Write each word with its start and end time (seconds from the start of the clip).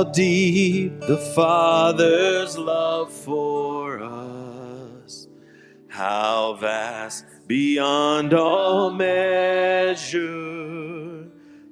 how 0.00 0.10
deep 0.12 0.98
the 1.00 1.18
Father's 1.34 2.56
love 2.56 3.12
for 3.12 4.00
us, 4.02 5.28
how 5.88 6.54
vast 6.54 7.26
beyond 7.46 8.32
all 8.32 8.90
measure, 8.90 10.18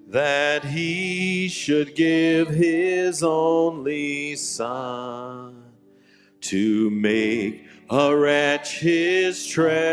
that 0.09 0.63
He 0.63 1.49
should 1.49 1.95
give 1.95 2.51
His 2.51 3.23
only 3.23 4.37
Son 4.37 5.65
to 6.43 6.91
make 6.91 7.65
a 7.89 8.15
wretch 8.15 8.81
His 8.81 9.47
treasure. 9.47 9.89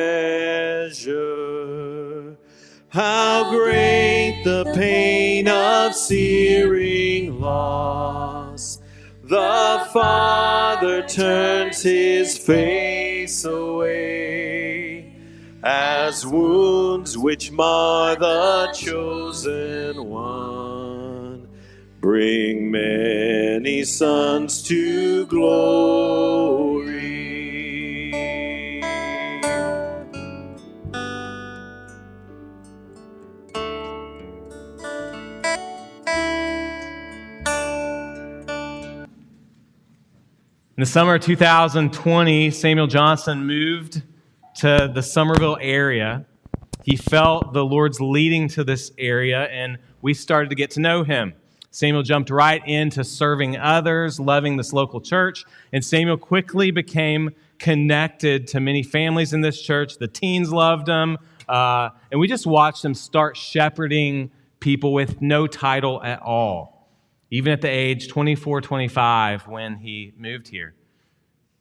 How 2.96 3.50
great 3.50 4.44
the 4.46 4.72
pain 4.74 5.50
of 5.50 5.94
searing 5.94 7.42
loss. 7.42 8.80
The 9.22 9.86
Father 9.92 11.06
turns 11.06 11.84
his 11.84 12.38
face 12.38 13.44
away 13.44 15.14
as 15.62 16.26
wounds 16.26 17.18
which 17.18 17.52
mar 17.52 18.16
the 18.16 18.72
chosen 18.74 20.06
one 20.06 21.50
bring 22.00 22.72
many 22.72 23.84
sons 23.84 24.64
to 24.70 25.26
glory. 25.26 26.65
In 40.78 40.82
the 40.82 40.88
summer 40.88 41.16
of 41.16 41.22
2020, 41.22 42.52
Samuel 42.52 42.88
Johnson 42.88 43.48
moved 43.48 44.02
to 44.58 44.92
the 44.94 45.02
Somerville 45.02 45.58
area. 45.62 46.26
He 46.84 46.98
felt 46.98 47.54
the 47.54 47.64
Lord's 47.64 48.02
leading 48.02 48.50
to 48.50 48.64
this 48.66 48.92
area, 48.98 49.44
and 49.44 49.78
we 50.02 50.14
started 50.14 50.50
to 50.50 50.56
get 50.56 50.72
to 50.72 50.82
know 50.82 51.06
him. 51.06 51.34
Samuel 51.72 52.04
jumped 52.04 52.30
right 52.30 52.62
into 52.68 53.06
serving 53.06 53.56
others, 53.56 54.20
loving 54.20 54.58
this 54.58 54.74
local 54.74 55.00
church, 55.00 55.46
and 55.72 55.84
Samuel 55.84 56.18
quickly 56.18 56.72
became 56.72 57.30
connected 57.58 58.46
to 58.48 58.60
many 58.60 58.84
families 58.84 59.32
in 59.32 59.40
this 59.40 59.62
church. 59.62 59.98
The 59.98 60.10
teens 60.10 60.52
loved 60.52 60.90
him, 60.90 61.18
uh, 61.48 61.92
and 62.12 62.20
we 62.20 62.28
just 62.28 62.46
watched 62.46 62.84
him 62.84 62.94
start 62.94 63.38
shepherding 63.38 64.30
people 64.60 64.92
with 64.92 65.22
no 65.22 65.48
title 65.48 66.04
at 66.04 66.22
all 66.22 66.75
even 67.36 67.52
at 67.52 67.60
the 67.60 67.68
age 67.68 68.08
24, 68.08 68.62
25 68.62 69.48
when 69.48 69.76
he 69.76 70.14
moved 70.18 70.48
here. 70.48 70.74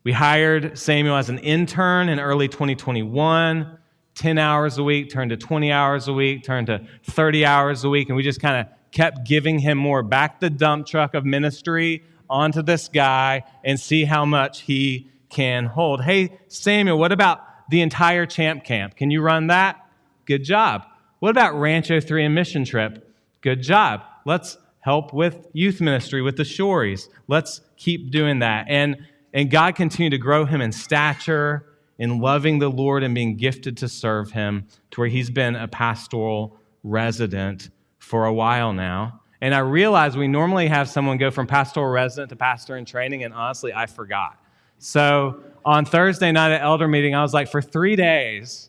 We 0.05 0.12
hired 0.12 0.78
Samuel 0.78 1.17
as 1.17 1.28
an 1.28 1.39
intern 1.39 2.08
in 2.08 2.20
early 2.20 2.47
2021. 2.47 3.78
10 4.14 4.39
hours 4.39 4.78
a 4.78 4.84
week 4.84 5.11
turned 5.11 5.30
to 5.30 5.36
20 5.36 5.72
hours 5.72 6.06
a 6.06 6.12
week, 6.12 6.45
turned 6.45 6.69
to 6.69 6.86
30 7.11 7.45
hours 7.45 7.83
a 7.83 7.89
week, 7.89 8.08
and 8.08 8.17
we 8.17 8.22
just 8.22 8.41
kind 8.41 8.61
of 8.61 8.72
kept 8.92 9.25
giving 9.27 9.58
him 9.58 9.77
more. 9.77 10.05
Back 10.05 10.39
the 10.39 10.48
dump 10.48 10.86
truck 10.86 11.12
of 11.12 11.25
ministry 11.25 12.05
onto 12.30 12.62
this 12.62 12.86
guy 12.86 13.42
and 13.64 13.80
see 13.80 14.05
how 14.05 14.25
much 14.25 14.61
he 14.61 15.11
can 15.28 15.67
hold. 15.67 16.05
Hey, 16.05 16.39
Samuel, 16.47 17.00
what 17.00 17.11
about 17.11 17.41
the 17.69 17.80
entire 17.80 18.27
champ 18.27 18.62
camp? 18.62 18.95
Can 18.95 19.11
you 19.11 19.22
run 19.22 19.48
that? 19.48 19.85
Good 20.24 20.45
job. 20.45 20.86
What 21.18 21.30
about 21.30 21.58
Rancho 21.58 21.98
3 21.98 22.27
and 22.27 22.35
mission 22.35 22.64
trip? 22.64 23.12
Good 23.41 23.61
job. 23.61 24.02
Let's 24.24 24.56
help 24.84 25.14
with 25.14 25.48
youth 25.55 25.80
ministry 25.80 26.20
with 26.20 26.36
the 26.36 26.45
Shories. 26.45 27.08
Let's 27.27 27.62
keep 27.78 28.11
doing 28.11 28.40
that. 28.40 28.67
And, 28.68 28.98
and 29.33 29.50
God 29.50 29.77
continued 29.77 30.11
to 30.11 30.18
grow 30.18 30.45
him 30.45 30.61
in 30.61 30.72
stature, 30.72 31.64
in 31.98 32.18
loving 32.18 32.58
the 32.58 32.68
Lord, 32.68 33.02
and 33.02 33.14
being 33.14 33.39
gifted 33.39 33.78
to 33.78 33.89
serve 33.89 34.33
him 34.33 34.68
to 34.90 35.00
where 35.00 35.08
he's 35.08 35.30
been 35.30 35.56
a 35.56 35.67
pastoral 35.67 36.58
resident 36.83 37.70
for 37.98 38.27
a 38.27 38.33
while 38.34 38.74
now. 38.74 39.23
And 39.40 39.55
I 39.55 39.61
realize 39.61 40.18
we 40.18 40.28
normally 40.28 40.68
have 40.68 40.90
someone 40.90 41.17
go 41.17 41.30
from 41.30 41.46
pastoral 41.46 41.90
resident 41.90 42.28
to 42.28 42.36
pastor 42.36 42.77
in 42.77 42.84
training, 42.84 43.24
and 43.24 43.33
honestly, 43.33 43.73
I 43.73 43.86
forgot. 43.86 44.39
So 44.77 45.40
on 45.64 45.86
Thursday 45.86 46.30
night 46.30 46.52
at 46.52 46.61
elder 46.61 46.89
meeting, 46.89 47.14
I 47.14 47.23
was 47.23 47.33
like, 47.33 47.50
for 47.50 47.62
three 47.62 47.96
days, 47.96 48.68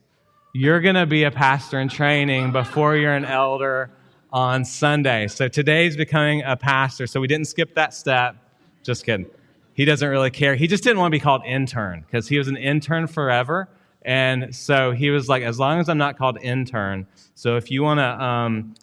you're 0.54 0.80
going 0.80 0.96
to 0.96 1.06
be 1.06 1.26
a 1.26 1.32
pastor 1.32 1.78
in 1.82 1.90
training 1.90 2.54
before 2.54 2.96
you're 2.96 3.14
an 3.14 3.26
elder 3.26 3.92
on 4.36 4.66
Sunday. 4.66 5.30
So 5.30 5.48
today's 5.48 5.96
becoming 5.96 6.44
a 6.44 6.58
pastor. 6.58 7.08
So 7.08 7.22
we 7.22 7.28
didn't 7.28 7.48
skip 7.48 7.74
that 7.76 7.94
step. 7.94 8.36
Just 8.84 9.06
kidding. 9.06 9.28
He 9.74 9.86
doesn't 9.86 10.08
really 10.08 10.30
care. 10.30 10.56
He 10.56 10.68
just 10.68 10.84
didn't 10.84 11.00
want 11.00 11.14
to 11.14 11.16
be 11.18 11.22
called 11.22 11.44
intern 11.46 12.02
because 12.02 12.28
he 12.28 12.38
was 12.38 12.50
an 12.50 12.58
intern 12.58 13.08
forever. 13.08 13.70
And 14.02 14.54
so 14.54 14.92
he 14.92 15.10
was 15.10 15.30
like, 15.30 15.42
as 15.44 15.58
long 15.58 15.80
as 15.80 15.88
I'm 15.88 15.98
not 15.98 16.18
called 16.18 16.38
intern. 16.42 17.08
So 17.34 17.56
if 17.56 17.72
you 17.72 17.82
want 17.82 18.00
to 18.00 18.24
um, 18.24 18.74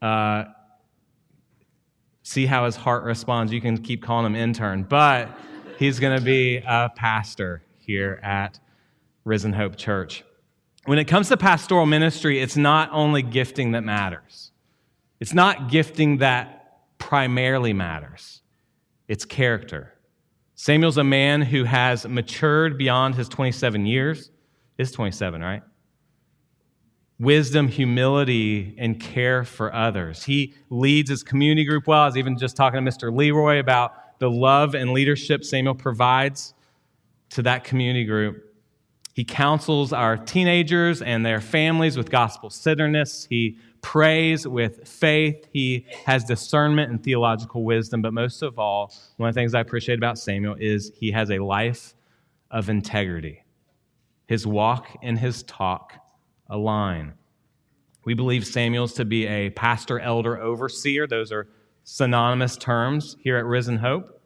uh, 0.00 0.44
see 2.22 2.46
how 2.46 2.64
his 2.64 2.74
heart 2.74 3.04
responds, 3.04 3.52
you 3.52 3.60
can 3.60 3.76
keep 3.76 4.02
calling 4.02 4.24
him 4.24 4.34
intern. 4.34 4.84
But 4.84 5.28
he's 5.78 6.00
going 6.00 6.18
to 6.18 6.24
be 6.24 6.62
a 6.66 6.90
pastor 6.96 7.62
here 7.78 8.20
at 8.22 8.58
Risen 9.24 9.52
Hope 9.52 9.76
Church. 9.76 10.24
When 10.86 10.98
it 10.98 11.04
comes 11.04 11.28
to 11.28 11.36
pastoral 11.36 11.84
ministry, 11.84 12.40
it's 12.40 12.56
not 12.56 12.88
only 12.90 13.20
gifting 13.20 13.72
that 13.72 13.84
matters. 13.84 14.50
It's 15.20 15.34
not 15.34 15.70
gifting 15.70 16.18
that 16.18 16.98
primarily 16.98 17.72
matters, 17.72 18.42
it's 19.08 19.24
character. 19.24 19.90
Samuel's 20.56 20.98
a 20.98 21.04
man 21.04 21.42
who 21.42 21.64
has 21.64 22.06
matured 22.06 22.78
beyond 22.78 23.16
his 23.16 23.28
27 23.28 23.86
years. 23.86 24.30
Is 24.78 24.92
27, 24.92 25.40
right? 25.40 25.62
Wisdom, 27.18 27.68
humility, 27.68 28.74
and 28.78 28.98
care 28.98 29.44
for 29.44 29.72
others. 29.72 30.24
He 30.24 30.54
leads 30.70 31.10
his 31.10 31.22
community 31.22 31.64
group 31.64 31.86
well. 31.86 32.02
I 32.02 32.06
was 32.06 32.16
even 32.16 32.38
just 32.38 32.56
talking 32.56 32.84
to 32.84 32.90
Mr. 32.90 33.14
Leroy 33.14 33.58
about 33.58 34.18
the 34.18 34.30
love 34.30 34.74
and 34.74 34.92
leadership 34.92 35.44
Samuel 35.44 35.74
provides 35.74 36.54
to 37.30 37.42
that 37.42 37.64
community 37.64 38.04
group. 38.04 38.54
He 39.12 39.24
counsels 39.24 39.92
our 39.92 40.16
teenagers 40.16 41.02
and 41.02 41.24
their 41.24 41.40
families 41.40 41.96
with 41.96 42.10
gospel 42.10 42.50
centeredness. 42.50 43.26
He 43.30 43.58
prays 43.84 44.48
with 44.48 44.88
faith. 44.88 45.46
He 45.52 45.86
has 46.06 46.24
discernment 46.24 46.90
and 46.90 47.04
theological 47.04 47.64
wisdom. 47.64 48.00
But 48.00 48.14
most 48.14 48.40
of 48.42 48.58
all, 48.58 48.92
one 49.18 49.28
of 49.28 49.34
the 49.34 49.38
things 49.38 49.54
I 49.54 49.60
appreciate 49.60 49.98
about 49.98 50.18
Samuel 50.18 50.56
is 50.58 50.90
he 50.94 51.10
has 51.10 51.30
a 51.30 51.38
life 51.38 51.94
of 52.50 52.70
integrity. 52.70 53.44
His 54.26 54.46
walk 54.46 54.88
and 55.02 55.18
his 55.18 55.42
talk 55.42 55.92
align. 56.48 57.12
We 58.06 58.14
believe 58.14 58.46
Samuel's 58.46 58.94
to 58.94 59.04
be 59.04 59.26
a 59.26 59.50
pastor, 59.50 60.00
elder, 60.00 60.40
overseer. 60.40 61.06
Those 61.06 61.30
are 61.30 61.46
synonymous 61.84 62.56
terms 62.56 63.18
here 63.20 63.36
at 63.36 63.44
Risen 63.44 63.76
Hope. 63.76 64.18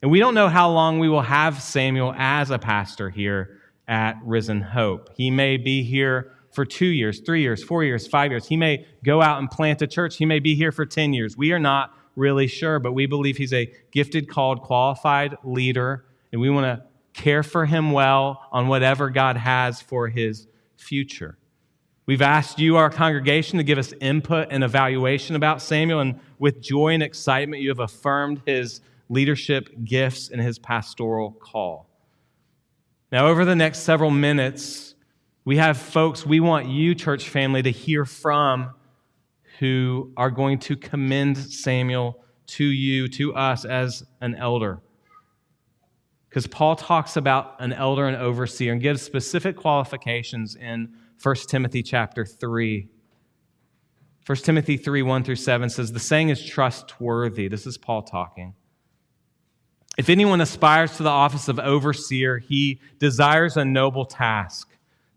And 0.00 0.10
we 0.10 0.20
don't 0.20 0.34
know 0.34 0.48
how 0.48 0.70
long 0.70 0.98
we 0.98 1.10
will 1.10 1.20
have 1.20 1.62
Samuel 1.62 2.14
as 2.16 2.50
a 2.50 2.58
pastor 2.58 3.10
here 3.10 3.60
at 3.86 4.16
Risen 4.24 4.62
Hope. 4.62 5.10
He 5.14 5.30
may 5.30 5.58
be 5.58 5.82
here 5.82 6.32
for 6.52 6.64
two 6.64 6.86
years, 6.86 7.20
three 7.20 7.42
years, 7.42 7.62
four 7.64 7.82
years, 7.82 8.06
five 8.06 8.30
years. 8.30 8.46
He 8.46 8.56
may 8.56 8.86
go 9.04 9.22
out 9.22 9.38
and 9.38 9.50
plant 9.50 9.82
a 9.82 9.86
church. 9.86 10.16
He 10.16 10.26
may 10.26 10.38
be 10.38 10.54
here 10.54 10.70
for 10.70 10.86
10 10.86 11.12
years. 11.12 11.36
We 11.36 11.52
are 11.52 11.58
not 11.58 11.94
really 12.14 12.46
sure, 12.46 12.78
but 12.78 12.92
we 12.92 13.06
believe 13.06 13.38
he's 13.38 13.52
a 13.52 13.72
gifted, 13.90 14.28
called, 14.28 14.62
qualified 14.62 15.36
leader, 15.44 16.04
and 16.30 16.40
we 16.40 16.50
want 16.50 16.64
to 16.64 16.84
care 17.14 17.42
for 17.42 17.66
him 17.66 17.92
well 17.92 18.46
on 18.52 18.68
whatever 18.68 19.10
God 19.10 19.36
has 19.36 19.80
for 19.80 20.08
his 20.08 20.46
future. 20.76 21.38
We've 22.04 22.22
asked 22.22 22.58
you, 22.58 22.76
our 22.76 22.90
congregation, 22.90 23.58
to 23.58 23.64
give 23.64 23.78
us 23.78 23.94
input 24.00 24.48
and 24.50 24.64
evaluation 24.64 25.36
about 25.36 25.62
Samuel, 25.62 26.00
and 26.00 26.20
with 26.38 26.60
joy 26.60 26.88
and 26.88 27.02
excitement, 27.02 27.62
you 27.62 27.68
have 27.68 27.78
affirmed 27.78 28.42
his 28.44 28.80
leadership 29.08 29.68
gifts 29.84 30.28
and 30.28 30.40
his 30.40 30.58
pastoral 30.58 31.32
call. 31.32 31.88
Now, 33.12 33.28
over 33.28 33.44
the 33.44 33.54
next 33.54 33.80
several 33.80 34.10
minutes, 34.10 34.91
we 35.44 35.56
have 35.56 35.76
folks 35.76 36.24
we 36.24 36.40
want 36.40 36.68
you, 36.68 36.94
church 36.94 37.28
family, 37.28 37.62
to 37.62 37.70
hear 37.70 38.04
from 38.04 38.74
who 39.58 40.12
are 40.16 40.30
going 40.30 40.58
to 40.60 40.76
commend 40.76 41.36
Samuel 41.36 42.22
to 42.46 42.64
you, 42.64 43.08
to 43.08 43.34
us 43.34 43.64
as 43.64 44.04
an 44.20 44.34
elder. 44.34 44.80
Because 46.28 46.46
Paul 46.46 46.76
talks 46.76 47.16
about 47.16 47.60
an 47.60 47.72
elder 47.72 48.06
and 48.06 48.16
overseer 48.16 48.72
and 48.72 48.80
gives 48.80 49.02
specific 49.02 49.56
qualifications 49.56 50.56
in 50.56 50.94
1 51.22 51.36
Timothy 51.48 51.82
chapter 51.82 52.24
3. 52.24 52.88
1 54.24 54.38
Timothy 54.38 54.76
3 54.76 55.02
1 55.02 55.24
through 55.24 55.36
7 55.36 55.68
says, 55.68 55.92
The 55.92 56.00
saying 56.00 56.28
is 56.30 56.44
trustworthy. 56.44 57.48
This 57.48 57.66
is 57.66 57.76
Paul 57.76 58.02
talking. 58.02 58.54
If 59.98 60.08
anyone 60.08 60.40
aspires 60.40 60.96
to 60.96 61.02
the 61.02 61.10
office 61.10 61.48
of 61.48 61.58
overseer, 61.58 62.38
he 62.38 62.80
desires 62.98 63.56
a 63.56 63.64
noble 63.64 64.06
task. 64.06 64.71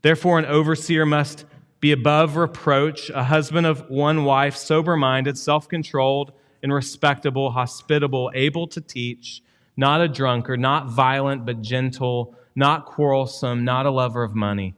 Therefore, 0.05 0.37
an 0.37 0.45
overseer 0.45 1.03
must 1.03 1.45
be 1.79 1.91
above 1.91 2.35
reproach, 2.35 3.09
a 3.09 3.23
husband 3.23 3.65
of 3.65 3.89
one 3.89 4.23
wife, 4.23 4.55
sober 4.55 4.95
minded, 4.95 5.35
self 5.35 5.67
controlled, 5.67 6.31
and 6.61 6.71
respectable, 6.71 7.49
hospitable, 7.49 8.31
able 8.35 8.67
to 8.67 8.81
teach, 8.81 9.41
not 9.75 10.01
a 10.01 10.07
drunkard, 10.07 10.59
not 10.59 10.91
violent, 10.91 11.43
but 11.43 11.63
gentle, 11.63 12.35
not 12.55 12.85
quarrelsome, 12.85 13.65
not 13.65 13.87
a 13.87 13.89
lover 13.89 14.21
of 14.21 14.35
money. 14.35 14.75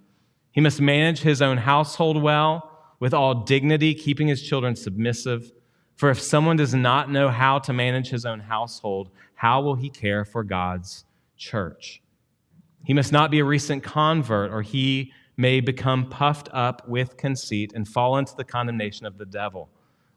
He 0.53 0.61
must 0.61 0.79
manage 0.79 1.19
his 1.19 1.41
own 1.41 1.57
household 1.57 2.23
well, 2.23 2.95
with 3.01 3.13
all 3.13 3.43
dignity, 3.43 3.93
keeping 3.95 4.29
his 4.29 4.41
children 4.41 4.77
submissive. 4.77 5.51
For 5.97 6.09
if 6.09 6.21
someone 6.21 6.55
does 6.55 6.73
not 6.73 7.11
know 7.11 7.27
how 7.27 7.59
to 7.59 7.73
manage 7.73 8.07
his 8.07 8.25
own 8.25 8.39
household, 8.39 9.09
how 9.35 9.59
will 9.61 9.75
he 9.75 9.89
care 9.89 10.23
for 10.23 10.45
God's 10.45 11.03
church? 11.35 12.01
He 12.83 12.93
must 12.93 13.11
not 13.11 13.31
be 13.31 13.39
a 13.39 13.45
recent 13.45 13.83
convert, 13.83 14.51
or 14.51 14.61
he 14.61 15.11
may 15.35 15.59
become 15.59 16.09
puffed 16.09 16.49
up 16.51 16.87
with 16.87 17.17
conceit 17.17 17.71
and 17.75 17.87
fall 17.87 18.17
into 18.17 18.35
the 18.35 18.43
condemnation 18.43 19.05
of 19.05 19.17
the 19.17 19.25
devil. 19.25 19.69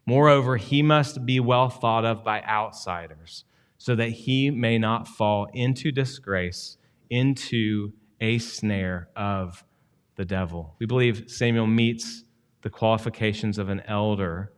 Moreover, 0.05 0.57
he 0.57 0.81
must 0.81 1.25
be 1.25 1.39
well 1.39 1.69
thought 1.69 2.05
of 2.05 2.23
by 2.23 2.41
outsiders, 2.41 3.45
so 3.77 3.95
that 3.95 4.09
he 4.09 4.49
may 4.49 4.77
not 4.77 5.07
fall 5.07 5.47
into 5.53 5.91
disgrace, 5.91 6.77
into 7.09 7.93
a 8.19 8.37
snare 8.39 9.09
of 9.15 9.63
the 10.15 10.25
devil. 10.25 10.75
We 10.79 10.85
believe 10.85 11.25
Samuel 11.27 11.67
meets 11.67 12.23
the 12.61 12.69
qualifications 12.69 13.57
of 13.57 13.69
an 13.69 13.81
elder. 13.87 14.53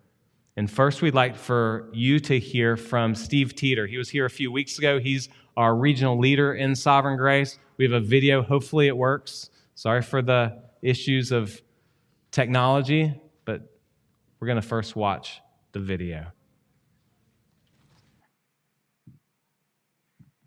And 0.55 0.69
first, 0.69 1.01
we'd 1.01 1.13
like 1.13 1.35
for 1.35 1.89
you 1.93 2.19
to 2.21 2.39
hear 2.39 2.77
from 2.77 3.15
Steve 3.15 3.55
Teeter. 3.55 3.87
He 3.87 3.97
was 3.97 4.09
here 4.09 4.25
a 4.25 4.29
few 4.29 4.51
weeks 4.51 4.77
ago. 4.77 4.99
He's 4.99 5.29
our 5.57 5.75
regional 5.75 6.19
leader 6.19 6.53
in 6.53 6.75
Sovereign 6.75 7.17
Grace. 7.17 7.57
We 7.77 7.85
have 7.85 7.93
a 7.93 7.99
video. 7.99 8.43
Hopefully, 8.43 8.87
it 8.87 8.95
works. 8.95 9.49
Sorry 9.73 10.01
for 10.01 10.21
the 10.21 10.61
issues 10.81 11.31
of 11.31 11.61
technology, 12.31 13.19
but 13.45 13.61
we're 14.39 14.47
going 14.47 14.61
to 14.61 14.67
first 14.67 14.95
watch 14.95 15.41
the 15.71 15.79
video. 15.79 16.27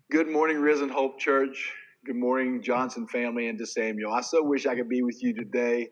Good 0.09 0.29
morning, 0.29 0.61
Risen 0.61 0.87
Hope 0.87 1.19
Church. 1.19 1.73
Good 2.05 2.15
morning, 2.15 2.61
Johnson 2.61 3.05
family 3.07 3.49
and 3.49 3.57
to 3.57 3.65
Samuel. 3.65 4.13
I 4.13 4.21
so 4.21 4.41
wish 4.41 4.65
I 4.65 4.75
could 4.75 4.87
be 4.87 5.01
with 5.01 5.21
you 5.21 5.33
today 5.33 5.89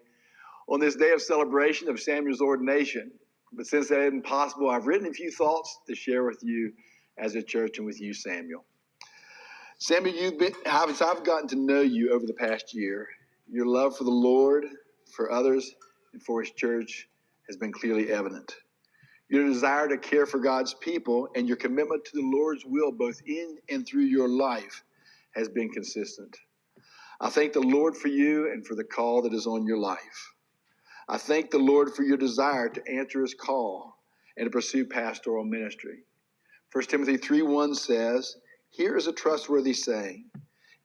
on 0.69 0.79
this 0.79 0.95
day 0.95 1.11
of 1.11 1.21
celebration 1.21 1.89
of 1.89 1.99
Samuel's 1.99 2.39
ordination. 2.39 3.11
But 3.51 3.65
since 3.65 3.89
that 3.89 3.99
isn't 3.99 4.23
possible, 4.23 4.69
I've 4.69 4.87
written 4.87 5.07
a 5.07 5.13
few 5.13 5.31
thoughts 5.31 5.77
to 5.87 5.95
share 5.95 6.23
with 6.23 6.39
you 6.41 6.71
as 7.17 7.35
a 7.35 7.43
church 7.43 7.77
and 7.77 7.85
with 7.85 7.99
you, 7.99 8.13
Samuel. 8.13 8.63
Samuel, 9.87 10.15
you've 10.15 10.39
been, 10.39 10.55
as 10.65 10.99
I've 10.99 11.23
gotten 11.23 11.47
to 11.49 11.55
know 11.55 11.81
you 11.81 12.11
over 12.11 12.25
the 12.25 12.33
past 12.33 12.73
year, 12.73 13.07
your 13.47 13.67
love 13.67 13.95
for 13.95 14.03
the 14.03 14.09
Lord, 14.09 14.65
for 15.15 15.31
others, 15.31 15.75
and 16.11 16.23
for 16.23 16.41
His 16.41 16.49
church 16.53 17.07
has 17.47 17.55
been 17.55 17.71
clearly 17.71 18.11
evident. 18.11 18.55
Your 19.29 19.45
desire 19.45 19.87
to 19.87 19.99
care 19.99 20.25
for 20.25 20.39
God's 20.39 20.73
people 20.73 21.27
and 21.35 21.47
your 21.47 21.57
commitment 21.57 22.03
to 22.03 22.11
the 22.15 22.27
Lord's 22.27 22.65
will, 22.65 22.91
both 22.91 23.21
in 23.27 23.57
and 23.69 23.85
through 23.85 24.05
your 24.05 24.27
life, 24.27 24.83
has 25.35 25.49
been 25.49 25.69
consistent. 25.69 26.35
I 27.21 27.29
thank 27.29 27.53
the 27.53 27.59
Lord 27.59 27.95
for 27.95 28.07
you 28.07 28.51
and 28.51 28.65
for 28.65 28.73
the 28.73 28.83
call 28.83 29.21
that 29.21 29.33
is 29.33 29.45
on 29.45 29.67
your 29.67 29.77
life. 29.77 30.33
I 31.07 31.19
thank 31.19 31.51
the 31.51 31.59
Lord 31.59 31.93
for 31.93 32.01
your 32.01 32.17
desire 32.17 32.69
to 32.69 32.91
answer 32.91 33.21
his 33.21 33.35
call 33.35 33.99
and 34.35 34.47
to 34.47 34.49
pursue 34.49 34.85
pastoral 34.85 35.43
ministry. 35.43 35.99
1 36.71 36.85
Timothy 36.85 37.17
3 37.17 37.43
1 37.43 37.75
says, 37.75 38.35
Here 38.75 38.97
is 38.97 39.07
a 39.07 39.13
trustworthy 39.13 39.71
saying 39.71 40.25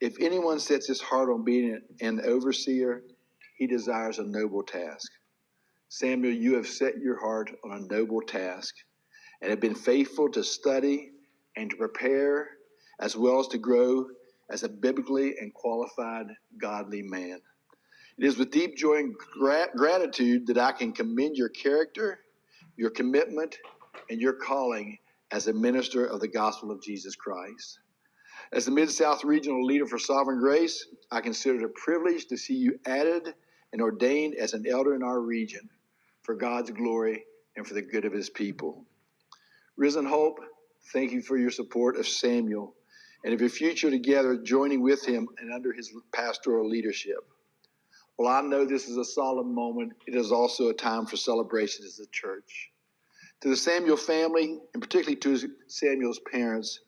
If 0.01 0.15
anyone 0.21 0.61
sets 0.61 0.87
his 0.87 1.01
heart 1.01 1.29
on 1.29 1.43
being 1.43 1.81
an 2.01 2.21
overseer, 2.25 3.03
he 3.57 3.67
desires 3.67 4.21
a 4.21 4.23
noble 4.23 4.63
task. 4.63 5.11
Samuel, 5.89 6.33
you 6.33 6.55
have 6.55 6.69
set 6.69 6.99
your 6.99 7.19
heart 7.19 7.51
on 7.65 7.73
a 7.73 7.93
noble 7.93 8.21
task 8.21 8.77
and 9.43 9.51
have 9.51 9.59
been 9.59 9.75
faithful 9.75 10.31
to 10.31 10.45
study 10.45 11.11
and 11.57 11.69
to 11.71 11.77
prepare 11.77 12.51
as 13.01 13.17
well 13.17 13.41
as 13.41 13.49
to 13.49 13.59
grow 13.59 14.07
as 14.51 14.63
a 14.63 14.69
biblically 14.69 15.35
and 15.41 15.53
qualified 15.53 16.29
godly 16.61 17.03
man. 17.03 17.41
It 18.19 18.25
is 18.25 18.39
with 18.39 18.53
deep 18.53 18.77
joy 18.77 18.99
and 18.99 19.15
gra- 19.17 19.71
gratitude 19.77 20.47
that 20.47 20.59
I 20.59 20.71
can 20.71 20.93
commend 20.93 21.37
your 21.37 21.49
character, 21.49 22.21
your 22.77 22.91
commitment, 22.91 23.59
and 24.09 24.21
your 24.21 24.35
calling 24.35 24.99
as 25.33 25.47
a 25.47 25.53
minister 25.53 26.07
of 26.07 26.21
the 26.21 26.29
gospel 26.29 26.71
of 26.71 26.83
Jesus 26.83 27.15
Christ. 27.15 27.79
As 28.53 28.65
the 28.65 28.73
Mid 28.73 28.91
South 28.91 29.25
Regional 29.25 29.65
Leader 29.65 29.87
for 29.87 29.99
Sovereign 29.99 30.41
Grace, 30.41 30.87
I 31.11 31.21
consider 31.21 31.59
it 31.61 31.65
a 31.65 31.69
privilege 31.69 32.27
to 32.27 32.37
see 32.37 32.55
you 32.55 32.81
added 32.85 33.35
and 33.73 33.81
ordained 33.81 34.35
as 34.35 34.55
an 34.55 34.65
elder 34.69 34.95
in 34.95 35.03
our 35.03 35.21
region 35.21 35.69
for 36.23 36.35
God's 36.35 36.71
glory 36.71 37.25
and 37.57 37.67
for 37.67 37.75
the 37.75 37.83
good 37.83 38.05
of 38.05 38.13
his 38.13 38.29
people. 38.29 38.85
Risen 39.77 40.05
Hope, 40.05 40.41
thank 40.93 41.13
you 41.13 41.23
for 41.23 41.37
your 41.37 41.51
support 41.51 41.97
of 41.97 42.09
Samuel 42.09 42.75
and 43.25 43.33
of 43.33 43.41
your 43.41 43.51
future 43.51 43.91
together, 43.91 44.37
joining 44.37 44.83
with 44.83 45.07
him 45.07 45.29
and 45.39 45.53
under 45.53 45.73
his 45.73 45.95
pastoral 46.13 46.69
leadership. 46.69 47.19
Well, 48.19 48.29
I 48.29 48.41
know 48.43 48.65
this 48.65 48.89
is 48.89 48.97
a 48.97 49.05
solemn 49.05 49.55
moment. 49.55 49.93
It 50.07 50.15
is 50.15 50.33
also 50.33 50.69
a 50.69 50.75
time 50.75 51.07
for 51.07 51.17
celebration 51.17 51.87
as 51.87 52.01
a 52.01 52.07
church. 52.11 52.71
To 53.43 53.49
the 53.49 53.57
Samuel 53.57 53.97
family, 53.97 54.59
and 54.75 54.83
particularly 54.83 55.17
to 55.17 55.49
Samuel's 55.67 56.21
parents, 56.31 56.81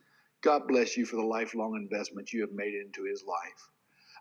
God 0.42 0.68
bless 0.68 0.98
you 0.98 1.06
for 1.06 1.16
the 1.16 1.22
lifelong 1.22 1.76
investment 1.76 2.30
you 2.30 2.42
have 2.42 2.52
made 2.52 2.74
into 2.74 3.04
his 3.04 3.24
life. 3.26 3.68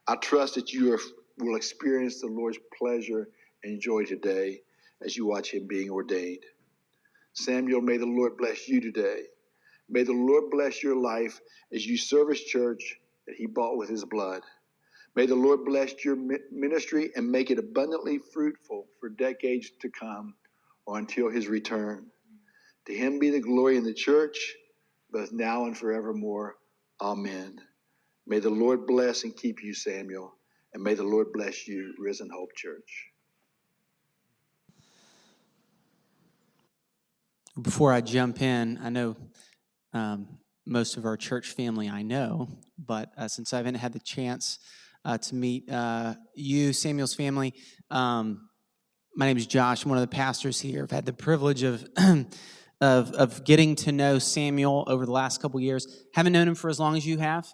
I 0.07 0.15
trust 0.15 0.55
that 0.55 0.71
you 0.71 0.93
are, 0.93 0.99
will 1.39 1.57
experience 1.57 2.21
the 2.21 2.27
Lord's 2.27 2.59
pleasure 2.77 3.27
and 3.65 3.81
joy 3.81 4.05
today 4.05 4.61
as 5.03 5.17
you 5.17 5.25
watch 5.25 5.53
him 5.53 5.67
being 5.67 5.89
ordained. 5.89 6.43
Samuel, 7.33 7.81
may 7.81 7.97
the 7.97 8.05
Lord 8.05 8.37
bless 8.37 8.65
you 8.65 8.79
today. 8.79 9.23
May 9.89 10.03
the 10.03 10.13
Lord 10.13 10.51
bless 10.51 10.81
your 10.81 10.95
life 10.95 11.41
as 11.73 11.85
you 11.85 11.97
serve 11.97 12.29
his 12.29 12.43
church 12.43 12.95
that 13.27 13.35
he 13.35 13.45
bought 13.45 13.77
with 13.77 13.89
his 13.89 14.05
blood. 14.05 14.41
May 15.17 15.25
the 15.25 15.35
Lord 15.35 15.65
bless 15.65 16.05
your 16.05 16.15
ministry 16.49 17.11
and 17.13 17.29
make 17.29 17.51
it 17.51 17.59
abundantly 17.59 18.19
fruitful 18.33 18.87
for 19.01 19.09
decades 19.09 19.71
to 19.81 19.89
come 19.89 20.35
or 20.85 20.97
until 20.97 21.29
his 21.29 21.49
return. 21.49 22.05
To 22.87 22.93
him 22.93 23.19
be 23.19 23.29
the 23.29 23.39
glory 23.39 23.77
in 23.77 23.83
the 23.83 23.93
church, 23.93 24.37
both 25.11 25.31
now 25.31 25.65
and 25.65 25.77
forevermore. 25.77 26.55
Amen. 26.99 27.59
May 28.25 28.39
the 28.39 28.49
Lord 28.49 28.87
bless 28.87 29.23
and 29.23 29.35
keep 29.35 29.63
you, 29.63 29.73
Samuel, 29.73 30.33
and 30.73 30.83
may 30.83 30.93
the 30.93 31.03
Lord 31.03 31.27
bless 31.33 31.67
you, 31.67 31.93
Risen 31.99 32.29
Hope 32.33 32.55
Church. 32.55 33.07
Before 37.61 37.91
I 37.91 38.01
jump 38.01 38.41
in, 38.41 38.79
I 38.81 38.89
know 38.89 39.15
um, 39.93 40.39
most 40.65 40.97
of 40.97 41.05
our 41.05 41.17
church 41.17 41.51
family 41.51 41.89
I 41.89 42.01
know, 42.01 42.47
but 42.77 43.11
uh, 43.17 43.27
since 43.27 43.53
I 43.53 43.57
haven't 43.57 43.75
had 43.75 43.93
the 43.93 43.99
chance 43.99 44.59
uh, 45.03 45.17
to 45.17 45.35
meet 45.35 45.69
uh, 45.69 46.15
you, 46.35 46.73
Samuel's 46.73 47.13
family. 47.13 47.53
Um, 47.89 48.49
my 49.15 49.25
name 49.25 49.37
is 49.37 49.47
Josh. 49.47 49.83
I'm 49.83 49.89
one 49.89 49.97
of 49.97 50.09
the 50.09 50.15
pastors 50.15 50.61
here. 50.61 50.83
I've 50.83 50.91
had 50.91 51.05
the 51.05 51.13
privilege 51.13 51.63
of, 51.63 51.85
of, 52.81 53.13
of 53.13 53.43
getting 53.45 53.75
to 53.75 53.91
know 53.91 54.19
Samuel 54.19 54.83
over 54.87 55.05
the 55.05 55.11
last 55.11 55.41
couple 55.41 55.59
years. 55.59 56.03
Haven't 56.13 56.33
known 56.33 56.47
him 56.47 56.55
for 56.55 56.69
as 56.69 56.79
long 56.79 56.97
as 56.97 57.05
you 57.05 57.19
have, 57.19 57.47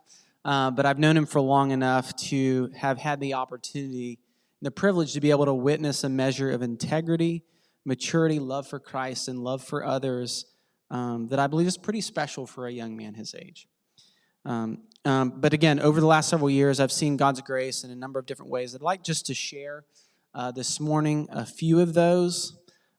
uh, 0.46 0.72
but 0.72 0.86
I've 0.86 0.98
known 0.98 1.18
him 1.18 1.26
for 1.26 1.42
long 1.42 1.72
enough 1.72 2.16
to 2.28 2.72
have 2.76 2.98
had 2.98 3.20
the 3.20 3.34
opportunity 3.34 4.20
and 4.60 4.66
the 4.66 4.72
privilege 4.72 5.14
to 5.14 5.22
be 5.22 5.30
able 5.30 5.46
to 5.46 5.54
witness 5.54 6.04
a 6.04 6.10
measure 6.10 6.50
of 6.50 6.62
integrity, 6.62 7.44
maturity, 7.86 8.40
love 8.40 8.68
for 8.68 8.80
Christ, 8.80 9.28
and 9.28 9.44
love 9.44 9.62
for 9.62 9.86
others 9.86 10.46
um, 10.90 11.28
that 11.28 11.40
I 11.40 11.48
believe 11.48 11.68
is 11.68 11.78
pretty 11.78 12.02
special 12.02 12.48
for 12.48 12.66
a 12.66 12.72
young 12.72 12.96
man 12.96 13.14
his 13.14 13.36
age. 13.36 13.68
Um, 14.46 14.84
um, 15.04 15.34
but 15.36 15.54
again, 15.54 15.80
over 15.82 16.00
the 16.00 16.08
last 16.08 16.30
several 16.30 16.50
years, 16.50 16.80
I've 16.80 16.92
seen 16.92 17.18
God's 17.18 17.42
grace 17.42 17.84
in 17.84 17.92
a 17.92 17.96
number 17.96 18.18
of 18.18 18.26
different 18.26 18.50
ways. 18.50 18.74
I'd 18.74 18.82
like 18.82 19.04
just 19.04 19.26
to 19.26 19.34
share 19.34 19.84
uh, 20.34 20.52
this 20.52 20.80
morning 20.80 21.28
a 21.32 21.46
few 21.46 21.82
of 21.82 21.94
those. 21.94 22.58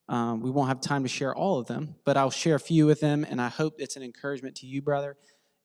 Um, 0.08 0.40
we 0.40 0.50
won't 0.50 0.68
have 0.68 0.80
time 0.80 1.02
to 1.02 1.08
share 1.08 1.34
all 1.34 1.58
of 1.58 1.66
them, 1.66 1.94
but 2.04 2.16
I'll 2.16 2.30
share 2.30 2.54
a 2.54 2.60
few 2.60 2.86
with 2.86 3.00
them, 3.00 3.26
and 3.28 3.40
I 3.40 3.48
hope 3.48 3.74
it's 3.78 3.96
an 3.96 4.02
encouragement 4.02 4.56
to 4.56 4.66
you, 4.66 4.80
brother, 4.80 5.16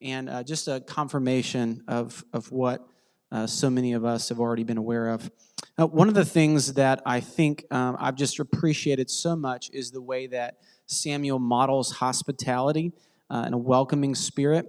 and 0.02 0.30
uh, 0.30 0.44
just 0.44 0.68
a 0.68 0.82
confirmation 0.82 1.84
of, 1.88 2.26
of 2.34 2.52
what 2.52 2.86
uh, 3.32 3.48
so 3.48 3.70
many 3.70 3.94
of 3.94 4.04
us 4.04 4.30
have 4.30 4.40
already 4.40 4.64
been 4.64 4.78
aware 4.78 5.10
of. 5.10 5.32
Uh, 5.80 5.88
one 5.88 6.10
of 6.10 6.14
the 6.14 6.26
things 6.26 6.74
that 6.74 7.02
I 7.06 7.22
think 7.22 7.66
um, 7.72 7.96
I've 8.00 8.16
just 8.16 8.40
appreciated 8.40 9.10
so 9.10 9.36
much 9.36 9.70
is 9.72 9.92
the 9.92 10.02
way 10.02 10.28
that 10.28 10.58
Samuel 10.88 11.40
models 11.40 11.92
hospitality 11.92 12.92
uh, 13.30 13.44
and 13.46 13.56
a 13.56 13.58
welcoming 13.58 14.14
spirit. 14.14 14.68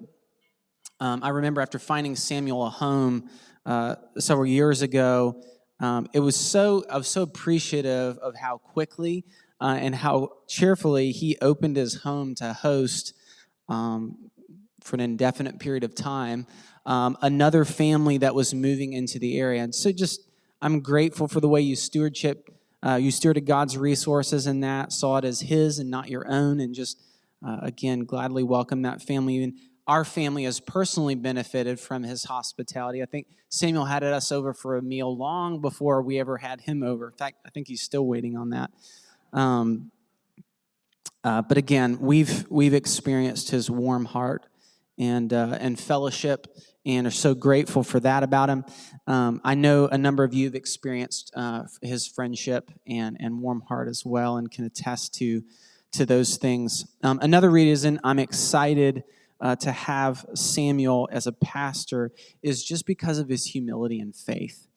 Um, 1.01 1.23
I 1.23 1.31
remember 1.31 1.61
after 1.61 1.79
finding 1.79 2.15
Samuel 2.15 2.65
a 2.65 2.71
home 2.71 3.29
uh, 3.67 3.97
several 4.19 4.47
years 4.47 4.83
ago, 4.83 5.43
um, 5.81 6.09
it 6.15 6.21
was 6.21 6.37
so 6.37 6.85
I 6.89 6.97
was 6.97 7.09
so 7.09 7.23
appreciative 7.23 8.17
of 8.19 8.37
how 8.37 8.59
quickly 8.59 9.25
uh, 9.61 9.77
and 9.81 9.95
how 9.95 10.31
cheerfully 10.49 11.13
he 11.13 11.37
opened 11.41 11.77
his 11.77 12.03
home 12.03 12.35
to 12.35 12.53
host 12.53 13.15
um, 13.69 14.31
for 14.83 14.97
an 14.97 15.01
indefinite 15.01 15.59
period 15.59 15.85
of 15.85 15.95
time 15.95 16.47
um, 16.87 17.17
another 17.23 17.65
family 17.65 18.19
that 18.19 18.35
was 18.35 18.53
moving 18.53 18.93
into 18.93 19.19
the 19.19 19.39
area. 19.39 19.63
And 19.63 19.75
so, 19.75 19.91
just 19.91 20.21
I'm 20.61 20.81
grateful 20.81 21.29
for 21.29 21.41
the 21.41 21.49
way 21.49 21.61
you 21.63 21.77
stewardship 21.77 22.51
uh, 22.85 22.97
you 22.97 23.11
stewarded 23.11 23.47
God's 23.47 23.79
resources 23.79 24.47
in 24.47 24.61
that, 24.61 24.93
saw 24.93 25.17
it 25.17 25.25
as 25.25 25.41
His 25.41 25.79
and 25.79 25.91
not 25.91 26.11
your 26.11 26.29
own, 26.29 26.61
and 26.61 26.75
just 26.75 27.01
uh, 27.45 27.59
again, 27.63 28.05
gladly 28.05 28.43
welcome 28.43 28.83
that 28.83 29.01
family. 29.01 29.43
And 29.43 29.55
our 29.87 30.05
family 30.05 30.45
has 30.45 30.61
personally 30.61 31.15
benefited 31.15 31.79
from 31.79 32.03
his 32.03 32.25
hospitality. 32.25 33.03
I 33.03 33.07
think 33.07 33.27
Samuel 33.51 33.85
had 33.85 34.03
us 34.03 34.33
over 34.33 34.55
for 34.55 34.77
a 34.77 34.83
meal 34.83 35.15
long 35.15 35.61
before 35.61 36.01
we 36.03 36.19
ever 36.19 36.39
had 36.39 36.63
him 36.63 36.83
over. 36.83 37.09
In 37.09 37.17
fact, 37.17 37.37
I 37.47 37.51
think 37.51 37.69
he's 37.69 37.83
still 37.83 38.07
waiting 38.07 38.37
on 38.37 38.51
that. 38.51 38.71
Um, 39.35 39.91
uh, 41.25 41.43
but 41.43 41.59
again, 41.59 41.99
we've 42.01 42.49
we've 42.51 42.75
experienced 42.75 43.51
his 43.51 43.71
warm 43.71 44.05
heart 44.05 44.47
and 44.99 45.33
uh, 45.33 45.59
and 45.59 45.79
fellowship, 45.79 46.47
and 46.87 47.07
are 47.07 47.11
so 47.11 47.35
grateful 47.35 47.83
for 47.83 47.99
that 48.01 48.23
about 48.23 48.49
him. 48.49 48.65
Um, 49.07 49.41
I 49.43 49.55
know 49.55 49.87
a 49.89 49.99
number 49.99 50.23
of 50.23 50.33
you 50.33 50.47
have 50.47 50.55
experienced 50.55 51.33
uh, 51.35 51.65
his 51.83 52.07
friendship 52.07 52.71
and 52.87 53.17
and 53.19 53.41
warm 53.41 53.63
heart 53.63 53.89
as 53.89 54.05
well, 54.05 54.37
and 54.37 54.51
can 54.51 54.65
attest 54.65 55.15
to 55.15 55.43
to 55.93 56.07
those 56.07 56.37
things. 56.37 56.87
Um, 57.03 57.19
another 57.21 57.51
reason 57.51 58.01
I'm 58.05 58.19
excited. 58.19 59.05
Uh, 59.41 59.55
to 59.55 59.73
have 59.73 60.25
Samuel 60.35 61.07
as 61.13 61.27
a 61.27 61.33
pastor 61.33 62.13
is 62.43 62.65
just 62.65 62.87
because 62.87 63.19
of 63.19 63.29
his 63.29 63.45
humility 63.45 64.01
and 64.01 64.15
faith. 64.15 64.69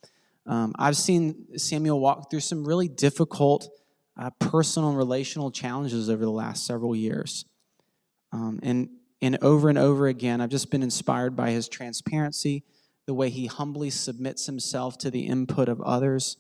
Um, 0.46 0.74
I've 0.78 0.98
seen 0.98 1.58
Samuel 1.58 2.02
walk 2.02 2.30
through 2.30 2.40
some 2.42 2.66
really 2.66 2.90
difficult 2.90 3.70
uh, 4.18 4.32
personal 4.40 4.90
and 4.90 4.98
relational 4.98 5.52
challenges 5.52 6.10
over 6.10 6.24
the 6.24 6.32
last 6.32 6.66
several 6.66 6.96
years. 6.96 7.46
Um, 8.32 8.60
and, 8.64 8.90
and 9.22 9.38
over 9.42 9.70
and 9.70 9.78
over 9.78 10.08
again, 10.08 10.42
I've 10.42 10.50
just 10.50 10.72
been 10.72 10.84
inspired 10.84 11.36
by 11.36 11.52
his 11.52 11.70
transparency, 11.70 12.64
the 13.06 13.14
way 13.14 13.30
he 13.30 13.46
humbly 13.46 13.90
submits 13.90 14.46
himself 14.46 14.98
to 15.00 15.12
the 15.12 15.28
input 15.28 15.70
of 15.70 15.82
others, 15.82 16.38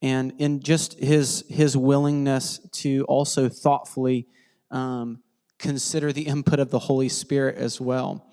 and 0.00 0.32
in 0.38 0.60
just 0.60 0.98
his, 0.98 1.44
his 1.48 1.76
willingness 1.76 2.60
to 2.70 3.04
also 3.08 3.48
thoughtfully 3.48 4.28
um, 4.70 5.22
consider 5.58 6.12
the 6.12 6.22
input 6.28 6.60
of 6.60 6.70
the 6.70 6.78
Holy 6.78 7.08
Spirit 7.08 7.56
as 7.56 7.80
well. 7.80 8.24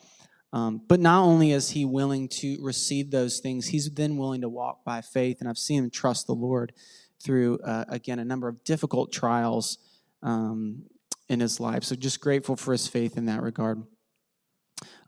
Um, 0.53 0.81
but 0.87 0.99
not 0.99 1.23
only 1.23 1.51
is 1.51 1.71
he 1.71 1.83
willing 1.83 2.29
to 2.29 2.57
receive 2.61 3.11
those 3.11 3.39
things, 3.39 3.67
he's 3.67 3.89
then 3.89 4.15
willing 4.15 4.41
to 4.41 4.47
walk 4.47 4.85
by 4.85 5.01
faith. 5.01 5.37
And 5.39 5.49
I've 5.49 5.57
seen 5.57 5.83
him 5.83 5.89
trust 5.89 6.27
the 6.27 6.33
Lord 6.35 6.71
through, 7.25 7.57
uh, 7.59 7.85
again, 7.89 8.19
a 8.19 8.25
number 8.25 8.47
of 8.47 8.63
difficult 8.63 9.11
trials 9.11 9.79
um, 10.21 10.83
in 11.27 11.39
his 11.39 11.59
life. 11.59 11.83
So 11.83 11.95
just 11.95 12.21
grateful 12.21 12.55
for 12.55 12.71
his 12.71 12.87
faith 12.87 13.17
in 13.17 13.25
that 13.25 13.41
regard. 13.41 13.83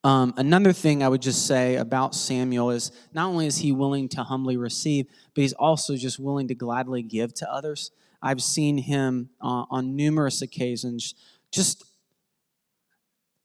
Um, 0.03 0.33
another 0.37 0.73
thing 0.73 1.03
I 1.03 1.09
would 1.09 1.21
just 1.21 1.45
say 1.45 1.75
about 1.75 2.15
Samuel 2.15 2.71
is 2.71 2.91
not 3.13 3.27
only 3.27 3.45
is 3.45 3.57
he 3.57 3.71
willing 3.71 4.09
to 4.09 4.23
humbly 4.23 4.57
receive, 4.57 5.07
but 5.35 5.41
he's 5.41 5.53
also 5.53 5.95
just 5.95 6.19
willing 6.19 6.47
to 6.47 6.55
gladly 6.55 7.03
give 7.03 7.33
to 7.35 7.51
others. 7.51 7.91
I've 8.21 8.41
seen 8.41 8.77
him 8.77 9.29
uh, 9.41 9.65
on 9.69 9.95
numerous 9.95 10.41
occasions, 10.41 11.13
just 11.51 11.83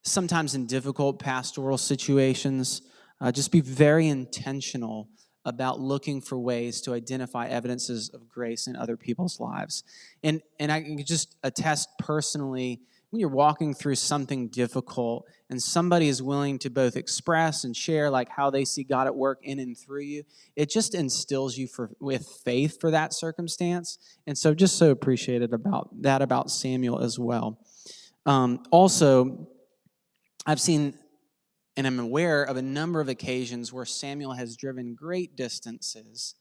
sometimes 0.02 0.54
in 0.54 0.66
difficult 0.66 1.18
pastoral 1.18 1.78
situations, 1.78 2.82
uh, 3.20 3.32
just 3.32 3.52
be 3.52 3.60
very 3.60 4.08
intentional 4.08 5.08
about 5.44 5.80
looking 5.80 6.20
for 6.20 6.38
ways 6.38 6.80
to 6.82 6.94
identify 6.94 7.46
evidences 7.48 8.08
of 8.10 8.28
grace 8.28 8.66
in 8.66 8.76
other 8.76 8.96
people's 8.96 9.40
lives. 9.40 9.84
And, 10.22 10.40
and 10.60 10.70
I 10.70 10.82
can 10.82 11.04
just 11.04 11.36
attest 11.42 11.88
personally 11.98 12.80
when 13.12 13.20
you're 13.20 13.28
walking 13.28 13.74
through 13.74 13.94
something 13.94 14.48
difficult 14.48 15.26
and 15.50 15.62
somebody 15.62 16.08
is 16.08 16.22
willing 16.22 16.58
to 16.58 16.70
both 16.70 16.96
express 16.96 17.62
and 17.62 17.76
share 17.76 18.08
like 18.08 18.30
how 18.30 18.48
they 18.48 18.64
see 18.64 18.84
God 18.84 19.06
at 19.06 19.14
work 19.14 19.38
in 19.42 19.58
and 19.58 19.76
through 19.76 20.00
you, 20.00 20.22
it 20.56 20.70
just 20.70 20.94
instills 20.94 21.58
you 21.58 21.66
for, 21.66 21.90
with 22.00 22.26
faith 22.42 22.80
for 22.80 22.90
that 22.90 23.12
circumstance. 23.12 23.98
And 24.26 24.38
so 24.38 24.54
just 24.54 24.78
so 24.78 24.90
appreciated 24.90 25.52
about 25.52 25.90
that 26.00 26.22
about 26.22 26.50
Samuel 26.50 27.00
as 27.00 27.18
well. 27.18 27.58
Um, 28.24 28.62
also, 28.70 29.46
I've 30.46 30.60
seen 30.60 30.94
and 31.76 31.86
I'm 31.86 31.98
aware 31.98 32.42
of 32.42 32.56
a 32.56 32.62
number 32.62 33.00
of 33.00 33.08
occasions 33.08 33.72
where 33.72 33.84
Samuel 33.84 34.32
has 34.32 34.56
driven 34.56 34.94
great 34.94 35.36
distances 35.36 36.34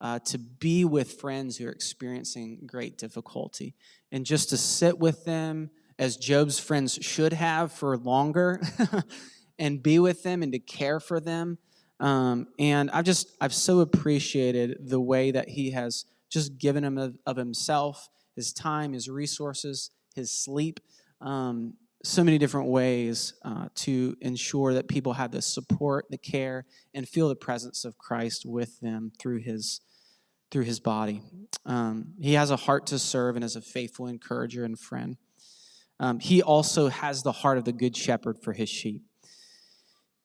uh, 0.00 0.20
to 0.20 0.38
be 0.38 0.84
with 0.84 1.20
friends 1.20 1.56
who 1.56 1.66
are 1.66 1.72
experiencing 1.72 2.60
great 2.66 2.96
difficulty 2.96 3.74
and 4.12 4.24
just 4.24 4.50
to 4.50 4.56
sit 4.56 4.98
with 4.98 5.24
them 5.24 5.70
as 5.98 6.16
Job's 6.16 6.60
friends 6.60 6.98
should 7.02 7.32
have 7.32 7.72
for 7.72 7.96
longer 7.98 8.60
and 9.58 9.82
be 9.82 9.98
with 9.98 10.22
them 10.22 10.42
and 10.42 10.52
to 10.52 10.60
care 10.60 11.00
for 11.00 11.18
them. 11.18 11.58
Um, 11.98 12.46
and 12.60 12.90
I've 12.92 13.04
just, 13.04 13.36
I've 13.40 13.54
so 13.54 13.80
appreciated 13.80 14.88
the 14.88 15.00
way 15.00 15.32
that 15.32 15.48
he 15.48 15.72
has 15.72 16.04
just 16.30 16.58
given 16.58 16.84
him 16.84 16.96
of, 16.96 17.18
of 17.26 17.36
himself, 17.36 18.08
his 18.36 18.52
time, 18.52 18.92
his 18.92 19.08
resources, 19.08 19.90
his 20.14 20.30
sleep. 20.30 20.78
Um, 21.20 21.74
so 22.04 22.22
many 22.22 22.38
different 22.38 22.68
ways 22.68 23.34
uh, 23.44 23.68
to 23.74 24.16
ensure 24.20 24.74
that 24.74 24.88
people 24.88 25.14
have 25.14 25.32
the 25.32 25.42
support, 25.42 26.06
the 26.10 26.18
care, 26.18 26.64
and 26.94 27.08
feel 27.08 27.28
the 27.28 27.36
presence 27.36 27.84
of 27.84 27.98
Christ 27.98 28.44
with 28.46 28.80
them 28.80 29.12
through 29.18 29.38
his 29.38 29.80
through 30.50 30.64
his 30.64 30.80
body. 30.80 31.20
Um, 31.66 32.14
he 32.18 32.32
has 32.32 32.50
a 32.50 32.56
heart 32.56 32.86
to 32.86 32.98
serve 32.98 33.36
and 33.36 33.44
is 33.44 33.54
a 33.56 33.60
faithful 33.60 34.06
encourager 34.06 34.64
and 34.64 34.78
friend. 34.78 35.18
Um, 36.00 36.20
he 36.20 36.42
also 36.42 36.88
has 36.88 37.22
the 37.22 37.32
heart 37.32 37.58
of 37.58 37.64
the 37.64 37.72
good 37.72 37.94
shepherd 37.94 38.38
for 38.42 38.54
his 38.54 38.70
sheep. 38.70 39.02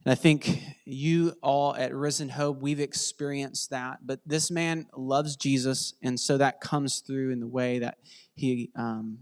And 0.05 0.11
I 0.11 0.15
think 0.15 0.61
you 0.85 1.33
all 1.41 1.75
at 1.75 1.93
Risen 1.93 2.29
Hope, 2.29 2.61
we've 2.61 2.79
experienced 2.79 3.69
that. 3.69 3.99
But 4.05 4.19
this 4.25 4.51
man 4.51 4.87
loves 4.95 5.35
Jesus, 5.35 5.93
and 6.01 6.19
so 6.19 6.37
that 6.37 6.61
comes 6.61 6.99
through 6.99 7.31
in 7.31 7.39
the 7.39 7.47
way 7.47 7.79
that 7.79 7.97
he 8.35 8.69
um, 8.75 9.17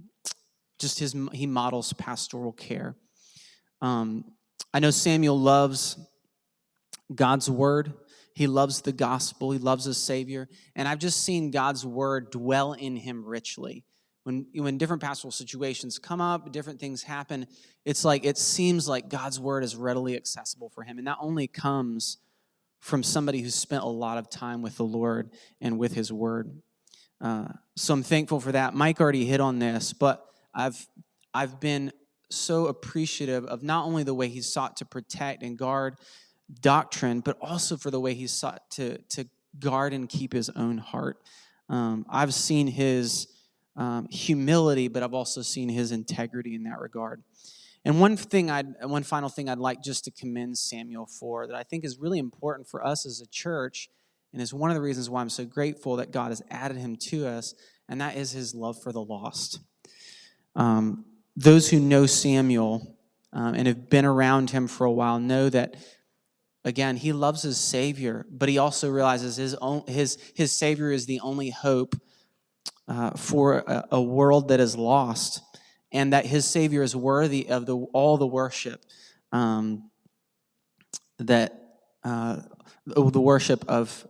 just 0.82 1.00
his 1.00 1.16
he 1.32 1.48
models 1.48 1.94
pastoral 1.94 2.52
care. 2.52 2.96
Um, 3.82 4.26
I 4.74 4.80
know 4.80 4.92
Samuel 4.92 5.40
loves 5.40 5.98
God's 7.14 7.50
word. 7.50 7.94
He 8.34 8.48
loves 8.48 8.82
the 8.82 8.92
gospel. 8.92 9.52
He 9.52 9.60
loves 9.60 9.86
his 9.86 9.98
Savior, 9.98 10.50
and 10.76 10.88
I've 10.88 11.00
just 11.00 11.24
seen 11.24 11.52
God's 11.52 11.86
word 11.86 12.32
dwell 12.32 12.74
in 12.74 12.96
him 12.96 13.24
richly. 13.26 13.86
When 14.24 14.48
when 14.54 14.78
different 14.78 15.02
pastoral 15.02 15.32
situations 15.32 16.00
come 16.00 16.22
up, 16.22 16.52
different 16.52 16.80
things 16.80 17.04
happen. 17.04 17.48
It's 17.86 18.04
like 18.04 18.26
it 18.26 18.38
seems 18.38 18.88
like 18.88 19.10
God's 19.10 19.40
word 19.40 19.64
is 19.64 19.76
readily 19.76 20.16
accessible 20.16 20.70
for 20.70 20.84
him, 20.84 20.98
and 20.98 21.08
that 21.08 21.18
only 21.22 21.48
comes 21.48 22.18
from 22.82 23.04
somebody 23.04 23.42
who's 23.42 23.56
spent 23.56 23.84
a 23.84 23.88
lot 23.88 24.18
of 24.18 24.30
time 24.30 24.62
with 24.62 24.76
the 24.76 24.84
Lord 24.84 25.30
and 25.62 25.78
with 25.78 25.94
His 25.94 26.12
Word. 26.12 26.52
Uh, 27.22 27.48
so 27.76 27.94
I'm 27.94 28.04
thankful 28.04 28.40
for 28.40 28.52
that. 28.52 28.74
Mike 28.74 29.00
already 29.00 29.26
hit 29.26 29.40
on 29.40 29.60
this, 29.60 29.94
but 29.94 30.26
I've, 30.54 30.88
I've 31.34 31.60
been 31.60 31.92
so 32.30 32.68
appreciative 32.68 33.46
of 33.46 33.64
not 33.64 33.86
only 33.86 34.04
the 34.04 34.14
way 34.14 34.28
he 34.28 34.42
sought 34.42 34.78
to 34.78 34.86
protect 34.86 35.44
and 35.44 35.58
guard 35.58 35.96
doctrine, 36.62 37.22
but 37.22 37.38
also 37.42 37.78
for 37.78 37.92
the 37.92 38.00
way 38.00 38.14
he 38.14 38.28
sought 38.28 38.70
to, 38.72 38.98
to 39.10 39.28
guard 39.60 39.94
and 39.94 40.08
keep 40.10 40.34
his 40.34 40.50
own 40.50 40.78
heart. 40.78 41.18
Um, 41.70 42.06
I've 42.10 42.34
seen 42.34 42.68
his 42.68 43.28
um, 43.76 44.08
humility, 44.10 44.88
but 44.88 45.04
I've 45.04 45.14
also 45.14 45.42
seen 45.42 45.70
his 45.70 45.92
integrity 45.92 46.56
in 46.56 46.64
that 46.64 46.80
regard. 46.80 47.24
And 47.84 48.00
one 48.00 48.16
thing 48.18 48.52
I'd, 48.52 48.68
one 48.84 49.04
final 49.04 49.30
thing 49.30 49.50
I'd 49.50 49.58
like 49.58 49.82
just 49.82 50.04
to 50.06 50.12
commend 50.12 50.58
Samuel 50.58 51.08
for 51.08 51.48
that 51.48 51.56
I 51.56 51.64
think 51.64 51.84
is 51.84 51.98
really 51.98 52.20
important 52.20 52.68
for 52.68 52.86
us 52.86 53.06
as 53.06 53.22
a 53.22 53.28
church, 53.28 53.90
and 54.34 54.42
is 54.42 54.54
one 54.54 54.70
of 54.70 54.76
the 54.76 54.82
reasons 54.82 55.10
why 55.10 55.22
I'm 55.22 55.30
so 55.30 55.46
grateful 55.46 55.98
that 55.98 56.12
God 56.12 56.30
has 56.30 56.42
added 56.50 56.78
him 56.78 56.96
to 56.98 57.28
us, 57.28 57.56
and 57.90 58.00
that 58.00 58.16
is 58.16 58.32
his 58.32 58.54
love 58.54 58.82
for 58.82 58.92
the 58.92 59.02
lost. 59.02 59.60
Um, 60.56 61.06
those 61.36 61.70
who 61.70 61.80
know 61.80 62.06
Samuel 62.06 62.98
um, 63.34 63.56
and 63.56 63.68
have 63.68 63.90
been 63.90 64.06
around 64.06 64.50
him 64.50 64.68
for 64.68 64.86
a 64.86 64.92
while 64.92 65.20
know 65.20 65.50
that, 65.50 65.76
again, 66.66 66.98
he 66.98 67.14
loves 67.14 67.44
his 67.44 67.58
Savior, 67.58 68.26
but 68.30 68.50
he 68.50 68.58
also 68.58 68.90
realizes 68.90 69.38
his, 69.38 69.56
own, 69.56 69.84
his, 69.88 70.18
his 70.36 70.52
Savior 70.52 70.92
is 70.92 71.06
the 71.06 71.20
only 71.22 71.50
hope 71.50 71.96
uh, 72.88 73.12
for 73.12 73.60
a, 73.60 73.86
a, 73.92 74.02
world 74.02 74.50
that 74.50 74.60
is 74.60 74.76
lost, 74.76 75.42
and 75.94 76.12
that 76.12 76.26
his 76.26 76.46
Savior 76.46 76.84
is 76.84 76.96
worthy 76.96 77.48
of 77.50 77.66
the, 77.66 77.78
all 77.94 78.18
the 78.18 78.28
worship 78.28 78.84
um, 79.32 79.90
that 81.20 81.78
uh, 82.04 82.38
the 82.86 83.22
worship 83.22 83.64
of 83.68 84.06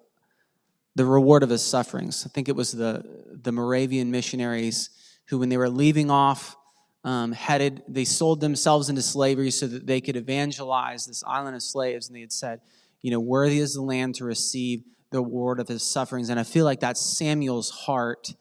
the 0.95 1.05
reward 1.05 1.43
of 1.43 1.49
his 1.49 1.63
sufferings. 1.63 2.25
I 2.25 2.29
think 2.29 2.49
it 2.49 2.55
was 2.55 2.71
the, 2.71 3.03
the 3.31 3.51
Moravian 3.51 4.11
missionaries 4.11 4.89
who, 5.27 5.39
when 5.39 5.49
they 5.49 5.57
were 5.57 5.69
leaving 5.69 6.11
off, 6.11 6.55
um, 7.03 7.31
headed, 7.31 7.81
they 7.87 8.05
sold 8.05 8.41
themselves 8.41 8.89
into 8.89 9.01
slavery 9.01 9.51
so 9.51 9.67
that 9.67 9.87
they 9.87 10.01
could 10.01 10.15
evangelize 10.15 11.05
this 11.05 11.23
island 11.25 11.55
of 11.55 11.63
slaves. 11.63 12.07
And 12.07 12.15
they 12.15 12.21
had 12.21 12.31
said, 12.31 12.61
you 13.01 13.11
know, 13.11 13.19
worthy 13.19 13.59
is 13.59 13.73
the 13.73 13.81
Lamb 13.81 14.13
to 14.13 14.25
receive 14.25 14.83
the 15.11 15.19
reward 15.19 15.59
of 15.59 15.67
his 15.67 15.83
sufferings. 15.83 16.29
And 16.29 16.39
I 16.39 16.43
feel 16.43 16.65
like 16.65 16.79
that's 16.79 17.01
Samuel's 17.01 17.69
heart 17.71 18.33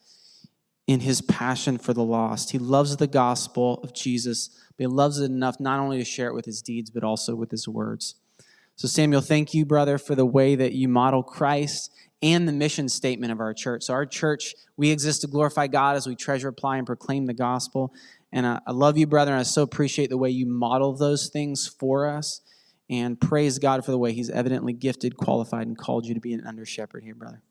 in 0.86 1.00
his 1.00 1.22
passion 1.22 1.78
for 1.78 1.94
the 1.94 2.02
lost. 2.02 2.50
He 2.50 2.58
loves 2.58 2.96
the 2.96 3.06
gospel 3.06 3.80
of 3.82 3.94
Jesus, 3.94 4.48
but 4.76 4.84
he 4.84 4.86
loves 4.86 5.20
it 5.20 5.30
enough 5.30 5.58
not 5.60 5.80
only 5.80 5.98
to 5.98 6.04
share 6.04 6.28
it 6.28 6.34
with 6.34 6.44
his 6.44 6.62
deeds, 6.62 6.90
but 6.90 7.04
also 7.04 7.34
with 7.34 7.50
his 7.50 7.68
words. 7.68 8.16
So, 8.76 8.88
Samuel, 8.88 9.20
thank 9.20 9.52
you, 9.52 9.64
brother, 9.64 9.98
for 9.98 10.14
the 10.14 10.26
way 10.26 10.54
that 10.54 10.72
you 10.72 10.88
model 10.88 11.22
Christ 11.22 11.92
and 12.22 12.46
the 12.46 12.52
mission 12.52 12.88
statement 12.88 13.32
of 13.32 13.40
our 13.40 13.54
church. 13.54 13.84
So, 13.84 13.94
our 13.94 14.06
church, 14.06 14.54
we 14.76 14.90
exist 14.90 15.22
to 15.22 15.26
glorify 15.26 15.66
God 15.66 15.96
as 15.96 16.06
we 16.06 16.14
treasure, 16.14 16.48
apply, 16.48 16.76
and 16.78 16.86
proclaim 16.86 17.26
the 17.26 17.34
gospel. 17.34 17.92
And 18.32 18.46
I, 18.46 18.60
I 18.66 18.72
love 18.72 18.98
you, 18.98 19.06
brother, 19.06 19.32
and 19.32 19.40
I 19.40 19.44
so 19.44 19.62
appreciate 19.62 20.10
the 20.10 20.18
way 20.18 20.30
you 20.30 20.46
model 20.46 20.92
those 20.94 21.28
things 21.28 21.66
for 21.66 22.06
us. 22.06 22.42
And 22.88 23.20
praise 23.20 23.58
God 23.58 23.84
for 23.84 23.92
the 23.92 23.98
way 23.98 24.12
He's 24.12 24.30
evidently 24.30 24.72
gifted, 24.72 25.16
qualified, 25.16 25.66
and 25.66 25.78
called 25.78 26.06
you 26.06 26.14
to 26.14 26.20
be 26.20 26.32
an 26.32 26.44
under 26.46 26.66
shepherd 26.66 27.04
here, 27.04 27.14
brother. 27.14 27.42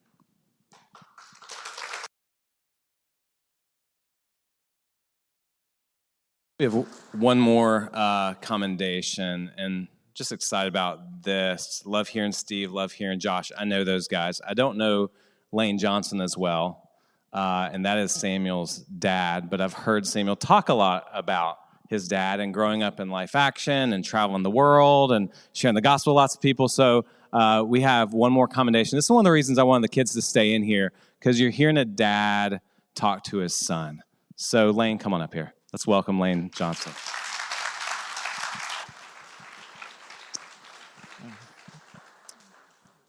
We 6.60 6.66
have 6.66 6.74
one 7.14 7.40
more 7.40 7.90
uh, 7.94 8.34
commendation, 8.36 9.50
and 9.58 9.88
just 10.20 10.32
excited 10.34 10.68
about 10.68 11.24
this. 11.24 11.82
Love 11.86 12.10
hearing 12.10 12.34
Steve, 12.34 12.74
love 12.74 12.92
hearing 12.92 13.20
Josh. 13.20 13.54
I 13.58 13.64
know 13.64 13.86
those 13.86 14.10
guys. 14.10 14.42
I 14.46 14.54
don't 14.54 14.78
know 14.78 15.12
Lane 15.54 15.78
Johnson 15.78 16.20
as 16.20 16.38
well, 16.38 16.90
uh, 17.32 17.70
and 17.72 17.86
that 17.86 17.98
is 17.98 18.12
Samuel's 18.12 18.80
dad, 18.80 19.50
but 19.50 19.62
I've 19.62 19.72
heard 19.72 20.06
Samuel 20.06 20.36
talk 20.36 20.68
a 20.68 20.74
lot 20.74 21.08
about 21.14 21.58
his 21.88 22.10
dad 22.10 22.42
and 22.42 22.54
growing 22.54 22.84
up 22.84 23.00
in 23.00 23.10
Life 23.10 23.34
Action 23.34 23.94
and 23.94 24.04
traveling 24.04 24.44
the 24.44 24.52
world 24.52 25.14
and 25.14 25.30
sharing 25.54 25.74
the 25.74 25.82
gospel 25.82 26.14
with 26.14 26.18
lots 26.18 26.36
of 26.36 26.42
people. 26.42 26.68
So 26.68 27.06
uh, 27.32 27.64
we 27.66 27.80
have 27.82 28.14
one 28.14 28.34
more 28.34 28.48
commendation. 28.48 28.98
This 28.98 29.06
is 29.06 29.12
one 29.12 29.22
of 29.22 29.26
the 29.26 29.32
reasons 29.32 29.58
I 29.58 29.64
wanted 29.64 29.86
the 29.86 29.94
kids 29.94 30.14
to 30.16 30.22
stay 30.22 30.54
in 30.54 30.64
here 30.64 30.92
because 31.18 31.40
you're 31.40 31.50
hearing 31.50 31.78
a 31.78 31.86
dad 31.86 32.60
talk 32.94 33.24
to 33.26 33.38
his 33.38 33.56
son. 33.56 34.04
So, 34.36 34.70
Lane, 34.72 34.98
come 34.98 35.14
on 35.14 35.22
up 35.22 35.34
here. 35.34 35.54
Let's 35.72 35.88
welcome 35.88 36.20
Lane 36.20 36.52
Johnson. 36.54 36.92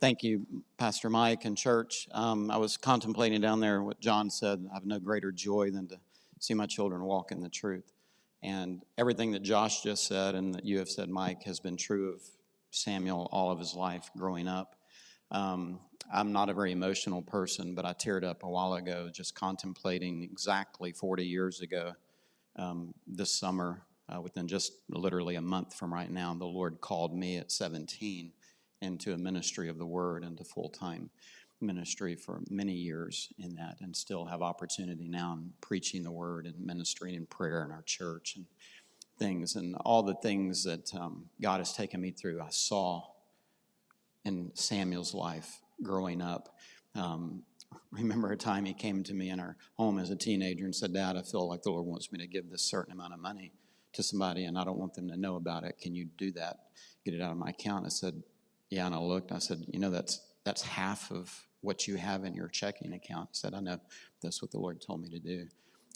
Thank 0.00 0.22
you, 0.22 0.46
Pastor 0.78 1.10
Mike 1.10 1.44
and 1.44 1.58
church. 1.58 2.08
Um, 2.12 2.50
I 2.50 2.56
was 2.56 2.78
contemplating 2.78 3.42
down 3.42 3.60
there 3.60 3.82
what 3.82 4.00
John 4.00 4.30
said. 4.30 4.66
I 4.70 4.74
have 4.74 4.86
no 4.86 4.98
greater 4.98 5.30
joy 5.30 5.70
than 5.70 5.88
to 5.88 5.98
see 6.38 6.54
my 6.54 6.64
children 6.64 7.04
walk 7.04 7.32
in 7.32 7.42
the 7.42 7.50
truth. 7.50 7.92
And 8.42 8.82
everything 8.96 9.32
that 9.32 9.42
Josh 9.42 9.82
just 9.82 10.06
said 10.06 10.34
and 10.34 10.54
that 10.54 10.64
you 10.64 10.78
have 10.78 10.88
said, 10.88 11.10
Mike, 11.10 11.42
has 11.42 11.60
been 11.60 11.76
true 11.76 12.14
of 12.14 12.22
Samuel 12.70 13.28
all 13.30 13.50
of 13.50 13.58
his 13.58 13.74
life 13.74 14.10
growing 14.16 14.48
up. 14.48 14.74
Um, 15.30 15.80
I'm 16.10 16.32
not 16.32 16.48
a 16.48 16.54
very 16.54 16.72
emotional 16.72 17.20
person, 17.20 17.74
but 17.74 17.84
I 17.84 17.92
teared 17.92 18.24
up 18.24 18.42
a 18.42 18.48
while 18.48 18.72
ago 18.72 19.10
just 19.12 19.34
contemplating 19.34 20.22
exactly 20.22 20.92
40 20.92 21.26
years 21.26 21.60
ago 21.60 21.92
um, 22.56 22.94
this 23.06 23.30
summer, 23.30 23.82
uh, 24.08 24.22
within 24.22 24.48
just 24.48 24.72
literally 24.88 25.34
a 25.34 25.42
month 25.42 25.74
from 25.74 25.92
right 25.92 26.10
now, 26.10 26.34
the 26.34 26.46
Lord 26.46 26.80
called 26.80 27.14
me 27.14 27.36
at 27.36 27.52
17 27.52 28.32
into 28.82 29.12
a 29.12 29.18
ministry 29.18 29.68
of 29.68 29.78
the 29.78 29.86
Word 29.86 30.24
and 30.24 30.36
to 30.38 30.44
full 30.44 30.68
time 30.68 31.10
ministry 31.60 32.14
for 32.14 32.40
many 32.48 32.72
years 32.72 33.32
in 33.38 33.54
that, 33.56 33.76
and 33.80 33.94
still 33.94 34.24
have 34.24 34.42
opportunity 34.42 35.08
now 35.08 35.34
in 35.34 35.52
preaching 35.60 36.02
the 36.02 36.10
Word 36.10 36.46
and 36.46 36.58
ministering 36.58 37.14
in 37.14 37.26
prayer 37.26 37.64
in 37.64 37.70
our 37.70 37.82
church 37.82 38.36
and 38.36 38.46
things, 39.18 39.56
and 39.56 39.76
all 39.84 40.02
the 40.02 40.14
things 40.14 40.64
that 40.64 40.94
um, 40.94 41.26
God 41.40 41.58
has 41.58 41.74
taken 41.74 42.00
me 42.00 42.10
through. 42.10 42.40
I 42.40 42.48
saw 42.50 43.02
in 44.24 44.50
Samuel's 44.54 45.14
life 45.14 45.60
growing 45.82 46.22
up. 46.22 46.56
Um, 46.94 47.42
remember 47.92 48.32
a 48.32 48.36
time 48.36 48.64
he 48.64 48.74
came 48.74 49.02
to 49.04 49.14
me 49.14 49.30
in 49.30 49.40
our 49.40 49.56
home 49.74 49.98
as 49.98 50.10
a 50.10 50.16
teenager 50.16 50.64
and 50.64 50.74
said, 50.74 50.92
Dad, 50.92 51.16
I 51.16 51.22
feel 51.22 51.48
like 51.48 51.62
the 51.62 51.70
Lord 51.70 51.86
wants 51.86 52.10
me 52.12 52.18
to 52.18 52.26
give 52.26 52.50
this 52.50 52.62
certain 52.62 52.92
amount 52.92 53.14
of 53.14 53.20
money 53.20 53.52
to 53.92 54.02
somebody 54.02 54.44
and 54.44 54.58
I 54.58 54.64
don't 54.64 54.78
want 54.78 54.94
them 54.94 55.08
to 55.08 55.16
know 55.16 55.36
about 55.36 55.64
it. 55.64 55.78
Can 55.80 55.94
you 55.94 56.06
do 56.16 56.32
that? 56.32 56.58
Get 57.04 57.14
it 57.14 57.20
out 57.20 57.32
of 57.32 57.38
my 57.38 57.50
account. 57.50 57.86
I 57.86 57.88
said, 57.88 58.22
Yeah, 58.70 58.86
and 58.86 58.94
I 58.94 58.98
looked, 58.98 59.30
and 59.30 59.36
I 59.36 59.40
said, 59.40 59.64
You 59.68 59.80
know, 59.80 59.90
that's 59.90 60.20
that's 60.44 60.62
half 60.62 61.10
of 61.10 61.46
what 61.60 61.86
you 61.86 61.96
have 61.96 62.24
in 62.24 62.34
your 62.34 62.48
checking 62.48 62.94
account. 62.94 63.30
He 63.32 63.36
said, 63.36 63.54
I 63.54 63.60
know 63.60 63.78
that's 64.22 64.40
what 64.40 64.50
the 64.50 64.58
Lord 64.58 64.80
told 64.80 65.02
me 65.02 65.10
to 65.10 65.18
do. 65.18 65.46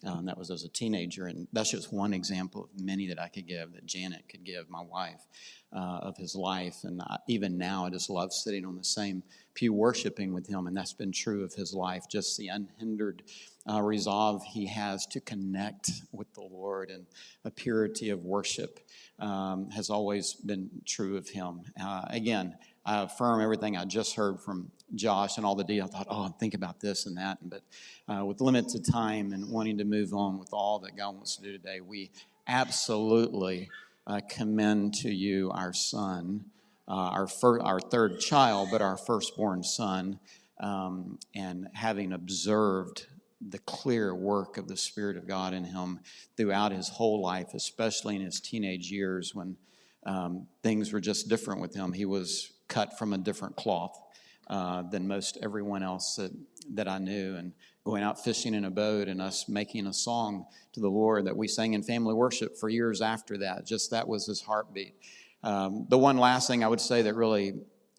Um, 0.04 0.26
that 0.26 0.36
was 0.36 0.50
as 0.50 0.64
a 0.64 0.68
teenager, 0.68 1.26
and 1.26 1.48
that's 1.52 1.70
just 1.70 1.92
one 1.92 2.12
example 2.12 2.64
of 2.64 2.80
many 2.80 3.08
that 3.08 3.20
I 3.20 3.28
could 3.28 3.46
give 3.46 3.72
that 3.72 3.86
Janet 3.86 4.24
could 4.28 4.44
give, 4.44 4.68
my 4.68 4.82
wife, 4.82 5.26
uh, 5.72 5.98
of 6.02 6.16
his 6.16 6.34
life. 6.34 6.84
And 6.84 7.00
I, 7.02 7.18
even 7.26 7.56
now, 7.56 7.86
I 7.86 7.90
just 7.90 8.10
love 8.10 8.32
sitting 8.32 8.64
on 8.64 8.76
the 8.76 8.84
same 8.84 9.22
pew 9.54 9.72
worshiping 9.72 10.34
with 10.34 10.46
him, 10.46 10.66
and 10.66 10.76
that's 10.76 10.92
been 10.92 11.12
true 11.12 11.42
of 11.44 11.54
his 11.54 11.72
life. 11.72 12.04
Just 12.08 12.36
the 12.36 12.48
unhindered 12.48 13.22
uh, 13.70 13.80
resolve 13.80 14.44
he 14.44 14.66
has 14.66 15.06
to 15.06 15.20
connect 15.20 15.90
with 16.12 16.32
the 16.34 16.42
Lord 16.42 16.90
and 16.90 17.06
a 17.44 17.50
purity 17.50 18.10
of 18.10 18.24
worship 18.24 18.80
um, 19.18 19.70
has 19.70 19.90
always 19.90 20.34
been 20.34 20.70
true 20.84 21.16
of 21.16 21.28
him. 21.28 21.62
Uh, 21.80 22.02
again, 22.08 22.56
I 22.86 23.02
affirm 23.02 23.40
everything 23.40 23.76
I 23.76 23.84
just 23.84 24.14
heard 24.14 24.40
from 24.40 24.70
Josh 24.94 25.36
and 25.38 25.46
all 25.46 25.54
the 25.54 25.64
deal. 25.64 25.84
I 25.84 25.88
thought, 25.88 26.06
oh, 26.10 26.24
I'll 26.24 26.28
think 26.28 26.54
about 26.54 26.80
this 26.80 27.06
and 27.06 27.16
that. 27.16 27.38
But 27.42 27.62
uh, 28.08 28.24
with 28.24 28.40
limited 28.40 28.84
time 28.84 29.32
and 29.32 29.50
wanting 29.50 29.78
to 29.78 29.84
move 29.84 30.12
on 30.12 30.38
with 30.38 30.50
all 30.52 30.78
that 30.80 30.96
God 30.96 31.14
wants 31.14 31.36
to 31.36 31.42
do 31.42 31.52
today, 31.52 31.80
we 31.80 32.10
absolutely 32.46 33.70
uh, 34.06 34.20
commend 34.28 34.94
to 34.94 35.10
you 35.10 35.50
our 35.50 35.72
son, 35.72 36.44
uh, 36.86 36.92
our, 36.92 37.26
fir- 37.26 37.60
our 37.60 37.80
third 37.80 38.20
child, 38.20 38.68
but 38.70 38.82
our 38.82 38.98
firstborn 38.98 39.62
son. 39.62 40.20
Um, 40.60 41.18
and 41.34 41.68
having 41.72 42.12
observed 42.12 43.06
the 43.46 43.58
clear 43.60 44.14
work 44.14 44.56
of 44.56 44.68
the 44.68 44.76
Spirit 44.76 45.16
of 45.16 45.26
God 45.26 45.52
in 45.52 45.64
him 45.64 46.00
throughout 46.36 46.72
his 46.72 46.88
whole 46.88 47.20
life, 47.20 47.54
especially 47.54 48.16
in 48.16 48.22
his 48.22 48.40
teenage 48.40 48.90
years 48.90 49.34
when 49.34 49.56
um, 50.06 50.46
things 50.62 50.92
were 50.92 51.00
just 51.00 51.28
different 51.28 51.60
with 51.60 51.74
him. 51.74 51.92
He 51.92 52.04
was 52.04 52.52
cut 52.68 52.98
from 52.98 53.12
a 53.12 53.18
different 53.18 53.56
cloth 53.56 53.98
uh, 54.48 54.82
than 54.82 55.08
most 55.08 55.38
everyone 55.42 55.82
else 55.82 56.16
that, 56.16 56.30
that 56.74 56.88
I 56.88 56.98
knew. 56.98 57.36
And 57.36 57.52
going 57.84 58.02
out 58.02 58.22
fishing 58.22 58.54
in 58.54 58.64
a 58.64 58.70
boat 58.70 59.08
and 59.08 59.20
us 59.20 59.48
making 59.48 59.86
a 59.86 59.92
song 59.92 60.46
to 60.72 60.80
the 60.80 60.88
Lord 60.88 61.26
that 61.26 61.36
we 61.36 61.48
sang 61.48 61.74
in 61.74 61.82
family 61.82 62.14
worship 62.14 62.56
for 62.56 62.68
years 62.68 63.02
after 63.02 63.38
that. 63.38 63.66
Just 63.66 63.90
that 63.90 64.08
was 64.08 64.26
his 64.26 64.40
heartbeat. 64.40 64.94
Um, 65.42 65.86
the 65.88 65.98
one 65.98 66.16
last 66.16 66.48
thing 66.48 66.64
I 66.64 66.68
would 66.68 66.80
say 66.80 67.02
that 67.02 67.14
really 67.14 67.54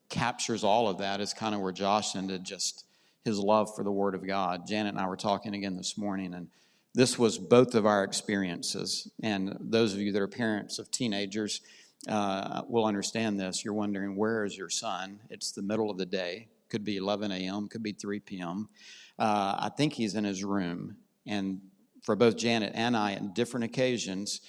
captures 0.10 0.64
all 0.64 0.88
of 0.88 1.00
that 1.00 1.22
is 1.22 1.34
kind 1.34 1.54
of 1.54 1.62
where 1.62 1.72
Josh 1.72 2.16
ended 2.16 2.44
just 2.44 2.86
his 3.24 3.40
love 3.40 3.76
for 3.76 3.84
the 3.84 3.92
Word 3.92 4.16
of 4.16 4.26
God. 4.26 4.68
Janet 4.68 4.94
and 4.94 5.02
I 5.02 5.08
were 5.08 5.18
talking 5.18 5.54
again 5.54 5.76
this 5.76 5.98
morning, 5.98 6.34
and 6.34 6.48
this 6.94 7.20
was 7.20 7.38
both 7.38 7.76
of 7.76 7.86
our 7.86 8.04
experiences. 8.04 9.12
And 9.22 9.58
those 9.60 9.94
of 9.94 10.00
you 10.00 10.12
that 10.12 10.22
are 10.22 10.28
parents 10.28 10.80
of 10.80 10.90
teenagers, 10.92 11.62
uh, 12.08 12.62
will 12.68 12.86
understand 12.86 13.40
this. 13.40 13.64
You're 13.64 13.74
wondering, 13.74 14.16
where 14.16 14.46
is 14.46 14.58
your 14.58 14.70
son? 14.70 15.20
It's 15.30 15.52
the 15.52 15.62
middle 15.62 15.90
of 15.90 15.98
the 15.98 16.06
day. 16.06 16.48
Could 16.70 16.84
be 16.84 16.98
11 16.98 17.32
a.m., 17.32 17.68
could 17.68 17.84
be 17.84 17.94
3 17.94 18.20
p.m. 18.20 18.70
Uh, 19.18 19.56
I 19.60 19.72
think 19.76 19.94
he's 19.94 20.16
in 20.16 20.24
his 20.24 20.44
room. 20.44 20.98
And 21.26 21.62
for 22.04 22.16
both 22.16 22.38
Janet 22.38 22.74
and 22.76 22.96
I, 22.96 23.16
on 23.16 23.34
different 23.34 23.66
occasions, 23.66 24.42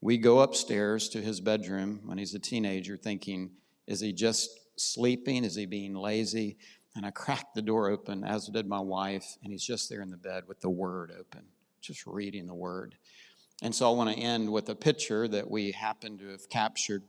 we 0.00 0.18
go 0.18 0.40
upstairs 0.40 1.08
to 1.10 1.20
his 1.20 1.40
bedroom 1.40 2.00
when 2.04 2.18
he's 2.18 2.34
a 2.34 2.38
teenager 2.38 2.96
thinking, 2.96 3.50
is 3.86 4.00
he 4.00 4.12
just 4.12 4.50
sleeping? 4.76 5.44
Is 5.44 5.54
he 5.54 5.66
being 5.66 5.94
lazy? 5.94 6.56
And 6.96 7.04
I 7.04 7.10
cracked 7.10 7.54
the 7.54 7.62
door 7.62 7.90
open, 7.90 8.24
as 8.24 8.46
did 8.46 8.66
my 8.66 8.80
wife, 8.80 9.36
and 9.42 9.52
he's 9.52 9.64
just 9.64 9.90
there 9.90 10.02
in 10.02 10.10
the 10.10 10.16
bed 10.16 10.44
with 10.46 10.60
the 10.60 10.70
Word 10.70 11.12
open, 11.18 11.42
just 11.80 12.06
reading 12.06 12.46
the 12.46 12.54
Word. 12.54 12.96
And 13.62 13.74
so 13.74 13.90
I 13.90 13.94
want 13.94 14.14
to 14.14 14.16
end 14.16 14.52
with 14.52 14.68
a 14.68 14.74
picture 14.74 15.28
that 15.28 15.50
we 15.50 15.72
happen 15.72 16.18
to 16.18 16.28
have 16.28 16.48
captured 16.48 17.04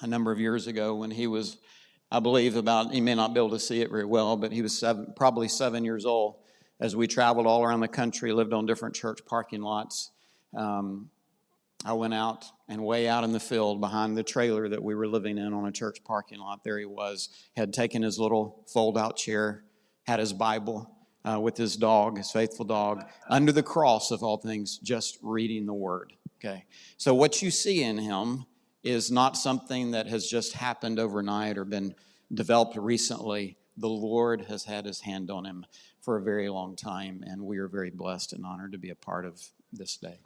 a 0.00 0.06
number 0.06 0.32
of 0.32 0.40
years 0.40 0.66
ago 0.66 0.94
when 0.94 1.10
he 1.10 1.26
was, 1.26 1.58
I 2.10 2.20
believe, 2.20 2.56
about, 2.56 2.92
he 2.92 3.00
may 3.00 3.14
not 3.14 3.34
be 3.34 3.40
able 3.40 3.50
to 3.50 3.60
see 3.60 3.80
it 3.80 3.90
very 3.90 4.04
well, 4.04 4.36
but 4.36 4.52
he 4.52 4.62
was 4.62 4.78
seven, 4.78 5.12
probably 5.16 5.48
seven 5.48 5.84
years 5.84 6.04
old 6.04 6.36
as 6.80 6.96
we 6.96 7.06
traveled 7.06 7.46
all 7.46 7.64
around 7.64 7.80
the 7.80 7.88
country, 7.88 8.32
lived 8.32 8.52
on 8.52 8.66
different 8.66 8.94
church 8.94 9.20
parking 9.26 9.62
lots. 9.62 10.10
Um, 10.56 11.10
I 11.84 11.92
went 11.92 12.14
out 12.14 12.44
and 12.68 12.84
way 12.84 13.08
out 13.08 13.24
in 13.24 13.32
the 13.32 13.40
field 13.40 13.80
behind 13.80 14.16
the 14.16 14.22
trailer 14.22 14.68
that 14.68 14.82
we 14.82 14.94
were 14.94 15.06
living 15.06 15.38
in 15.38 15.52
on 15.52 15.66
a 15.66 15.72
church 15.72 15.98
parking 16.04 16.38
lot. 16.38 16.64
There 16.64 16.78
he 16.78 16.84
was, 16.84 17.28
had 17.56 17.72
taken 17.72 18.02
his 18.02 18.18
little 18.18 18.64
fold 18.72 18.98
out 18.98 19.16
chair, 19.16 19.64
had 20.04 20.18
his 20.18 20.32
Bible, 20.32 20.97
uh, 21.24 21.40
with 21.40 21.56
his 21.56 21.76
dog, 21.76 22.18
his 22.18 22.30
faithful 22.30 22.64
dog, 22.64 23.04
under 23.28 23.52
the 23.52 23.62
cross 23.62 24.10
of 24.10 24.22
all 24.22 24.36
things, 24.36 24.78
just 24.78 25.18
reading 25.22 25.66
the 25.66 25.74
word. 25.74 26.12
Okay. 26.38 26.64
So 26.96 27.14
what 27.14 27.42
you 27.42 27.50
see 27.50 27.82
in 27.82 27.98
him 27.98 28.46
is 28.84 29.10
not 29.10 29.36
something 29.36 29.90
that 29.90 30.06
has 30.06 30.26
just 30.28 30.52
happened 30.52 30.98
overnight 30.98 31.58
or 31.58 31.64
been 31.64 31.94
developed 32.32 32.76
recently. 32.76 33.56
The 33.76 33.88
Lord 33.88 34.42
has 34.42 34.64
had 34.64 34.84
his 34.84 35.00
hand 35.00 35.30
on 35.30 35.44
him 35.44 35.66
for 36.00 36.16
a 36.16 36.22
very 36.22 36.48
long 36.48 36.76
time, 36.76 37.24
and 37.26 37.42
we 37.42 37.58
are 37.58 37.68
very 37.68 37.90
blessed 37.90 38.32
and 38.32 38.46
honored 38.46 38.72
to 38.72 38.78
be 38.78 38.90
a 38.90 38.94
part 38.94 39.26
of 39.26 39.42
this 39.72 39.96
day. 39.96 40.18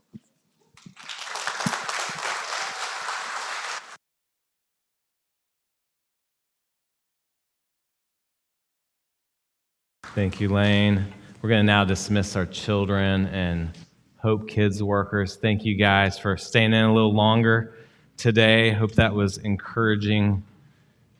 Thank 10.14 10.42
you, 10.42 10.50
Lane. 10.50 11.06
We're 11.40 11.48
going 11.48 11.60
to 11.60 11.66
now 11.66 11.86
dismiss 11.86 12.36
our 12.36 12.44
children 12.44 13.28
and 13.28 13.70
Hope 14.18 14.46
Kids 14.46 14.82
workers. 14.82 15.36
Thank 15.36 15.64
you 15.64 15.74
guys 15.74 16.18
for 16.18 16.36
staying 16.36 16.74
in 16.74 16.84
a 16.84 16.92
little 16.92 17.14
longer 17.14 17.78
today. 18.18 18.72
Hope 18.72 18.92
that 18.92 19.14
was 19.14 19.38
encouraging 19.38 20.44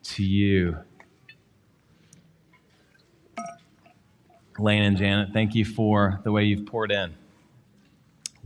to 0.03 0.23
you. 0.23 0.77
Lane 4.59 4.83
and 4.83 4.99
Janet, 4.99 5.31
thank 5.33 5.55
you 5.55 5.65
for 5.65 6.21
the 6.23 6.31
way 6.31 6.45
you've 6.45 6.67
poured 6.67 6.93
in. 6.93 7.15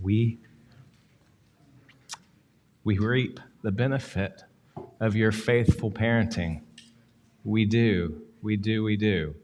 We 0.01 0.39
we 2.85 2.99
reap 2.99 3.41
the 3.63 3.73
benefit 3.73 4.45
of 5.01 5.17
your 5.17 5.33
faithful 5.33 5.91
parenting. 5.91 6.61
We 7.43 7.65
do, 7.65 8.23
we 8.43 8.57
do, 8.57 8.85
we 8.85 8.97
do. 8.97 9.35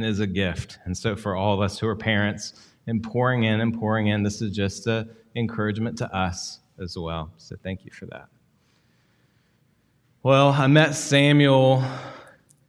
And 0.00 0.08
is 0.08 0.18
a 0.18 0.26
gift. 0.26 0.78
And 0.86 0.96
so, 0.96 1.14
for 1.14 1.36
all 1.36 1.52
of 1.52 1.60
us 1.60 1.78
who 1.78 1.86
are 1.86 1.94
parents 1.94 2.54
and 2.86 3.02
pouring 3.02 3.44
in 3.44 3.60
and 3.60 3.78
pouring 3.78 4.06
in, 4.06 4.22
this 4.22 4.40
is 4.40 4.50
just 4.56 4.86
an 4.86 5.10
encouragement 5.36 5.98
to 5.98 6.10
us 6.16 6.60
as 6.82 6.96
well. 6.96 7.30
So, 7.36 7.54
thank 7.62 7.84
you 7.84 7.90
for 7.90 8.06
that. 8.06 8.28
Well, 10.22 10.52
I 10.52 10.68
met 10.68 10.94
Samuel 10.94 11.84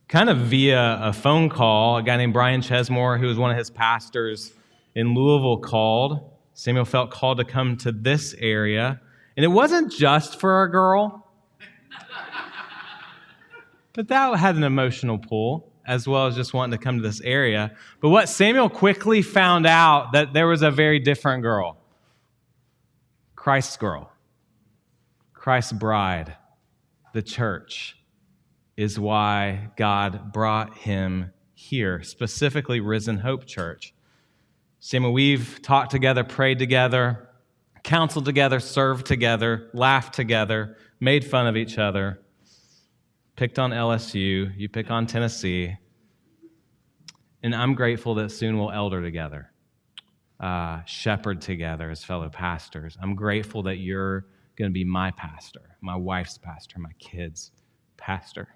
kind 0.09 0.29
of 0.29 0.39
via 0.39 0.99
a 1.01 1.13
phone 1.13 1.47
call. 1.47 1.95
A 1.95 2.03
guy 2.03 2.17
named 2.17 2.33
Brian 2.33 2.59
Chesmore, 2.59 3.17
who 3.17 3.27
was 3.27 3.37
one 3.37 3.49
of 3.49 3.57
his 3.57 3.69
pastors 3.69 4.51
in 4.93 5.15
Louisville, 5.15 5.59
called. 5.59 6.31
Samuel 6.53 6.83
felt 6.83 7.11
called 7.11 7.37
to 7.37 7.45
come 7.45 7.77
to 7.77 7.93
this 7.93 8.35
area. 8.39 8.99
And 9.37 9.45
it 9.45 9.47
wasn't 9.47 9.89
just 9.89 10.37
for 10.37 10.63
a 10.63 10.69
girl, 10.69 11.31
but 13.93 14.09
that 14.09 14.37
had 14.37 14.57
an 14.57 14.65
emotional 14.65 15.17
pull 15.17 15.70
as 15.85 16.07
well 16.07 16.27
as 16.27 16.35
just 16.35 16.53
wanting 16.53 16.77
to 16.77 16.83
come 16.83 16.97
to 16.97 17.01
this 17.01 17.21
area. 17.21 17.75
But 18.01 18.09
what 18.09 18.29
Samuel 18.29 18.69
quickly 18.69 19.21
found 19.21 19.65
out 19.65 20.13
that 20.13 20.33
there 20.33 20.47
was 20.47 20.61
a 20.61 20.71
very 20.71 20.99
different 20.99 21.43
girl. 21.43 21.77
Christ's 23.35 23.77
girl. 23.77 24.11
Christ's 25.33 25.73
bride. 25.73 26.35
The 27.13 27.21
church 27.21 27.97
is 28.77 28.99
why 28.99 29.69
God 29.75 30.31
brought 30.31 30.77
him 30.77 31.31
here, 31.53 32.01
specifically 32.03 32.79
Risen 32.79 33.17
Hope 33.17 33.45
Church. 33.45 33.93
Samuel, 34.79 35.13
we've 35.13 35.61
talked 35.61 35.91
together, 35.91 36.23
prayed 36.23 36.57
together, 36.57 37.29
counseled 37.83 38.25
together, 38.25 38.59
served 38.59 39.05
together, 39.05 39.69
laughed 39.73 40.13
together, 40.13 40.77
made 40.99 41.25
fun 41.25 41.47
of 41.47 41.57
each 41.57 41.77
other, 41.77 42.19
picked 43.35 43.59
on 43.59 43.71
LSU, 43.71 44.51
you 44.57 44.69
pick 44.69 44.91
on 44.91 45.07
Tennessee. 45.07 45.75
And 47.43 47.55
I'm 47.55 47.73
grateful 47.73 48.15
that 48.15 48.31
soon 48.31 48.57
we'll 48.57 48.71
elder 48.71 49.01
together, 49.01 49.51
uh, 50.39 50.83
shepherd 50.85 51.41
together 51.41 51.89
as 51.89 52.03
fellow 52.03 52.29
pastors. 52.29 52.97
I'm 53.01 53.15
grateful 53.15 53.63
that 53.63 53.77
you're 53.77 54.25
going 54.57 54.69
to 54.69 54.73
be 54.73 54.83
my 54.83 55.11
pastor, 55.11 55.77
my 55.81 55.95
wife's 55.95 56.37
pastor, 56.37 56.79
my 56.79 56.91
kids' 56.99 57.51
pastor. 57.97 58.55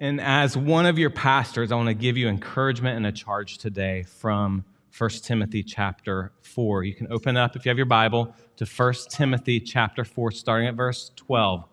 And 0.00 0.20
as 0.20 0.56
one 0.56 0.86
of 0.86 0.98
your 0.98 1.10
pastors, 1.10 1.70
I 1.70 1.76
want 1.76 1.88
to 1.88 1.94
give 1.94 2.16
you 2.16 2.28
encouragement 2.28 2.96
and 2.96 3.06
a 3.06 3.12
charge 3.12 3.58
today 3.58 4.02
from 4.02 4.64
1 4.96 5.10
Timothy 5.22 5.62
chapter 5.62 6.32
4. 6.42 6.84
You 6.84 6.94
can 6.94 7.10
open 7.12 7.36
up, 7.36 7.54
if 7.54 7.64
you 7.64 7.70
have 7.70 7.76
your 7.76 7.86
Bible, 7.86 8.34
to 8.56 8.64
1 8.64 8.94
Timothy 9.10 9.60
chapter 9.60 10.04
4, 10.04 10.32
starting 10.32 10.66
at 10.66 10.74
verse 10.74 11.12
12. 11.16 11.64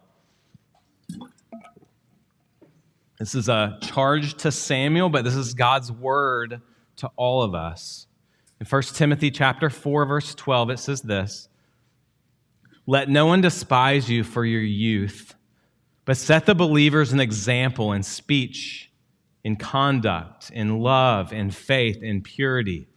This 3.22 3.36
is 3.36 3.50
a 3.50 3.78
charge 3.84 4.34
to 4.38 4.52
Samuel, 4.52 5.08
but 5.08 5.24
this 5.24 5.36
is 5.36 5.54
God's 5.54 5.92
word 5.92 6.60
to 6.96 7.12
all 7.16 7.44
of 7.44 7.54
us. 7.54 8.08
In 8.60 8.66
1 8.66 8.82
Timothy 8.96 9.30
chapter 9.30 9.70
4 9.70 10.08
verse 10.08 10.34
12 10.34 10.72
it 10.72 10.80
says 10.80 11.04
this: 11.04 11.48
Let 12.88 13.10
no 13.10 13.28
one 13.28 13.40
despise 13.40 14.10
you 14.10 14.24
for 14.24 14.44
your 14.44 14.64
youth, 14.64 15.36
but 16.04 16.18
set 16.18 16.48
the 16.48 16.56
believers 16.56 17.14
an 17.14 17.20
example 17.20 17.94
in 17.94 18.02
speech, 18.02 18.92
in 19.44 19.56
conduct, 19.56 20.50
in 20.50 20.80
love, 20.80 21.32
in 21.32 21.52
faith, 21.52 22.02
in 22.02 22.24
purity. 22.24 22.88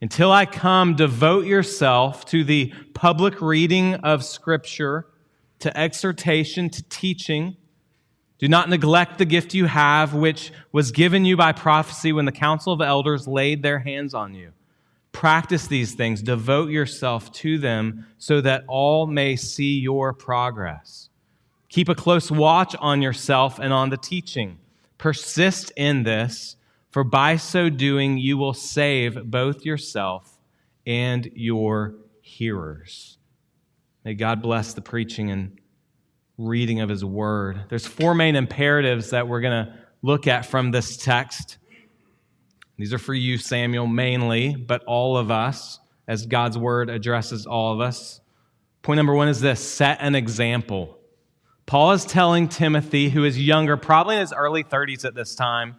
Until 0.00 0.32
I 0.32 0.46
come, 0.46 0.96
devote 0.96 1.44
yourself 1.44 2.24
to 2.26 2.42
the 2.42 2.72
public 2.94 3.42
reading 3.42 3.96
of 3.96 4.24
Scripture, 4.24 5.08
to 5.58 5.78
exhortation, 5.78 6.70
to 6.70 6.82
teaching. 6.84 7.58
Do 8.38 8.48
not 8.48 8.68
neglect 8.68 9.18
the 9.18 9.24
gift 9.24 9.54
you 9.54 9.64
have, 9.64 10.12
which 10.12 10.52
was 10.70 10.92
given 10.92 11.24
you 11.24 11.36
by 11.36 11.52
prophecy 11.52 12.12
when 12.12 12.26
the 12.26 12.32
council 12.32 12.72
of 12.72 12.82
elders 12.82 13.26
laid 13.26 13.62
their 13.62 13.78
hands 13.78 14.12
on 14.12 14.34
you. 14.34 14.52
Practice 15.12 15.66
these 15.66 15.94
things, 15.94 16.20
devote 16.20 16.68
yourself 16.70 17.32
to 17.32 17.56
them, 17.56 18.06
so 18.18 18.42
that 18.42 18.64
all 18.68 19.06
may 19.06 19.36
see 19.36 19.78
your 19.78 20.12
progress. 20.12 21.08
Keep 21.70 21.88
a 21.88 21.94
close 21.94 22.30
watch 22.30 22.76
on 22.78 23.00
yourself 23.00 23.58
and 23.58 23.72
on 23.72 23.88
the 23.88 23.96
teaching. 23.96 24.58
Persist 24.98 25.72
in 25.74 26.02
this, 26.02 26.56
for 26.90 27.02
by 27.02 27.36
so 27.36 27.70
doing 27.70 28.18
you 28.18 28.36
will 28.36 28.52
save 28.52 29.30
both 29.30 29.64
yourself 29.64 30.38
and 30.86 31.30
your 31.34 31.94
hearers. 32.20 33.16
May 34.04 34.14
God 34.14 34.42
bless 34.42 34.74
the 34.74 34.82
preaching 34.82 35.30
and 35.30 35.58
reading 36.38 36.80
of 36.80 36.88
his 36.88 37.04
word. 37.04 37.64
There's 37.68 37.86
four 37.86 38.14
main 38.14 38.36
imperatives 38.36 39.10
that 39.10 39.28
we're 39.28 39.40
going 39.40 39.66
to 39.66 39.74
look 40.02 40.26
at 40.26 40.46
from 40.46 40.70
this 40.70 40.96
text. 40.96 41.58
These 42.76 42.92
are 42.92 42.98
for 42.98 43.14
you, 43.14 43.38
Samuel, 43.38 43.86
mainly, 43.86 44.54
but 44.54 44.84
all 44.84 45.16
of 45.16 45.30
us, 45.30 45.80
as 46.06 46.26
God's 46.26 46.58
word 46.58 46.90
addresses 46.90 47.46
all 47.46 47.72
of 47.72 47.80
us. 47.80 48.20
Point 48.82 48.98
number 48.98 49.14
one 49.14 49.28
is 49.28 49.40
this 49.40 49.60
set 49.60 49.98
an 50.00 50.14
example. 50.14 50.98
Paul 51.64 51.92
is 51.92 52.04
telling 52.04 52.48
Timothy, 52.48 53.08
who 53.08 53.24
is 53.24 53.38
younger, 53.38 53.76
probably 53.76 54.16
in 54.16 54.20
his 54.20 54.32
early 54.32 54.62
30s 54.62 55.04
at 55.04 55.14
this 55.14 55.34
time, 55.34 55.76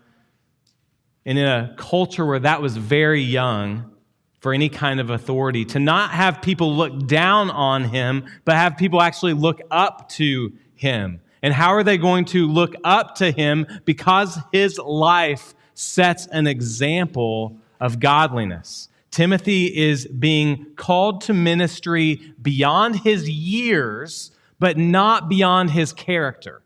and 1.26 1.38
in 1.38 1.46
a 1.46 1.76
culture 1.78 2.26
where 2.26 2.40
that 2.40 2.62
was 2.62 2.76
very 2.76 3.22
young, 3.22 3.92
for 4.40 4.54
any 4.54 4.70
kind 4.70 5.00
of 5.00 5.10
authority, 5.10 5.66
to 5.66 5.80
not 5.80 6.12
have 6.12 6.42
people 6.42 6.76
look 6.76 7.08
down 7.08 7.50
on 7.50 7.86
him, 7.86 8.26
but 8.46 8.56
have 8.56 8.78
people 8.78 9.02
actually 9.02 9.34
look 9.34 9.62
up 9.72 10.10
to 10.10 10.54
him. 10.76 11.20
And 11.42 11.54
how 11.54 11.70
are 11.70 11.84
they 11.84 11.98
going 11.98 12.26
to 12.26 12.48
look 12.48 12.76
up 12.84 13.16
to 13.16 13.32
him? 13.32 13.66
Because 13.86 14.40
his 14.52 14.78
life 14.80 15.54
sets 15.74 16.28
an 16.28 16.48
example 16.48 17.58
of 17.80 18.00
godliness. 18.00 18.90
Timothy 19.12 19.66
is 19.76 20.06
being 20.08 20.68
called 20.76 21.22
to 21.22 21.34
ministry 21.34 22.34
beyond 22.42 22.98
his 22.98 23.30
years, 23.30 24.32
but 24.60 24.78
not 24.78 25.30
beyond 25.30 25.72
his 25.72 25.94
character. 25.94 26.62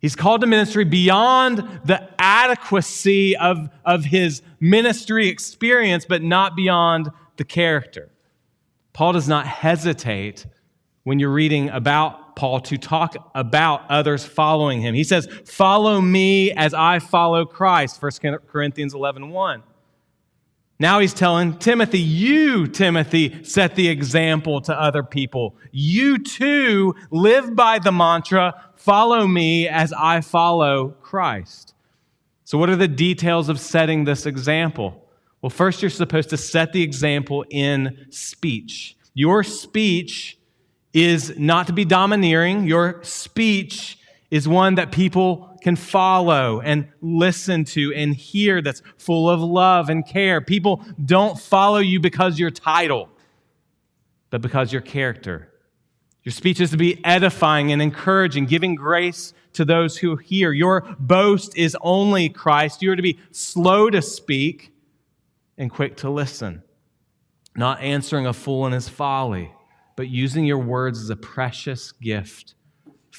He's 0.00 0.16
called 0.16 0.40
to 0.40 0.46
ministry 0.46 0.84
beyond 0.84 1.58
the 1.84 2.08
adequacy 2.18 3.36
of, 3.36 3.68
of 3.84 4.04
his 4.06 4.42
ministry 4.58 5.28
experience, 5.28 6.06
but 6.08 6.22
not 6.22 6.56
beyond 6.56 7.10
the 7.36 7.44
character. 7.44 8.10
Paul 8.94 9.12
does 9.12 9.28
not 9.28 9.46
hesitate 9.46 10.46
when 11.04 11.18
you're 11.18 11.30
reading 11.30 11.68
about 11.68 12.34
Paul 12.34 12.60
to 12.60 12.78
talk 12.78 13.14
about 13.34 13.82
others 13.90 14.24
following 14.24 14.80
him. 14.80 14.94
He 14.94 15.04
says, 15.04 15.26
Follow 15.44 16.00
me 16.00 16.52
as 16.52 16.72
I 16.72 16.98
follow 16.98 17.44
Christ, 17.44 18.02
1 18.02 18.38
Corinthians 18.46 18.94
11 18.94 19.28
1. 19.28 19.62
Now 20.80 20.98
he's 20.98 21.12
telling 21.12 21.58
Timothy, 21.58 22.00
you, 22.00 22.66
Timothy, 22.66 23.44
set 23.44 23.74
the 23.74 23.88
example 23.88 24.62
to 24.62 24.72
other 24.72 25.02
people. 25.02 25.54
You 25.72 26.16
too 26.18 26.94
live 27.10 27.54
by 27.54 27.80
the 27.80 27.92
mantra, 27.92 28.72
follow 28.76 29.26
me 29.26 29.68
as 29.68 29.92
I 29.92 30.22
follow 30.22 30.96
Christ. 31.02 31.74
So, 32.44 32.56
what 32.56 32.70
are 32.70 32.76
the 32.76 32.88
details 32.88 33.50
of 33.50 33.60
setting 33.60 34.04
this 34.04 34.24
example? 34.24 35.06
Well, 35.42 35.50
first, 35.50 35.82
you're 35.82 35.90
supposed 35.90 36.30
to 36.30 36.38
set 36.38 36.72
the 36.72 36.82
example 36.82 37.44
in 37.50 38.06
speech. 38.08 38.96
Your 39.12 39.44
speech 39.44 40.38
is 40.94 41.38
not 41.38 41.66
to 41.66 41.74
be 41.74 41.84
domineering, 41.84 42.64
your 42.66 43.04
speech 43.04 43.98
is 44.30 44.46
one 44.46 44.76
that 44.76 44.92
people 44.92 45.58
can 45.62 45.76
follow 45.76 46.60
and 46.60 46.88
listen 47.00 47.64
to 47.64 47.92
and 47.94 48.14
hear 48.14 48.62
that's 48.62 48.82
full 48.96 49.28
of 49.28 49.40
love 49.40 49.90
and 49.90 50.06
care. 50.06 50.40
People 50.40 50.84
don't 51.04 51.38
follow 51.38 51.78
you 51.78 52.00
because 52.00 52.38
your 52.38 52.50
title, 52.50 53.08
but 54.30 54.40
because 54.40 54.72
your 54.72 54.82
character. 54.82 55.48
Your 56.22 56.32
speech 56.32 56.60
is 56.60 56.70
to 56.70 56.76
be 56.76 57.04
edifying 57.04 57.72
and 57.72 57.82
encouraging, 57.82 58.46
giving 58.46 58.74
grace 58.74 59.34
to 59.54 59.64
those 59.64 59.96
who 59.96 60.16
hear. 60.16 60.52
Your 60.52 60.82
boast 60.98 61.56
is 61.56 61.76
only 61.80 62.28
Christ. 62.28 62.82
You 62.82 62.92
are 62.92 62.96
to 62.96 63.02
be 63.02 63.18
slow 63.32 63.90
to 63.90 64.00
speak 64.00 64.72
and 65.58 65.70
quick 65.70 65.96
to 65.98 66.10
listen, 66.10 66.62
not 67.56 67.80
answering 67.80 68.26
a 68.26 68.32
fool 68.32 68.66
in 68.66 68.72
his 68.72 68.88
folly, 68.88 69.52
but 69.96 70.08
using 70.08 70.44
your 70.44 70.58
words 70.58 71.00
as 71.00 71.10
a 71.10 71.16
precious 71.16 71.92
gift 71.92 72.54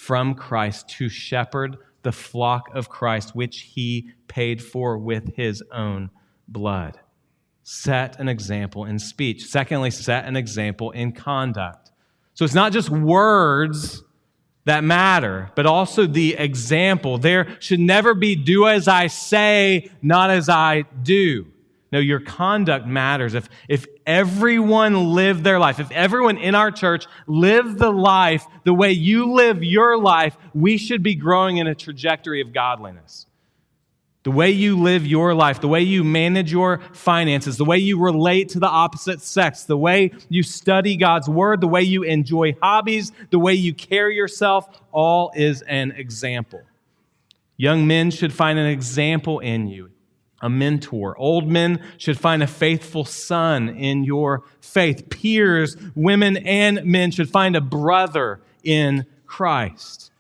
from 0.02 0.34
Christ 0.34 0.90
to 0.90 1.10
shepherd 1.10 1.78
the 2.02 2.12
flock 2.12 2.72
of 2.74 2.90
Christ, 2.90 3.36
which 3.36 3.60
he 3.76 4.10
paid 4.28 4.60
for 4.60 4.98
with 4.98 5.36
his 5.36 5.64
own 5.72 6.10
blood. 6.48 7.00
Set 7.62 8.20
an 8.20 8.28
example 8.28 8.84
in 8.84 8.98
speech. 8.98 9.46
Secondly, 9.46 9.92
set 9.92 10.26
an 10.26 10.36
example 10.36 10.90
in 10.90 11.12
conduct. 11.12 11.92
So 12.34 12.44
it's 12.44 12.56
not 12.56 12.72
just 12.72 12.90
words 12.90 14.04
that 14.66 14.84
matter, 14.84 15.52
but 15.56 15.68
also 15.68 16.08
the 16.08 16.34
example. 16.34 17.20
There 17.20 17.56
should 17.60 17.80
never 17.80 18.16
be 18.16 18.36
do 18.36 18.68
as 18.68 18.88
I 18.88 19.06
say, 19.06 19.92
not 20.02 20.32
as 20.32 20.50
I 20.50 20.86
do. 21.04 21.46
No, 21.92 22.00
your 22.00 22.22
conduct 22.22 22.88
matters. 22.88 23.34
If, 23.34 23.50
if 23.68 23.86
everyone 24.06 25.14
lived 25.14 25.44
their 25.44 25.60
life, 25.60 25.80
if 25.80 25.92
everyone 25.92 26.38
in 26.38 26.56
our 26.56 26.72
church 26.72 27.06
lived 27.28 27.80
the 27.80 27.92
life 27.92 28.46
the 28.64 28.74
way 28.74 28.92
you 28.92 29.34
live 29.34 29.64
your 29.64 29.98
life, 29.98 30.38
we 30.54 30.78
should 30.78 31.04
be 31.04 31.16
growing 31.16 31.58
in 31.58 31.68
a 31.68 31.76
trajectory 31.76 32.40
of 32.40 32.54
godliness. 32.54 33.26
The 34.24 34.32
way 34.32 34.52
you 34.52 34.80
live 34.80 35.06
your 35.06 35.34
life, 35.34 35.62
the 35.62 35.68
way 35.68 35.82
you 35.82 36.04
manage 36.04 36.52
your 36.52 36.80
finances, 36.94 37.58
the 37.58 37.66
way 37.66 37.80
you 37.80 38.00
relate 38.00 38.50
to 38.50 38.60
the 38.60 38.70
opposite 38.70 39.20
sex, 39.22 39.64
the 39.64 39.78
way 39.78 40.12
you 40.30 40.44
study 40.44 40.96
God's 40.96 41.28
word, 41.28 41.60
the 41.60 41.68
way 41.68 41.82
you 41.82 42.04
enjoy 42.04 42.56
hobbies, 42.62 43.12
the 43.32 43.40
way 43.40 43.56
you 43.56 43.74
carry 43.74 44.16
yourself, 44.16 44.82
all 44.92 45.32
is 45.36 45.64
an 45.64 45.92
example. 45.92 46.62
Young 47.58 47.88
men 47.88 48.12
should 48.12 48.32
find 48.32 48.60
an 48.60 48.68
example 48.68 49.40
in 49.40 49.68
you, 49.68 49.91
a 50.42 50.50
mentor. 50.50 51.18
Old 51.18 51.48
men 51.48 51.82
should 51.98 52.20
find 52.20 52.42
a 52.42 52.48
faithful 52.48 53.06
son 53.06 53.70
in 53.70 54.04
your 54.04 54.44
faith. 54.60 55.10
Peers, 55.10 55.78
women, 55.96 56.38
and 56.38 56.84
men 56.84 57.12
should 57.12 57.30
find 57.30 57.56
a 57.56 57.62
brother 57.62 58.42
in 58.64 59.06
Christ. 59.26 60.12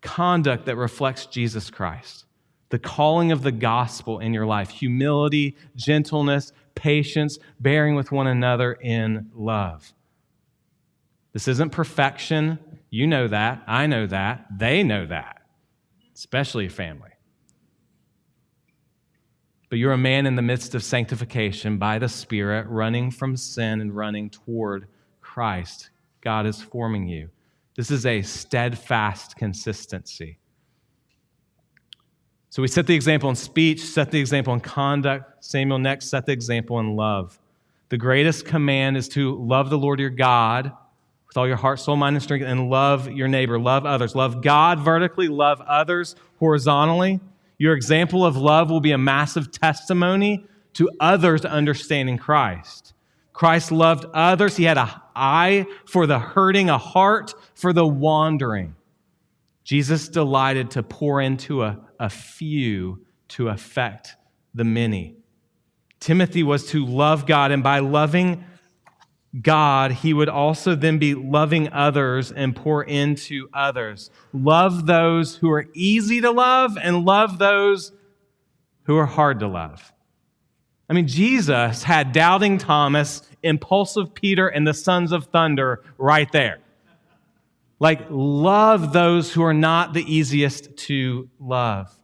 Conduct 0.00 0.66
that 0.66 0.76
reflects 0.76 1.26
Jesus 1.26 1.70
Christ 1.70 2.24
the 2.70 2.78
calling 2.78 3.32
of 3.32 3.42
the 3.42 3.52
gospel 3.52 4.20
in 4.20 4.32
your 4.32 4.46
life 4.46 4.70
humility, 4.70 5.56
gentleness, 5.76 6.52
patience, 6.74 7.38
bearing 7.58 7.94
with 7.94 8.10
one 8.10 8.26
another 8.26 8.72
in 8.72 9.30
love. 9.34 9.92
This 11.32 11.46
isn't 11.46 11.70
perfection. 11.70 12.58
You 12.88 13.06
know 13.06 13.28
that. 13.28 13.62
I 13.66 13.86
know 13.86 14.06
that. 14.06 14.46
They 14.56 14.82
know 14.82 15.06
that, 15.06 15.42
especially 16.14 16.68
family. 16.68 17.09
But 19.70 19.78
you're 19.78 19.92
a 19.92 19.98
man 19.98 20.26
in 20.26 20.34
the 20.34 20.42
midst 20.42 20.74
of 20.74 20.82
sanctification 20.82 21.78
by 21.78 21.98
the 22.00 22.08
Spirit, 22.08 22.66
running 22.68 23.12
from 23.12 23.36
sin 23.36 23.80
and 23.80 23.94
running 23.94 24.28
toward 24.28 24.88
Christ. 25.20 25.90
God 26.20 26.44
is 26.44 26.60
forming 26.60 27.06
you. 27.06 27.30
This 27.76 27.92
is 27.92 28.04
a 28.04 28.20
steadfast 28.20 29.36
consistency. 29.36 30.38
So 32.50 32.62
we 32.62 32.68
set 32.68 32.88
the 32.88 32.96
example 32.96 33.30
in 33.30 33.36
speech, 33.36 33.80
set 33.80 34.10
the 34.10 34.18
example 34.18 34.52
in 34.52 34.60
conduct. 34.60 35.44
Samuel 35.44 35.78
next 35.78 36.08
set 36.08 36.26
the 36.26 36.32
example 36.32 36.80
in 36.80 36.96
love. 36.96 37.38
The 37.90 37.96
greatest 37.96 38.44
command 38.44 38.96
is 38.96 39.08
to 39.10 39.36
love 39.36 39.70
the 39.70 39.78
Lord 39.78 40.00
your 40.00 40.10
God 40.10 40.72
with 41.28 41.36
all 41.36 41.46
your 41.46 41.56
heart, 41.56 41.78
soul, 41.78 41.94
mind, 41.94 42.16
and 42.16 42.22
strength, 42.22 42.44
and 42.44 42.68
love 42.68 43.08
your 43.08 43.28
neighbor, 43.28 43.56
love 43.56 43.86
others. 43.86 44.16
Love 44.16 44.42
God 44.42 44.80
vertically, 44.80 45.28
love 45.28 45.60
others 45.60 46.16
horizontally. 46.40 47.20
Your 47.60 47.74
example 47.74 48.24
of 48.24 48.38
love 48.38 48.70
will 48.70 48.80
be 48.80 48.92
a 48.92 48.96
massive 48.96 49.52
testimony 49.52 50.46
to 50.72 50.88
others 50.98 51.44
understanding 51.44 52.16
Christ. 52.16 52.94
Christ 53.34 53.70
loved 53.70 54.06
others. 54.14 54.56
He 54.56 54.64
had 54.64 54.78
an 54.78 54.88
eye 55.14 55.66
for 55.86 56.06
the 56.06 56.18
hurting, 56.18 56.70
a 56.70 56.78
heart 56.78 57.34
for 57.54 57.74
the 57.74 57.86
wandering. 57.86 58.76
Jesus 59.62 60.08
delighted 60.08 60.70
to 60.70 60.82
pour 60.82 61.20
into 61.20 61.62
a, 61.62 61.78
a 61.98 62.08
few 62.08 63.04
to 63.28 63.48
affect 63.48 64.16
the 64.54 64.64
many. 64.64 65.16
Timothy 66.00 66.42
was 66.42 66.66
to 66.68 66.86
love 66.86 67.26
God, 67.26 67.50
and 67.50 67.62
by 67.62 67.80
loving 67.80 68.42
God, 69.38 69.92
he 69.92 70.12
would 70.12 70.28
also 70.28 70.74
then 70.74 70.98
be 70.98 71.14
loving 71.14 71.72
others 71.72 72.32
and 72.32 72.54
pour 72.54 72.82
into 72.82 73.48
others. 73.54 74.10
Love 74.32 74.86
those 74.86 75.36
who 75.36 75.50
are 75.50 75.66
easy 75.72 76.20
to 76.20 76.32
love 76.32 76.76
and 76.76 77.04
love 77.04 77.38
those 77.38 77.92
who 78.84 78.96
are 78.96 79.06
hard 79.06 79.38
to 79.40 79.46
love. 79.46 79.92
I 80.88 80.94
mean, 80.94 81.06
Jesus 81.06 81.84
had 81.84 82.10
doubting 82.10 82.58
Thomas, 82.58 83.22
impulsive 83.44 84.12
Peter, 84.12 84.48
and 84.48 84.66
the 84.66 84.74
sons 84.74 85.12
of 85.12 85.26
thunder 85.26 85.84
right 85.96 86.30
there. 86.32 86.58
Like, 87.78 88.06
love 88.10 88.92
those 88.92 89.32
who 89.32 89.44
are 89.44 89.54
not 89.54 89.94
the 89.94 90.02
easiest 90.12 90.76
to 90.76 91.30
love. 91.38 91.96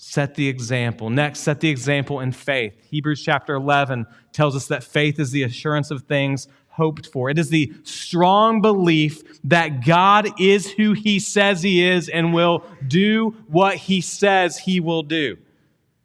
Set 0.00 0.36
the 0.36 0.46
example. 0.46 1.10
Next, 1.10 1.40
set 1.40 1.58
the 1.58 1.68
example 1.68 2.20
in 2.20 2.30
faith. 2.30 2.72
Hebrews 2.88 3.20
chapter 3.20 3.54
11 3.54 4.06
tells 4.32 4.54
us 4.54 4.68
that 4.68 4.84
faith 4.84 5.18
is 5.18 5.32
the 5.32 5.42
assurance 5.42 5.90
of 5.90 6.02
things 6.02 6.46
hoped 6.68 7.08
for. 7.08 7.30
It 7.30 7.36
is 7.36 7.50
the 7.50 7.72
strong 7.82 8.62
belief 8.62 9.40
that 9.42 9.84
God 9.84 10.40
is 10.40 10.70
who 10.70 10.92
he 10.92 11.18
says 11.18 11.64
he 11.64 11.84
is 11.84 12.08
and 12.08 12.32
will 12.32 12.64
do 12.86 13.30
what 13.48 13.74
he 13.74 14.00
says 14.00 14.58
he 14.58 14.78
will 14.78 15.02
do. 15.02 15.36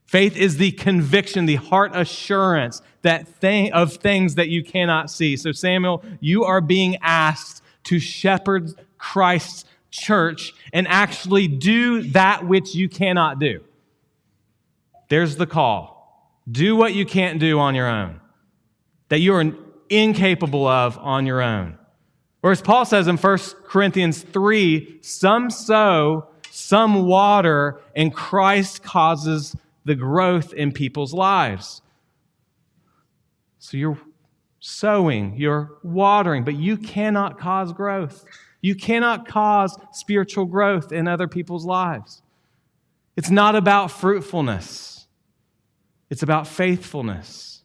Faith 0.08 0.36
is 0.36 0.58
the 0.58 0.72
conviction, 0.72 1.46
the 1.46 1.58
heart 1.58 1.92
assurance 1.94 2.82
that 3.04 3.28
thing, 3.28 3.72
of 3.74 3.94
things 3.94 4.34
that 4.34 4.50
you 4.50 4.64
cannot 4.64 5.12
see. 5.12 5.38
So, 5.38 5.52
Samuel, 5.52 6.04
you 6.20 6.46
are 6.46 6.62
being 6.62 6.98
asked 7.04 7.62
to 7.84 8.00
shepherd 8.00 8.72
Christ's 8.98 9.66
church 9.92 10.52
and 10.74 10.88
actually 10.88 11.48
do 11.48 12.02
that 12.10 12.48
which 12.48 12.74
you 12.74 12.90
cannot 12.90 13.38
do. 13.38 13.62
There's 15.14 15.36
the 15.36 15.46
call. 15.46 16.42
Do 16.52 16.76
what 16.76 16.96
you 16.96 17.06
can't 17.06 17.40
do 17.40 17.60
on 17.60 17.76
your 17.76 17.88
own, 17.88 18.20
that 19.10 19.20
you 19.20 19.36
are 19.36 19.46
incapable 19.88 20.66
of 20.66 20.98
on 20.98 21.28
your 21.28 21.40
own. 21.40 21.78
Or 22.42 22.50
as 22.50 22.64
Paul 22.64 22.84
says 22.84 23.08
in 23.08 23.18
1 23.18 23.38
Corinthians 23.66 24.24
3, 24.24 25.02
some 25.04 25.52
sow, 25.52 26.30
some 26.50 27.06
water, 27.06 27.80
and 27.96 28.12
Christ 28.12 28.82
causes 28.82 29.56
the 29.86 29.94
growth 29.94 30.52
in 30.52 30.72
people's 30.72 31.14
lives. 31.14 31.84
So 33.60 33.78
you're 33.78 34.00
sowing, 34.62 35.36
you're 35.38 35.78
watering, 35.84 36.44
but 36.44 36.56
you 36.56 36.76
cannot 36.76 37.38
cause 37.38 37.72
growth. 37.72 38.26
You 38.62 38.74
cannot 38.74 39.28
cause 39.28 39.78
spiritual 39.92 40.46
growth 40.46 40.92
in 40.92 41.08
other 41.08 41.28
people's 41.28 41.66
lives. 41.66 42.24
It's 43.16 43.30
not 43.30 43.56
about 43.56 43.92
fruitfulness, 43.92 44.93
it's 46.14 46.22
about 46.22 46.48
faithfulness. 46.48 47.64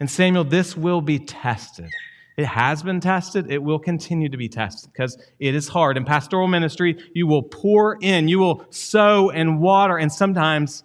And 0.00 0.10
Samuel, 0.10 0.42
this 0.42 0.76
will 0.76 1.00
be 1.00 1.20
tested. 1.20 1.88
It 2.36 2.46
has 2.46 2.82
been 2.82 2.98
tested. 2.98 3.48
It 3.48 3.62
will 3.62 3.78
continue 3.78 4.28
to 4.28 4.36
be 4.36 4.48
tested 4.48 4.90
because 4.92 5.16
it 5.38 5.54
is 5.54 5.68
hard. 5.68 5.96
In 5.96 6.04
pastoral 6.04 6.48
ministry, 6.48 6.98
you 7.14 7.28
will 7.28 7.44
pour 7.44 7.96
in, 8.00 8.26
you 8.26 8.40
will 8.40 8.66
sow 8.70 9.30
and 9.30 9.60
water, 9.60 9.98
and 9.98 10.10
sometimes 10.12 10.82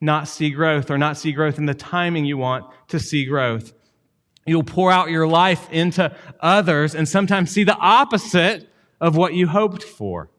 not 0.00 0.28
see 0.28 0.50
growth 0.50 0.92
or 0.92 0.96
not 0.96 1.16
see 1.16 1.32
growth 1.32 1.58
in 1.58 1.66
the 1.66 1.74
timing 1.74 2.24
you 2.24 2.38
want 2.38 2.64
to 2.86 3.00
see 3.00 3.24
growth. 3.24 3.72
You'll 4.46 4.62
pour 4.62 4.92
out 4.92 5.10
your 5.10 5.26
life 5.26 5.68
into 5.72 6.14
others 6.38 6.94
and 6.94 7.08
sometimes 7.08 7.50
see 7.50 7.64
the 7.64 7.76
opposite 7.76 8.68
of 9.00 9.16
what 9.16 9.34
you 9.34 9.48
hoped 9.48 9.82
for. 9.82 10.30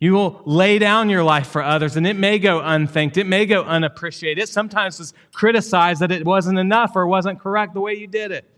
You 0.00 0.14
will 0.14 0.40
lay 0.46 0.78
down 0.78 1.10
your 1.10 1.22
life 1.22 1.48
for 1.48 1.62
others, 1.62 1.96
and 1.96 2.06
it 2.06 2.16
may 2.16 2.38
go 2.38 2.60
unthanked. 2.60 3.18
It 3.18 3.26
may 3.26 3.44
go 3.44 3.62
unappreciated. 3.62 4.42
It 4.42 4.48
sometimes 4.48 4.98
is 4.98 5.12
criticized 5.32 6.00
that 6.00 6.10
it 6.10 6.24
wasn't 6.24 6.58
enough 6.58 6.96
or 6.96 7.06
wasn't 7.06 7.38
correct 7.38 7.74
the 7.74 7.80
way 7.80 7.94
you 7.94 8.06
did 8.06 8.32
it. 8.32 8.50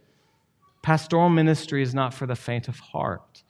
Pastoral 0.82 1.28
ministry 1.28 1.82
is 1.82 1.94
not 1.94 2.14
for 2.14 2.26
the 2.26 2.36
faint 2.36 2.68
of 2.68 2.78
heart, 2.78 3.42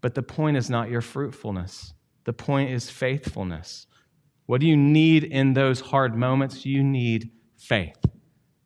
but 0.00 0.16
the 0.16 0.24
point 0.24 0.56
is 0.56 0.68
not 0.68 0.90
your 0.90 1.00
fruitfulness. 1.00 1.94
The 2.24 2.32
point 2.32 2.70
is 2.70 2.90
faithfulness. 2.90 3.86
What 4.46 4.60
do 4.60 4.66
you 4.66 4.76
need 4.76 5.22
in 5.22 5.54
those 5.54 5.80
hard 5.80 6.16
moments? 6.16 6.66
You 6.66 6.82
need 6.82 7.30
faith. 7.56 8.04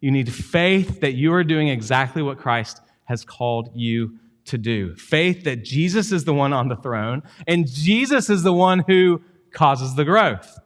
You 0.00 0.10
need 0.10 0.32
faith 0.32 1.00
that 1.00 1.12
you 1.12 1.34
are 1.34 1.44
doing 1.44 1.68
exactly 1.68 2.22
what 2.22 2.38
Christ 2.38 2.80
has 3.04 3.26
called 3.26 3.70
you 3.74 4.18
to 4.46 4.58
do. 4.58 4.94
Faith 4.94 5.44
that 5.44 5.64
Jesus 5.64 6.12
is 6.12 6.24
the 6.24 6.34
one 6.34 6.52
on 6.52 6.68
the 6.68 6.76
throne 6.76 7.22
and 7.46 7.66
Jesus 7.66 8.28
is 8.28 8.42
the 8.42 8.52
one 8.52 8.84
who 8.86 9.22
causes 9.52 9.94
the 9.94 10.04
growth, 10.04 10.58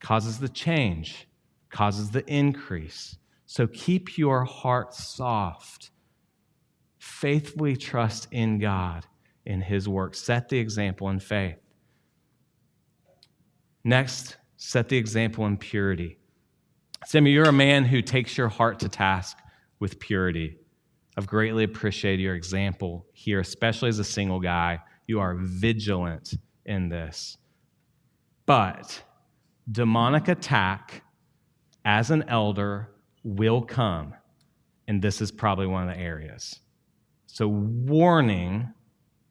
causes 0.00 0.38
the 0.38 0.48
change, 0.48 1.28
causes 1.70 2.10
the 2.10 2.26
increase. 2.26 3.16
So 3.46 3.66
keep 3.66 4.18
your 4.18 4.44
heart 4.44 4.94
soft. 4.94 5.90
Faithfully 6.98 7.76
trust 7.76 8.28
in 8.30 8.58
God, 8.58 9.06
in 9.44 9.62
His 9.62 9.88
work. 9.88 10.14
Set 10.14 10.48
the 10.48 10.58
example 10.58 11.08
in 11.08 11.18
faith. 11.18 11.56
Next, 13.82 14.36
set 14.56 14.88
the 14.88 14.98
example 14.98 15.46
in 15.46 15.56
purity. 15.56 16.18
Sammy, 17.06 17.30
you're 17.30 17.48
a 17.48 17.52
man 17.52 17.84
who 17.86 18.02
takes 18.02 18.36
your 18.36 18.48
heart 18.48 18.80
to 18.80 18.88
task 18.88 19.38
with 19.78 19.98
purity. 19.98 20.57
I've 21.18 21.26
greatly 21.26 21.64
appreciated 21.64 22.22
your 22.22 22.36
example 22.36 23.04
here, 23.12 23.40
especially 23.40 23.88
as 23.88 23.98
a 23.98 24.04
single 24.04 24.38
guy. 24.38 24.78
You 25.08 25.18
are 25.18 25.34
vigilant 25.34 26.34
in 26.64 26.88
this. 26.90 27.36
But 28.46 29.02
demonic 29.68 30.28
attack 30.28 31.02
as 31.84 32.12
an 32.12 32.22
elder 32.28 32.90
will 33.24 33.62
come, 33.62 34.14
and 34.86 35.02
this 35.02 35.20
is 35.20 35.32
probably 35.32 35.66
one 35.66 35.88
of 35.88 35.96
the 35.96 36.00
areas. 36.00 36.60
So, 37.26 37.48
warning 37.48 38.72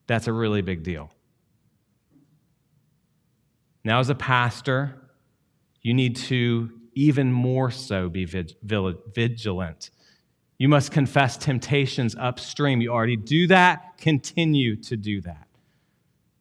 that's 0.08 0.28
a 0.28 0.34
really 0.34 0.62
big 0.62 0.84
deal. 0.84 1.10
Now, 3.86 4.02
as 4.02 4.10
a 4.10 4.15
pastor, 4.15 5.10
you 5.82 5.93
need 5.93 6.17
to 6.17 6.69
even 6.95 7.32
more 7.32 7.71
so 7.71 8.10
be 8.10 8.26
vigilant. 8.26 9.89
You 10.58 10.70
must 10.70 10.91
confess 10.91 11.38
temptations 11.38 12.15
upstream. 12.15 12.82
You 12.82 12.91
already 12.91 13.15
do 13.15 13.48
that, 13.48 13.98
continue 13.98 14.76
to 14.84 14.98
do 14.98 15.22
that. 15.22 15.48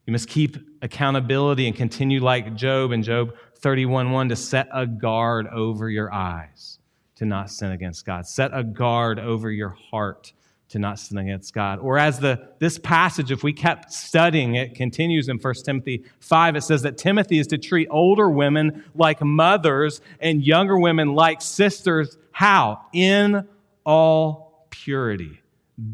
You 0.07 0.13
must 0.13 0.29
keep 0.29 0.57
accountability 0.83 1.67
and 1.67 1.77
continue 1.77 2.23
like 2.23 2.55
Job 2.55 2.93
in 2.93 3.03
Job 3.03 3.35
31 3.59 4.13
1 4.13 4.29
to 4.29 4.37
set 4.37 4.69
a 4.73 4.87
guard 4.87 5.49
over 5.49 5.91
your 5.91 6.13
eyes 6.13 6.79
to 7.17 7.25
not 7.25 7.51
sin 7.51 7.73
against 7.73 8.07
God. 8.07 8.27
Set 8.27 8.53
a 8.55 8.63
guard 8.63 9.19
over 9.19 9.51
your 9.51 9.71
heart 9.71 10.33
to 10.69 10.79
not 10.79 10.99
sin 10.99 11.19
against 11.19 11.53
God. 11.55 11.79
Or 11.79 11.99
as 11.99 12.19
the 12.19 12.49
this 12.59 12.79
passage, 12.79 13.31
if 13.31 13.43
we 13.43 13.53
kept 13.53 13.93
studying 13.93 14.55
it, 14.55 14.75
continues 14.75 15.29
in 15.29 15.39
1 15.39 15.55
Timothy 15.65 16.05
5, 16.21 16.57
it 16.57 16.63
says 16.63 16.83
that 16.83 16.99
Timothy 16.99 17.39
is 17.39 17.47
to 17.49 17.59
treat 17.59 17.89
older 17.91 18.31
women 18.31 18.85
like 18.95 19.21
mothers 19.23 20.01
and 20.21 20.45
younger 20.45 20.79
women 20.79 21.15
like 21.15 21.43
sisters. 21.43 22.17
How? 22.33 22.83
In 22.93 23.47
all 23.87 24.67
purity. 24.69 25.41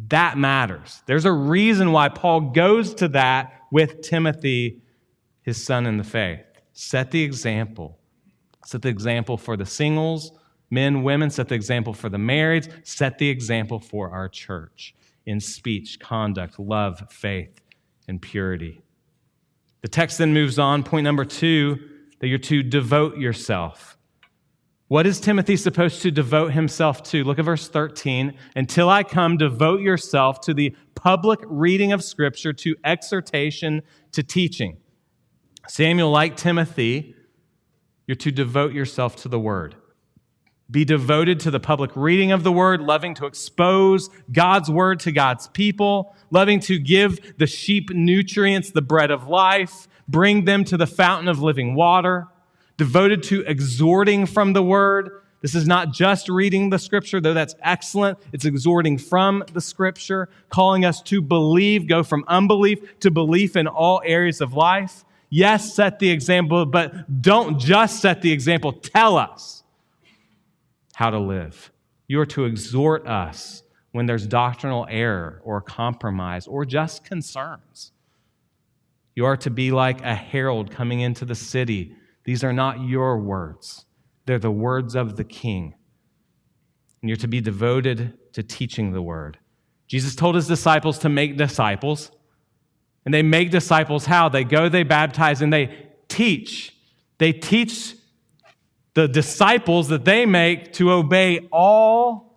That 0.09 0.37
matters. 0.37 1.03
There's 1.07 1.25
a 1.25 1.33
reason 1.33 1.93
why 1.93 2.09
Paul 2.09 2.53
goes 2.53 2.95
to 2.95 3.09
that 3.09 3.53
with 3.71 4.01
Timothy, 4.01 4.83
his 5.43 5.63
son 5.63 5.87
in 5.87 5.97
the 5.97 6.05
faith. 6.05 6.45
Set 6.73 7.13
the 7.13 7.23
example. 7.23 7.99
Set 8.65 8.83
the 8.83 8.89
example 8.89 9.37
for 9.37 9.57
the 9.57 9.67
singles 9.67 10.33
Men, 10.73 11.03
women, 11.03 11.29
set 11.29 11.51
the 11.51 11.55
example 11.55 11.93
for 11.93 12.09
the 12.09 12.17
marrieds, 12.17 12.67
set 12.83 13.19
the 13.19 13.29
example 13.29 13.79
for 13.79 14.11
our 14.11 14.27
church 14.27 14.95
in 15.27 15.39
speech, 15.39 16.01
conduct, 16.01 16.59
love, 16.59 17.05
faith, 17.11 17.61
and 18.09 18.23
purity. 18.23 18.81
The 19.83 19.89
text 19.89 20.17
then 20.17 20.33
moves 20.33 20.59
on. 20.59 20.83
Point 20.83 21.05
number 21.05 21.27
two 21.27 21.79
that 22.21 22.29
you're 22.29 22.39
to 22.39 22.63
devote 22.63 23.19
yourself. 23.19 23.99
What 24.93 25.07
is 25.07 25.21
Timothy 25.21 25.57
supposed 25.57 26.03
to 26.03 26.11
devote 26.11 26.53
himself 26.53 27.03
to? 27.05 27.25
Look 27.25 27.39
at 27.39 27.47
verse 27.47 27.67
13. 27.67 28.35
Until 28.55 28.91
I 28.91 29.03
come, 29.05 29.39
devote 29.39 29.81
yourself 29.81 30.43
to 30.43 30.53
the 30.53 30.77
public 30.95 31.41
reading 31.47 31.95
of 31.95 32.05
Scripture, 32.05 32.53
to 32.53 32.77
exhortation, 32.85 33.81
to 34.13 34.23
teaching. 34.23 34.77
Samuel, 35.67 36.11
like 36.11 36.37
Timothy, 36.37 37.15
you're 38.07 38.17
to 38.17 38.31
devote 38.31 38.75
yourself 38.75 39.17
to 39.23 39.31
the 39.31 39.41
Word. 39.41 39.77
Be 40.71 40.85
devoted 40.85 41.41
to 41.41 41.51
the 41.51 41.59
public 41.59 41.97
reading 41.97 42.31
of 42.31 42.43
the 42.43 42.53
word, 42.53 42.83
loving 42.83 43.15
to 43.15 43.25
expose 43.25 44.11
God's 44.31 44.71
word 44.71 45.01
to 45.01 45.13
God's 45.13 45.49
people, 45.49 46.15
loving 46.31 46.61
to 46.61 46.79
give 46.79 47.39
the 47.39 47.47
sheep 47.47 47.89
nutrients, 47.89 48.73
the 48.73 48.83
bread 48.83 49.11
of 49.11 49.27
life, 49.27 49.89
bring 50.07 50.45
them 50.45 50.65
to 50.65 50.77
the 50.77 50.87
fountain 50.87 51.29
of 51.29 51.41
living 51.41 51.75
water, 51.75 52.29
devoted 52.77 53.23
to 53.25 53.43
exhorting 53.43 54.27
from 54.27 54.53
the 54.53 54.63
word. 54.63 55.23
This 55.41 55.55
is 55.55 55.67
not 55.67 55.93
just 55.93 56.29
reading 56.29 56.71
the 56.71 56.79
scripture, 56.79 57.21
though 57.21 57.35
that's 57.35 57.55
excellent. 57.63 58.19
It's 58.33 58.45
exhorting 58.45 58.99
from 58.99 59.45
the 59.53 59.61
scripture, 59.61 60.29
calling 60.49 60.85
us 60.85 61.03
to 61.03 61.21
believe, 61.21 61.89
go 61.89 62.03
from 62.03 62.25
unbelief 62.29 63.01
to 63.01 63.11
belief 63.11 63.57
in 63.57 63.67
all 63.67 64.01
areas 64.05 64.41
of 64.41 64.55
life. 64.55 65.05
Yes, 65.31 65.75
set 65.75 65.99
the 65.99 66.11
example, 66.11 66.67
but 66.67 67.23
don't 67.23 67.59
just 67.59 68.01
set 68.01 68.23
the 68.23 68.31
example. 68.31 68.73
Tell 68.73 69.17
us 69.17 69.63
how 70.95 71.11
to 71.11 71.19
live. 71.19 71.73
You 72.07 72.21
are 72.21 72.27
to 72.27 72.45
exhort 72.45 73.07
us 73.07 73.63
when 73.93 74.07
there's 74.07 74.27
doctrinal 74.27 74.87
error 74.91 75.41
or 75.45 75.61
compromise 75.61 76.47
or 76.47 76.65
just 76.65 77.05
concerns. 77.05 77.93
You 79.15 79.27
are 79.27 79.37
to 79.39 79.51
be 79.51 79.71
like 79.71 80.03
a 80.03 80.15
herald 80.15 80.71
coming 80.71 81.01
into 81.01 81.25
the 81.25 81.35
city. 81.35 81.95
These 82.25 82.45
are 82.45 82.53
not 82.53 82.81
your 82.81 83.19
words, 83.19 83.85
they're 84.27 84.39
the 84.39 84.51
words 84.51 84.95
of 84.95 85.17
the 85.17 85.25
king. 85.25 85.75
And 87.01 87.09
you're 87.09 87.17
to 87.17 87.29
be 87.29 87.41
devoted 87.41 88.17
to 88.33 88.43
teaching 88.45 88.93
the 88.93 89.03
word. 89.03 89.39
Jesus 89.89 90.15
told 90.15 90.37
his 90.37 90.47
disciples 90.47 90.99
to 91.01 91.09
make 91.09 91.37
disciples. 91.37 92.13
And 93.05 93.13
they 93.13 93.23
make 93.23 93.51
disciples 93.51 94.07
how? 94.07 94.29
They 94.29 94.45
go, 94.45 94.69
they 94.69 94.85
baptize, 94.85 95.43
and 95.43 95.53
they 95.53 95.77
teach. 96.09 96.73
They 97.19 97.33
teach 97.33 97.97
the 98.95 99.09
disciples 99.09 99.89
that 99.89 100.05
they 100.05 100.25
make 100.25 100.73
to 100.75 100.93
obey 100.93 101.49
all 101.51 102.33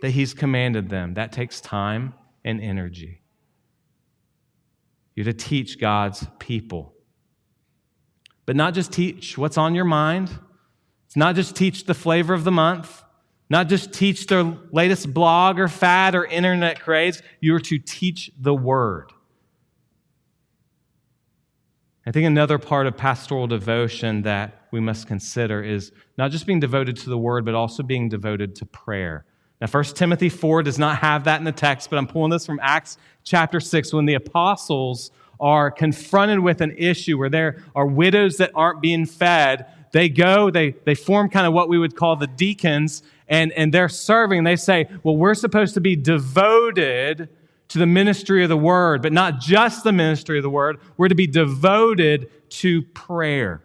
that 0.00 0.10
he's 0.10 0.32
commanded 0.32 0.88
them. 0.88 1.14
That 1.14 1.32
takes 1.32 1.60
time 1.60 2.14
and 2.44 2.60
energy. 2.60 3.20
You're 5.14 5.24
to 5.24 5.32
teach 5.32 5.78
God's 5.78 6.26
people. 6.38 6.93
But 8.46 8.56
not 8.56 8.74
just 8.74 8.92
teach 8.92 9.38
what's 9.38 9.56
on 9.56 9.74
your 9.74 9.84
mind. 9.84 10.30
It's 11.06 11.16
not 11.16 11.34
just 11.34 11.56
teach 11.56 11.84
the 11.84 11.94
flavor 11.94 12.34
of 12.34 12.44
the 12.44 12.50
month, 12.50 13.02
not 13.48 13.68
just 13.68 13.92
teach 13.92 14.26
their 14.26 14.42
latest 14.72 15.14
blog 15.14 15.58
or 15.58 15.68
fad 15.68 16.14
or 16.14 16.24
internet 16.24 16.80
craze. 16.80 17.22
You're 17.40 17.60
to 17.60 17.78
teach 17.78 18.30
the 18.38 18.54
word. 18.54 19.12
I 22.06 22.10
think 22.10 22.26
another 22.26 22.58
part 22.58 22.86
of 22.86 22.96
pastoral 22.96 23.46
devotion 23.46 24.22
that 24.22 24.66
we 24.70 24.80
must 24.80 25.06
consider 25.06 25.62
is 25.62 25.92
not 26.18 26.30
just 26.30 26.46
being 26.46 26.60
devoted 26.60 26.96
to 26.98 27.08
the 27.08 27.16
word, 27.16 27.44
but 27.46 27.54
also 27.54 27.82
being 27.82 28.08
devoted 28.10 28.56
to 28.56 28.66
prayer. 28.66 29.24
Now, 29.60 29.68
1 29.68 29.84
Timothy 29.84 30.28
4 30.28 30.62
does 30.62 30.78
not 30.78 30.98
have 30.98 31.24
that 31.24 31.38
in 31.38 31.44
the 31.44 31.52
text, 31.52 31.88
but 31.88 31.96
I'm 31.96 32.06
pulling 32.06 32.30
this 32.30 32.44
from 32.44 32.60
Acts 32.62 32.98
chapter 33.22 33.60
6 33.60 33.92
when 33.94 34.04
the 34.04 34.14
apostles 34.14 35.10
are 35.40 35.70
confronted 35.70 36.40
with 36.40 36.60
an 36.60 36.74
issue 36.76 37.18
where 37.18 37.28
there 37.28 37.62
are 37.74 37.86
widows 37.86 38.36
that 38.38 38.50
aren't 38.54 38.80
being 38.80 39.06
fed. 39.06 39.66
They 39.92 40.08
go, 40.08 40.50
they, 40.50 40.72
they 40.84 40.94
form 40.94 41.28
kind 41.28 41.46
of 41.46 41.52
what 41.52 41.68
we 41.68 41.78
would 41.78 41.96
call 41.96 42.16
the 42.16 42.26
deacons, 42.26 43.02
and, 43.28 43.52
and 43.52 43.72
they're 43.72 43.88
serving. 43.88 44.44
They 44.44 44.56
say, 44.56 44.88
Well, 45.02 45.16
we're 45.16 45.34
supposed 45.34 45.74
to 45.74 45.80
be 45.80 45.96
devoted 45.96 47.28
to 47.68 47.78
the 47.78 47.86
ministry 47.86 48.42
of 48.42 48.48
the 48.48 48.56
word, 48.56 49.02
but 49.02 49.12
not 49.12 49.40
just 49.40 49.84
the 49.84 49.92
ministry 49.92 50.38
of 50.38 50.42
the 50.42 50.50
word. 50.50 50.78
We're 50.96 51.08
to 51.08 51.14
be 51.14 51.26
devoted 51.26 52.30
to 52.50 52.82
prayer. 52.82 53.64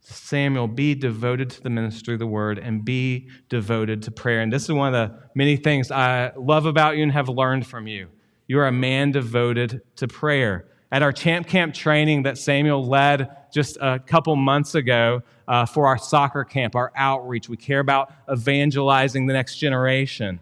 Samuel, 0.00 0.68
be 0.68 0.94
devoted 0.94 1.50
to 1.50 1.62
the 1.62 1.70
ministry 1.70 2.14
of 2.14 2.20
the 2.20 2.26
word 2.26 2.60
and 2.60 2.84
be 2.84 3.28
devoted 3.48 4.02
to 4.04 4.12
prayer. 4.12 4.40
And 4.40 4.52
this 4.52 4.62
is 4.62 4.72
one 4.72 4.94
of 4.94 5.10
the 5.10 5.18
many 5.34 5.56
things 5.56 5.90
I 5.90 6.32
love 6.36 6.66
about 6.66 6.96
you 6.96 7.02
and 7.02 7.12
have 7.12 7.28
learned 7.28 7.66
from 7.66 7.88
you. 7.88 8.08
You 8.46 8.60
are 8.60 8.68
a 8.68 8.72
man 8.72 9.10
devoted 9.10 9.82
to 9.96 10.06
prayer. 10.06 10.66
At 10.92 11.02
our 11.02 11.12
Champ 11.12 11.46
Camp 11.46 11.74
training 11.74 12.22
that 12.22 12.38
Samuel 12.38 12.86
led 12.86 13.28
just 13.52 13.76
a 13.80 13.98
couple 13.98 14.36
months 14.36 14.74
ago 14.74 15.22
uh, 15.48 15.66
for 15.66 15.86
our 15.86 15.98
soccer 15.98 16.44
camp, 16.44 16.74
our 16.76 16.92
outreach, 16.96 17.48
we 17.48 17.56
care 17.56 17.80
about 17.80 18.12
evangelizing 18.30 19.26
the 19.26 19.32
next 19.32 19.56
generation. 19.56 20.40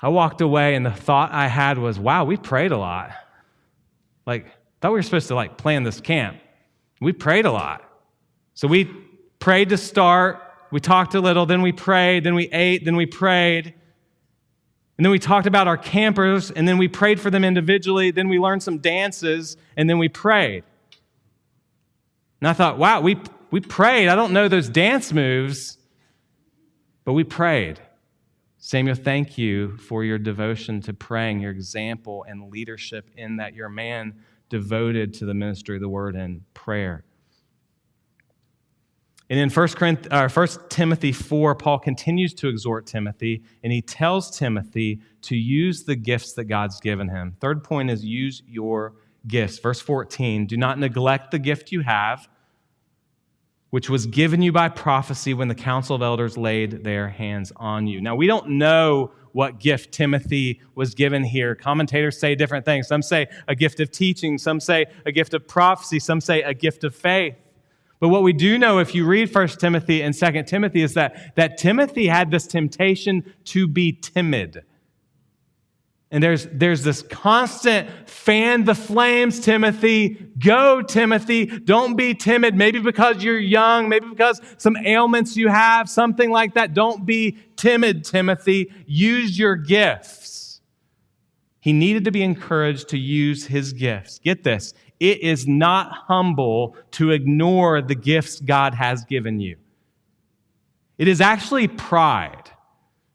I 0.00 0.08
walked 0.08 0.40
away 0.40 0.74
and 0.74 0.84
the 0.84 0.92
thought 0.92 1.32
I 1.32 1.48
had 1.48 1.78
was, 1.78 1.98
wow, 1.98 2.24
we 2.24 2.36
prayed 2.36 2.70
a 2.70 2.76
lot. 2.76 3.10
Like, 4.26 4.46
thought 4.80 4.92
we 4.92 4.98
were 4.98 5.02
supposed 5.02 5.28
to 5.28 5.34
like 5.34 5.56
plan 5.56 5.82
this 5.82 6.00
camp. 6.00 6.38
We 7.00 7.12
prayed 7.12 7.46
a 7.46 7.52
lot. 7.52 7.82
So 8.54 8.68
we 8.68 8.84
prayed 9.38 9.70
to 9.70 9.76
start, 9.76 10.40
we 10.70 10.80
talked 10.80 11.14
a 11.14 11.20
little, 11.20 11.46
then 11.46 11.62
we 11.62 11.72
prayed, 11.72 12.24
then 12.24 12.34
we 12.34 12.48
ate, 12.52 12.84
then 12.84 12.96
we 12.96 13.06
prayed. 13.06 13.74
And 14.96 15.04
then 15.04 15.10
we 15.10 15.18
talked 15.18 15.46
about 15.46 15.68
our 15.68 15.76
campers, 15.76 16.50
and 16.50 16.66
then 16.66 16.78
we 16.78 16.88
prayed 16.88 17.20
for 17.20 17.30
them 17.30 17.44
individually, 17.44 18.10
then 18.10 18.28
we 18.28 18.38
learned 18.38 18.62
some 18.62 18.78
dances, 18.78 19.56
and 19.76 19.90
then 19.90 19.98
we 19.98 20.08
prayed. 20.08 20.64
And 22.40 22.48
I 22.48 22.52
thought, 22.54 22.78
wow, 22.78 23.00
we, 23.00 23.18
we 23.50 23.60
prayed. 23.60 24.08
I 24.08 24.14
don't 24.14 24.32
know 24.32 24.48
those 24.48 24.68
dance 24.68 25.12
moves, 25.12 25.78
but 27.04 27.12
we 27.12 27.24
prayed. 27.24 27.80
Samuel, 28.58 28.96
thank 28.96 29.38
you 29.38 29.76
for 29.76 30.02
your 30.02 30.18
devotion 30.18 30.80
to 30.82 30.92
praying, 30.92 31.40
your 31.40 31.52
example 31.52 32.24
and 32.28 32.50
leadership 32.50 33.10
in 33.16 33.36
that 33.36 33.54
you're 33.54 33.68
a 33.68 33.70
man 33.70 34.14
devoted 34.48 35.14
to 35.14 35.26
the 35.26 35.34
ministry 35.34 35.76
of 35.76 35.82
the 35.82 35.88
word 35.88 36.16
and 36.16 36.42
prayer. 36.52 37.04
And 39.28 39.40
in 39.40 39.50
1, 39.50 39.68
Corinth, 39.68 40.06
uh, 40.10 40.28
1 40.28 40.48
Timothy 40.68 41.10
4, 41.10 41.56
Paul 41.56 41.80
continues 41.80 42.32
to 42.34 42.48
exhort 42.48 42.86
Timothy, 42.86 43.42
and 43.64 43.72
he 43.72 43.82
tells 43.82 44.36
Timothy 44.36 45.00
to 45.22 45.36
use 45.36 45.82
the 45.82 45.96
gifts 45.96 46.34
that 46.34 46.44
God's 46.44 46.78
given 46.80 47.08
him. 47.08 47.36
Third 47.40 47.64
point 47.64 47.90
is 47.90 48.04
use 48.04 48.42
your 48.46 48.94
gifts. 49.26 49.58
Verse 49.58 49.80
14 49.80 50.46
Do 50.46 50.56
not 50.56 50.78
neglect 50.78 51.32
the 51.32 51.38
gift 51.40 51.72
you 51.72 51.80
have 51.80 52.28
which 53.70 53.90
was 53.90 54.06
given 54.06 54.40
you 54.42 54.52
by 54.52 54.68
prophecy 54.68 55.34
when 55.34 55.48
the 55.48 55.54
council 55.54 55.96
of 55.96 56.02
elders 56.02 56.38
laid 56.38 56.84
their 56.84 57.08
hands 57.08 57.52
on 57.56 57.86
you. 57.86 58.00
Now, 58.00 58.14
we 58.14 58.26
don't 58.26 58.50
know 58.50 59.12
what 59.32 59.58
gift 59.58 59.92
Timothy 59.92 60.62
was 60.74 60.94
given 60.94 61.22
here. 61.22 61.54
Commentators 61.54 62.18
say 62.18 62.34
different 62.34 62.64
things. 62.64 62.88
Some 62.88 63.02
say 63.02 63.26
a 63.48 63.54
gift 63.54 63.80
of 63.80 63.90
teaching, 63.90 64.38
some 64.38 64.60
say 64.60 64.86
a 65.04 65.12
gift 65.12 65.34
of 65.34 65.46
prophecy, 65.46 65.98
some 65.98 66.20
say 66.20 66.42
a 66.42 66.54
gift 66.54 66.84
of 66.84 66.94
faith. 66.94 67.34
But 67.98 68.08
what 68.08 68.22
we 68.22 68.32
do 68.32 68.58
know 68.58 68.78
if 68.78 68.94
you 68.94 69.06
read 69.06 69.34
1 69.34 69.48
Timothy 69.48 70.02
and 70.02 70.14
2 70.14 70.42
Timothy 70.42 70.82
is 70.82 70.94
that, 70.94 71.34
that 71.36 71.56
Timothy 71.56 72.06
had 72.06 72.30
this 72.30 72.46
temptation 72.46 73.32
to 73.44 73.66
be 73.66 73.92
timid. 73.92 74.64
And 76.10 76.22
there's, 76.22 76.46
there's 76.52 76.84
this 76.84 77.02
constant 77.02 77.88
fan 78.08 78.64
the 78.64 78.74
flames, 78.74 79.40
Timothy. 79.40 80.30
Go, 80.38 80.82
Timothy. 80.82 81.46
Don't 81.46 81.96
be 81.96 82.14
timid. 82.14 82.54
Maybe 82.54 82.78
because 82.78 83.24
you're 83.24 83.38
young, 83.38 83.88
maybe 83.88 84.08
because 84.08 84.40
some 84.56 84.76
ailments 84.76 85.36
you 85.36 85.48
have, 85.48 85.90
something 85.90 86.30
like 86.30 86.54
that. 86.54 86.74
Don't 86.74 87.04
be 87.04 87.38
timid, 87.56 88.04
Timothy. 88.04 88.72
Use 88.86 89.38
your 89.38 89.56
gifts. 89.56 90.60
He 91.58 91.72
needed 91.72 92.04
to 92.04 92.12
be 92.12 92.22
encouraged 92.22 92.90
to 92.90 92.98
use 92.98 93.46
his 93.46 93.72
gifts. 93.72 94.20
Get 94.20 94.44
this 94.44 94.72
it 94.98 95.20
is 95.20 95.46
not 95.46 95.92
humble 95.92 96.76
to 96.92 97.10
ignore 97.10 97.82
the 97.82 97.94
gifts 97.94 98.40
God 98.40 98.74
has 98.74 99.04
given 99.04 99.40
you, 99.40 99.56
it 100.98 101.08
is 101.08 101.20
actually 101.20 101.68
pride 101.68 102.50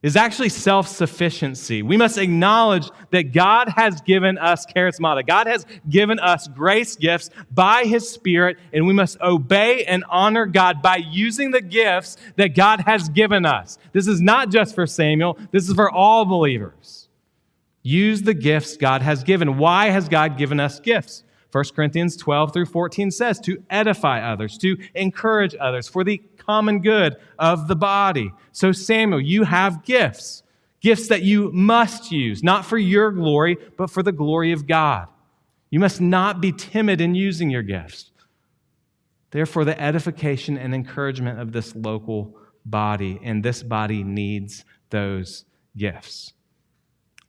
is 0.01 0.15
actually 0.15 0.49
self 0.49 0.88
sufficiency. 0.88 1.84
We 1.84 1.95
must 1.95 2.17
acknowledge 2.17 2.89
that 3.11 3.34
God 3.34 3.69
has 3.69 4.01
given 4.01 4.38
us 4.38 4.65
charismata. 4.65 5.25
God 5.25 5.45
has 5.45 5.65
given 5.89 6.17
us 6.19 6.47
grace 6.47 6.95
gifts 6.95 7.29
by 7.51 7.84
His 7.84 8.09
Spirit, 8.09 8.57
and 8.73 8.88
we 8.88 8.93
must 8.93 9.21
obey 9.21 9.86
and 9.86 10.03
honor 10.09 10.47
God 10.47 10.82
by 10.82 10.97
using 10.97 11.51
the 11.51 11.61
gifts 11.61 12.17
that 12.36 12.55
God 12.55 12.82
has 12.82 13.09
given 13.09 13.45
us. 13.45 13.77
This 13.91 14.07
is 14.07 14.21
not 14.21 14.49
just 14.49 14.73
for 14.73 14.88
Samuel, 14.88 15.38
this 15.51 15.69
is 15.69 15.75
for 15.75 15.91
all 15.91 16.25
believers. 16.25 17.07
Use 17.84 18.21
the 18.23 18.34
gifts 18.34 18.77
God 18.77 19.01
has 19.01 19.23
given. 19.23 19.57
Why 19.57 19.89
has 19.89 20.07
God 20.07 20.38
given 20.38 20.59
us 20.59 20.79
gifts? 20.79 21.23
1 21.52 21.64
Corinthians 21.76 22.16
12 22.16 22.54
through 22.54 22.66
14 22.66 23.12
says 23.12 23.39
to 23.41 23.62
edify 23.70 24.22
others, 24.22 24.58
to 24.60 24.78
encourage 24.95 25.56
others 25.60 25.88
for 25.88 26.04
the 26.04 26.22
common 26.38 26.80
good 26.80 27.18
of 27.38 27.68
the 27.68 27.76
body. 27.76 28.32
So, 28.52 28.72
Samuel, 28.72 29.22
you 29.22 29.43
have 29.43 29.84
gifts, 29.84 30.43
gifts 30.80 31.08
that 31.10 31.24
you 31.24 31.52
must 31.52 32.12
use, 32.12 32.41
not 32.41 32.66
for 32.66 32.78
your 32.78 33.12
glory, 33.12 33.58
but 33.78 33.89
for 33.89 34.02
the 34.02 34.12
glory 34.12 34.52
of 34.52 34.66
God. 34.66 35.08
You 35.70 35.80
must 35.80 36.02
not 36.02 36.41
be 36.41 36.52
timid 36.52 37.02
in 37.02 37.16
using 37.16 37.49
your 37.49 37.64
gifts. 37.64 38.12
Therefore, 39.32 39.64
the 39.64 39.82
edification 39.82 40.58
and 40.58 40.76
encouragement 40.76 41.39
of 41.39 41.52
this 41.54 41.76
local 41.76 42.36
body, 42.66 43.20
and 43.24 43.43
this 43.43 43.64
body 43.64 44.04
needs 44.04 44.66
those 44.89 45.45
gifts. 45.76 46.34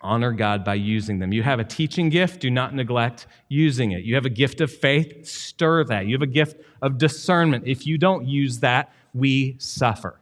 Honor 0.03 0.32
God 0.32 0.64
by 0.64 0.74
using 0.74 1.18
them. 1.18 1.32
You 1.32 1.42
have 1.42 1.61
a 1.61 1.64
teaching 1.64 2.09
gift, 2.09 2.40
do 2.40 2.50
not 2.50 2.74
neglect 2.74 3.26
using 3.48 3.92
it. 3.92 4.05
You 4.05 4.14
have 4.16 4.26
a 4.26 4.30
gift 4.30 4.61
of 4.61 4.72
faith, 4.72 5.26
stir 5.26 5.84
that. 5.84 6.07
You 6.07 6.14
have 6.14 6.22
a 6.22 6.26
gift 6.26 6.61
of 6.80 6.98
discernment. 6.98 7.64
If 7.66 7.86
you 7.86 7.98
don't 7.98 8.26
use 8.26 8.61
that, 8.61 8.92
we 9.14 9.57
suffer. 9.59 10.18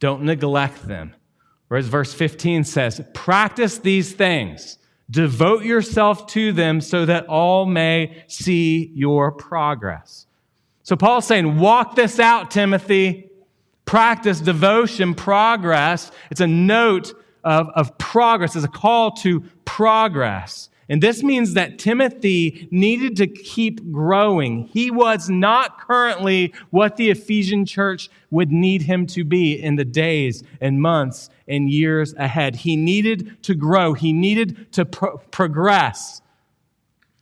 Don't 0.00 0.22
neglect 0.22 0.86
them. 0.88 1.14
Whereas 1.68 1.88
verse 1.88 2.14
15 2.14 2.64
says, 2.64 3.00
practice 3.12 3.78
these 3.78 4.12
things, 4.12 4.78
devote 5.10 5.64
yourself 5.64 6.26
to 6.28 6.52
them 6.52 6.80
so 6.80 7.04
that 7.06 7.26
all 7.26 7.66
may 7.66 8.24
see 8.28 8.90
your 8.94 9.32
progress. 9.32 10.26
So 10.82 10.96
Paul's 10.96 11.26
saying, 11.26 11.58
walk 11.58 11.96
this 11.96 12.20
out, 12.20 12.50
Timothy. 12.50 13.30
Practice 13.84 14.40
devotion, 14.40 15.14
progress. 15.14 16.10
It's 16.30 16.40
a 16.40 16.46
note 16.46 17.14
of, 17.46 17.70
of 17.70 17.96
progress, 17.96 18.56
is 18.56 18.64
a 18.64 18.68
call 18.68 19.12
to 19.12 19.40
progress. 19.64 20.68
And 20.88 21.02
this 21.02 21.22
means 21.22 21.54
that 21.54 21.78
Timothy 21.78 22.68
needed 22.70 23.16
to 23.16 23.26
keep 23.26 23.90
growing. 23.90 24.66
He 24.66 24.90
was 24.90 25.28
not 25.28 25.80
currently 25.80 26.52
what 26.70 26.96
the 26.96 27.10
Ephesian 27.10 27.64
church 27.64 28.08
would 28.30 28.52
need 28.52 28.82
him 28.82 29.06
to 29.08 29.24
be 29.24 29.54
in 29.54 29.76
the 29.76 29.84
days 29.84 30.42
and 30.60 30.80
months 30.80 31.30
and 31.48 31.70
years 31.70 32.14
ahead. 32.14 32.56
He 32.56 32.76
needed 32.76 33.42
to 33.44 33.54
grow, 33.54 33.94
he 33.94 34.12
needed 34.12 34.72
to 34.72 34.84
pro- 34.84 35.18
progress. 35.18 36.20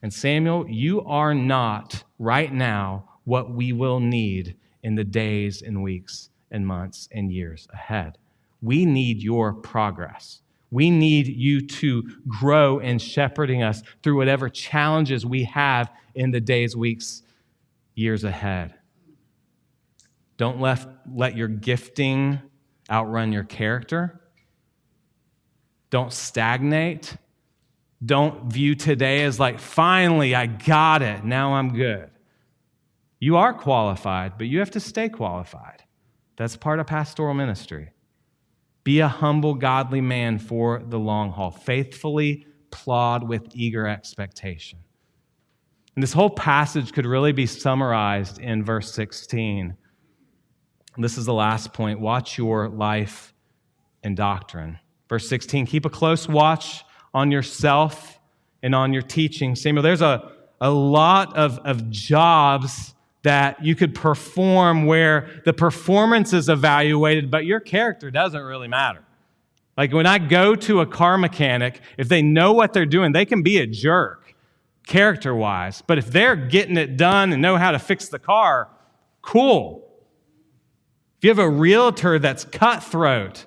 And 0.03 0.13
Samuel, 0.13 0.67
you 0.69 1.03
are 1.03 1.35
not 1.35 2.05
right 2.19 2.53
now 2.53 3.09
what 3.25 3.51
we 3.51 3.73
will 3.73 4.01
need 4.01 4.57
in 4.83 4.95
the 4.95 5.05
days 5.05 5.63
and 5.63 5.83
weeks 5.83 6.29
and 6.51 6.67
months 6.67 7.09
and 7.13 7.33
years 7.33 7.67
ahead. 7.73 8.19
We 8.65 8.87
need 8.87 9.23
your 9.23 9.53
progress. 9.53 10.41
We 10.71 10.91
need 10.91 11.29
you 11.29 11.61
to 11.67 12.03
grow 12.27 12.79
in 12.79 12.99
shepherding 12.99 13.63
us 13.63 13.83
through 14.03 14.17
whatever 14.17 14.49
challenges 14.49 15.25
we 15.25 15.45
have 15.45 15.91
in 16.15 16.31
the 16.31 16.41
days, 16.41 16.75
weeks, 16.75 17.23
years 17.95 18.25
ahead. 18.25 18.75
Don't 20.37 20.61
let, 20.61 20.85
let 21.13 21.37
your 21.37 21.47
gifting 21.49 22.41
outrun 22.91 23.33
your 23.33 23.45
character. 23.45 24.21
Don't 25.91 26.13
stagnate. 26.13 27.17
Don't 28.05 28.53
view 28.53 28.75
today 28.75 29.25
as 29.25 29.39
like, 29.39 29.61
finally, 29.61 30.35
I 30.35 30.47
got 30.47 31.03
it. 31.03 31.25
Now 31.25 31.55
I'm 31.55 31.73
good. 31.73 32.11
You 33.21 33.37
are 33.37 33.55
qualified, 33.55 34.39
but 34.39 34.49
you 34.49 34.59
have 34.59 34.73
to 34.73 34.81
stay 34.81 35.09
qualified. 35.09 35.85
That's 36.37 36.57
part 36.57 36.81
of 36.81 36.87
pastoral 36.87 37.33
ministry. 37.33 37.91
Be 38.85 39.01
a 39.01 39.09
humble, 39.09 39.55
godly 39.55 40.03
man 40.03 40.39
for 40.39 40.83
the 40.87 40.99
long 40.99 41.33
haul. 41.33 41.51
Faithfully 41.51 42.47
plod 42.71 43.27
with 43.27 43.49
eager 43.55 43.87
expectation. 43.89 44.79
And 45.97 46.03
this 46.03 46.13
whole 46.13 46.31
passage 46.31 46.93
could 46.93 47.07
really 47.07 47.33
be 47.33 47.47
summarized 47.47 48.39
in 48.41 48.65
verse 48.65 48.93
16. 48.93 49.77
This 50.99 51.17
is 51.17 51.25
the 51.25 51.35
last 51.35 51.73
point. 51.73 52.01
Watch 52.01 52.37
your 52.37 52.69
life 52.69 53.33
and 54.03 54.17
doctrine. 54.17 54.79
Verse 55.09 55.29
16 55.29 55.67
Keep 55.67 55.87
a 55.87 55.91
close 55.91 56.29
watch 56.29 56.85
on 57.13 57.31
yourself 57.31 58.19
and 58.63 58.75
on 58.75 58.93
your 58.93 59.03
teaching. 59.03 59.55
Samuel, 59.55 59.83
there's 59.83 60.03
a, 60.03 60.33
a 60.61 60.71
lot 60.71 61.37
of, 61.37 61.59
of 61.61 61.91
jobs 61.91 62.95
that 63.25 63.65
you 63.65 63.75
could 63.75 63.95
perform 63.95 64.87
where 64.87 65.29
the 65.45 65.53
performance 65.53 66.33
is 66.33 66.49
evaluated, 66.49 67.31
but 67.31 67.45
your 67.45 67.59
character 67.59 68.11
doesn't 68.11 68.43
really 68.43 68.69
matter. 68.69 69.03
Like 69.77 69.93
when 69.93 70.07
I 70.07 70.19
go 70.19 70.55
to 70.55 70.81
a 70.81 70.87
car 70.87 71.19
mechanic, 71.19 71.81
if 71.99 72.09
they 72.09 72.23
know 72.23 72.53
what 72.53 72.73
they're 72.73 72.87
doing, 72.87 73.13
they 73.13 73.25
can 73.25 73.43
be 73.43 73.59
a 73.59 73.67
jerk 73.67 74.35
character 74.87 75.35
wise. 75.35 75.83
But 75.87 75.99
if 75.99 76.07
they're 76.07 76.37
getting 76.37 76.77
it 76.77 76.97
done 76.97 77.33
and 77.33 77.41
know 77.41 77.57
how 77.57 77.73
to 77.73 77.79
fix 77.79 78.09
the 78.09 78.19
car, 78.19 78.69
cool. 79.23 79.91
If 81.17 81.25
you 81.25 81.31
have 81.31 81.39
a 81.39 81.49
realtor 81.49 82.19
that's 82.19 82.45
cutthroat, 82.45 83.47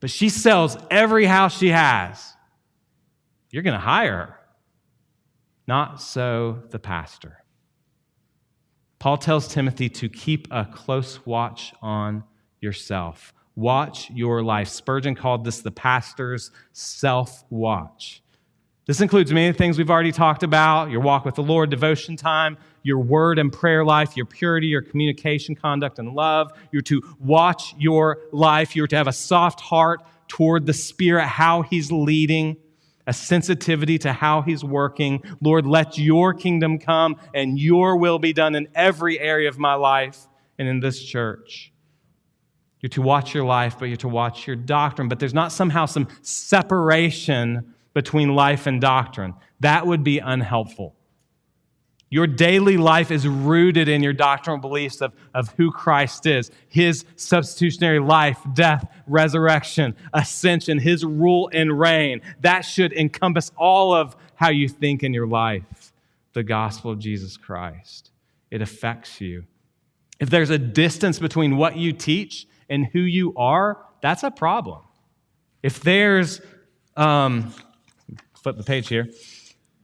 but 0.00 0.10
she 0.10 0.30
sells 0.30 0.78
every 0.90 1.26
house 1.26 1.58
she 1.58 1.68
has, 1.68 2.34
you're 3.50 3.62
going 3.62 3.74
to 3.74 3.78
hire 3.78 4.16
her. 4.16 4.40
Not 5.66 6.00
so 6.00 6.62
the 6.70 6.78
pastor. 6.78 7.43
Paul 9.04 9.18
tells 9.18 9.48
Timothy 9.48 9.90
to 9.90 10.08
keep 10.08 10.48
a 10.50 10.64
close 10.64 11.26
watch 11.26 11.74
on 11.82 12.24
yourself. 12.62 13.34
Watch 13.54 14.08
your 14.08 14.42
life. 14.42 14.68
Spurgeon 14.68 15.14
called 15.14 15.44
this 15.44 15.60
the 15.60 15.70
pastor's 15.70 16.50
self 16.72 17.44
watch. 17.50 18.22
This 18.86 19.02
includes 19.02 19.30
many 19.30 19.52
things 19.52 19.76
we've 19.76 19.90
already 19.90 20.10
talked 20.10 20.42
about 20.42 20.90
your 20.90 21.02
walk 21.02 21.26
with 21.26 21.34
the 21.34 21.42
Lord, 21.42 21.68
devotion 21.68 22.16
time, 22.16 22.56
your 22.82 22.98
word 22.98 23.38
and 23.38 23.52
prayer 23.52 23.84
life, 23.84 24.16
your 24.16 24.24
purity, 24.24 24.68
your 24.68 24.80
communication, 24.80 25.54
conduct, 25.54 25.98
and 25.98 26.14
love. 26.14 26.52
You're 26.72 26.80
to 26.84 27.02
watch 27.20 27.74
your 27.76 28.20
life. 28.32 28.74
You're 28.74 28.86
to 28.86 28.96
have 28.96 29.06
a 29.06 29.12
soft 29.12 29.60
heart 29.60 30.00
toward 30.28 30.64
the 30.64 30.72
Spirit, 30.72 31.26
how 31.26 31.60
He's 31.60 31.92
leading 31.92 32.56
a 33.06 33.12
sensitivity 33.12 33.98
to 33.98 34.12
how 34.12 34.42
He's 34.42 34.64
working. 34.64 35.22
Lord, 35.40 35.66
let 35.66 35.98
your 35.98 36.34
kingdom 36.34 36.78
come 36.78 37.16
and 37.34 37.58
your 37.58 37.96
will 37.96 38.18
be 38.18 38.32
done 38.32 38.54
in 38.54 38.68
every 38.74 39.18
area 39.18 39.48
of 39.48 39.58
my 39.58 39.74
life 39.74 40.26
and 40.58 40.68
in 40.68 40.80
this 40.80 41.02
church. 41.02 41.72
You're 42.80 42.90
to 42.90 43.02
watch 43.02 43.32
your 43.32 43.44
life, 43.44 43.78
but 43.78 43.86
you're 43.86 43.96
to 43.98 44.08
watch 44.08 44.46
your 44.46 44.56
doctrine. 44.56 45.08
But 45.08 45.18
there's 45.18 45.34
not 45.34 45.52
somehow 45.52 45.86
some 45.86 46.08
separation 46.20 47.74
between 47.94 48.34
life 48.34 48.66
and 48.66 48.80
doctrine. 48.80 49.34
That 49.60 49.86
would 49.86 50.04
be 50.04 50.18
unhelpful. 50.18 50.94
Your 52.14 52.28
daily 52.28 52.76
life 52.76 53.10
is 53.10 53.26
rooted 53.26 53.88
in 53.88 54.00
your 54.00 54.12
doctrinal 54.12 54.60
beliefs 54.60 55.00
of, 55.00 55.12
of 55.34 55.52
who 55.56 55.72
Christ 55.72 56.26
is, 56.26 56.52
his 56.68 57.04
substitutionary 57.16 57.98
life, 57.98 58.38
death, 58.52 58.88
resurrection, 59.08 59.96
ascension, 60.12 60.78
his 60.78 61.04
rule 61.04 61.50
and 61.52 61.76
reign. 61.76 62.20
That 62.38 62.60
should 62.60 62.92
encompass 62.92 63.50
all 63.56 63.92
of 63.92 64.14
how 64.36 64.50
you 64.50 64.68
think 64.68 65.02
in 65.02 65.12
your 65.12 65.26
life. 65.26 65.92
The 66.34 66.44
gospel 66.44 66.92
of 66.92 67.00
Jesus 67.00 67.36
Christ. 67.36 68.12
It 68.48 68.62
affects 68.62 69.20
you. 69.20 69.46
If 70.20 70.30
there's 70.30 70.50
a 70.50 70.58
distance 70.58 71.18
between 71.18 71.56
what 71.56 71.76
you 71.76 71.92
teach 71.92 72.46
and 72.68 72.86
who 72.86 73.00
you 73.00 73.34
are, 73.36 73.84
that's 74.02 74.22
a 74.22 74.30
problem. 74.30 74.82
If 75.64 75.80
there's, 75.80 76.40
um, 76.96 77.52
flip 78.40 78.56
the 78.56 78.62
page 78.62 78.86
here. 78.86 79.08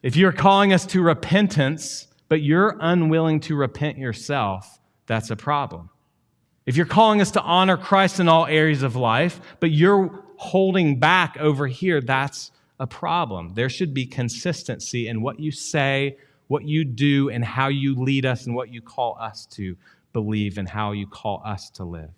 If 0.05 0.15
you're 0.15 0.31
calling 0.31 0.73
us 0.73 0.87
to 0.87 1.03
repentance, 1.03 2.07
but 2.31 2.41
you're 2.41 2.77
unwilling 2.81 3.41
to 3.41 3.57
repent 3.57 3.99
yourself, 3.99 4.79
that's 5.07 5.31
a 5.31 5.37
problem. 5.37 5.91
If 6.65 6.77
you're 6.77 6.87
calling 6.87 7.21
us 7.21 7.33
to 7.33 7.43
honor 7.43 7.77
Christ 7.77 8.21
in 8.21 8.29
all 8.29 8.47
areas 8.47 8.85
of 8.85 8.95
life, 8.95 9.41
but 9.59 9.73
you're 9.73 10.23
holding 10.37 11.01
back 11.01 11.37
over 11.41 11.67
here, 11.67 12.01
that's 12.01 12.53
a 12.79 12.87
problem. 12.87 13.55
There 13.55 13.69
should 13.69 13.93
be 13.93 14.07
consistency 14.07 15.09
in 15.09 15.23
what 15.23 15.41
you 15.41 15.51
say, 15.51 16.19
what 16.47 16.63
you 16.63 16.85
do, 16.85 17.31
and 17.31 17.45
how 17.45 17.67
you 17.67 17.97
lead 17.97 18.25
us, 18.25 18.47
and 18.47 18.55
what 18.55 18.73
you 18.73 18.81
call 18.81 19.19
us 19.21 19.45
to 19.47 19.77
believe, 20.13 20.57
and 20.57 20.69
how 20.69 20.93
you 20.93 21.09
call 21.09 21.43
us 21.45 21.69
to 21.71 21.85
live. 21.85 22.11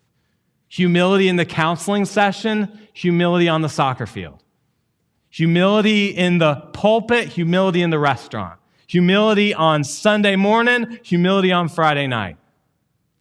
Humility 0.68 1.28
in 1.28 1.36
the 1.36 1.46
counseling 1.46 2.04
session, 2.04 2.86
humility 2.92 3.48
on 3.48 3.62
the 3.62 3.68
soccer 3.70 4.06
field. 4.06 4.44
Humility 5.30 6.08
in 6.08 6.36
the 6.36 6.56
pulpit, 6.74 7.28
humility 7.28 7.80
in 7.80 7.88
the 7.88 7.98
restaurant. 7.98 8.58
Humility 8.92 9.54
on 9.54 9.84
Sunday 9.84 10.36
morning, 10.36 10.98
humility 11.02 11.50
on 11.50 11.70
Friday 11.70 12.06
night. 12.06 12.36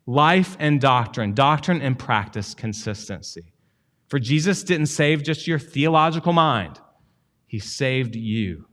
Life 0.05 0.57
and 0.59 0.81
doctrine, 0.81 1.33
doctrine 1.33 1.81
and 1.81 1.97
practice 1.97 2.53
consistency. 2.53 3.53
For 4.09 4.19
Jesus 4.19 4.63
didn't 4.63 4.87
save 4.87 5.23
just 5.23 5.47
your 5.47 5.59
theological 5.59 6.33
mind. 6.33 6.81
He 7.47 7.59
saved 7.59 8.17
you 8.17 8.67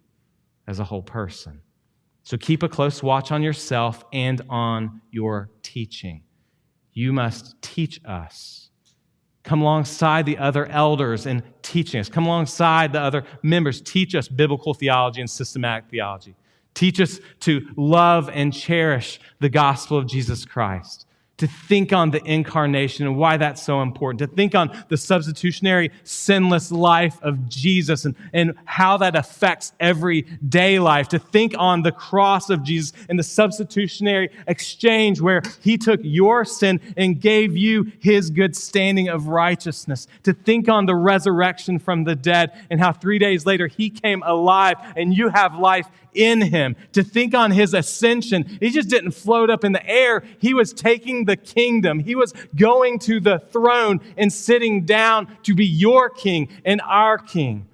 as 0.67 0.81
a 0.81 0.85
whole 0.85 1.05
person. 1.05 1.61
So 2.25 2.37
keep 2.37 2.65
a 2.65 2.69
close 2.69 3.01
watch 3.01 3.31
on 3.31 3.45
yourself 3.45 4.03
and 4.13 4.43
on 4.49 5.01
your 5.13 5.51
teaching. 5.63 6.25
You 6.95 7.13
must 7.13 7.63
teach 7.63 8.05
us. 8.05 8.71
Come 9.45 9.61
alongside 9.61 10.27
the 10.27 10.39
other 10.39 10.67
elders 10.67 11.27
in 11.27 11.45
teaching 11.63 12.01
us. 12.01 12.09
Come 12.09 12.27
alongside 12.27 12.93
the 12.93 13.01
other 13.01 13.23
members. 13.45 13.81
Teach 13.81 14.17
us 14.17 14.27
biblical 14.27 14.75
theology 14.75 15.21
and 15.21 15.31
systematic 15.31 15.89
theology. 15.91 16.35
Teach 16.75 17.01
us 17.01 17.21
to 17.41 17.67
love 17.77 18.31
and 18.33 18.53
cherish 18.53 19.21
the 19.41 19.49
gospel 19.49 19.99
of 19.99 20.07
Jesus 20.07 20.45
Christ. 20.45 21.07
To 21.39 21.47
think 21.47 21.93
on 21.93 22.11
the 22.11 22.21
incarnation 22.25 23.07
and 23.07 23.17
why 23.17 23.37
that's 23.37 23.63
so 23.63 23.81
important, 23.81 24.19
to 24.19 24.27
think 24.27 24.57
on 24.57 24.77
the 24.89 24.97
substitutionary, 24.97 25.93
sinless 26.03 26.73
life 26.73 27.17
of 27.23 27.49
Jesus 27.49 28.05
and, 28.05 28.17
and 28.33 28.55
how 28.65 28.97
that 28.97 29.15
affects 29.15 29.73
everyday 29.79 30.81
life, 30.81 31.07
to 31.11 31.21
think 31.21 31.55
on 31.57 31.83
the 31.83 31.93
cross 31.93 32.51
of 32.51 32.65
Jesus 32.65 32.93
and 33.09 33.17
the 33.17 33.23
substitutionary 33.23 34.31
exchange 34.49 35.21
where 35.21 35.41
he 35.63 35.79
took 35.79 36.01
your 36.03 36.45
sin 36.45 36.81
and 36.97 37.21
gave 37.21 37.57
you 37.57 37.93
his 38.01 38.31
good 38.31 38.57
standing 38.57 39.09
of 39.09 39.29
righteousness, 39.29 40.09
to 40.25 40.33
think 40.33 40.69
on 40.69 40.87
the 40.87 40.97
resurrection 40.97 41.79
from 41.79 42.03
the 42.03 42.17
dead 42.17 42.51
and 42.69 42.81
how 42.81 42.91
three 42.91 43.21
days 43.21 43.47
later 43.47 43.69
he 43.69 43.91
came 43.91 44.25
alive 44.27 44.77
and 44.97 45.17
you 45.17 45.29
have 45.29 45.57
life 45.57 45.87
in 46.19 46.43
him, 46.43 46.77
to 46.93 47.03
think 47.03 47.35
on 47.35 47.53
his 47.53 47.73
ascension. 47.73 48.59
He 48.61 48.71
just 48.71 48.89
didn't 48.89 49.13
float 49.13 49.49
up 49.49 49.65
in 49.65 49.73
the 49.73 49.89
air. 49.89 50.25
He 50.41 50.53
was 50.53 50.73
taking 50.73 51.25
the 51.25 51.37
kingdom. 51.37 52.01
He 52.01 52.15
was 52.15 52.35
going 52.57 52.99
to 53.01 53.21
the 53.21 53.39
throne 53.39 54.01
and 54.17 54.33
sitting 54.33 54.85
down 54.85 55.29
to 55.45 55.55
be 55.55 55.65
your 55.65 56.11
king 56.11 56.49
and 56.65 56.81
our 56.83 57.17
king. 57.17 57.69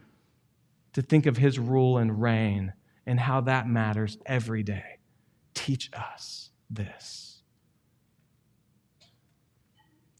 To 0.92 1.02
think 1.02 1.26
of 1.26 1.36
his 1.36 1.58
rule 1.58 1.98
and 1.98 2.22
reign 2.22 2.72
and 3.04 3.18
how 3.18 3.40
that 3.42 3.66
matters 3.68 4.16
every 4.26 4.62
day. 4.62 4.98
Teach 5.52 5.90
us 5.92 6.50
this. 6.70 7.42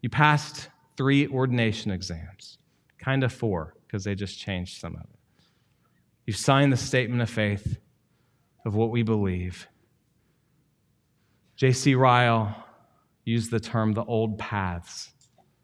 You 0.03 0.11
passed 0.11 0.69
three 0.97 1.29
ordination 1.29 1.91
exams, 1.91 2.59
kind 2.99 3.23
of 3.23 3.33
four, 3.33 3.75
because 3.87 4.05
they 4.05 4.15
just 4.15 4.39
changed 4.39 4.81
some 4.81 4.97
of 4.97 5.03
it. 5.03 5.19
You 6.27 6.33
signed 6.33 6.73
the 6.73 6.77
statement 6.77 7.23
of 7.23 7.31
faith 7.31 7.79
of 8.65 8.75
what 8.75 8.91
we 8.91 9.03
believe. 9.03 9.69
J.C. 11.57 11.95
Ryle 11.95 12.65
used 13.25 13.51
the 13.51 13.61
term 13.61 13.93
the 13.93 14.05
old 14.05 14.39
paths. 14.39 15.13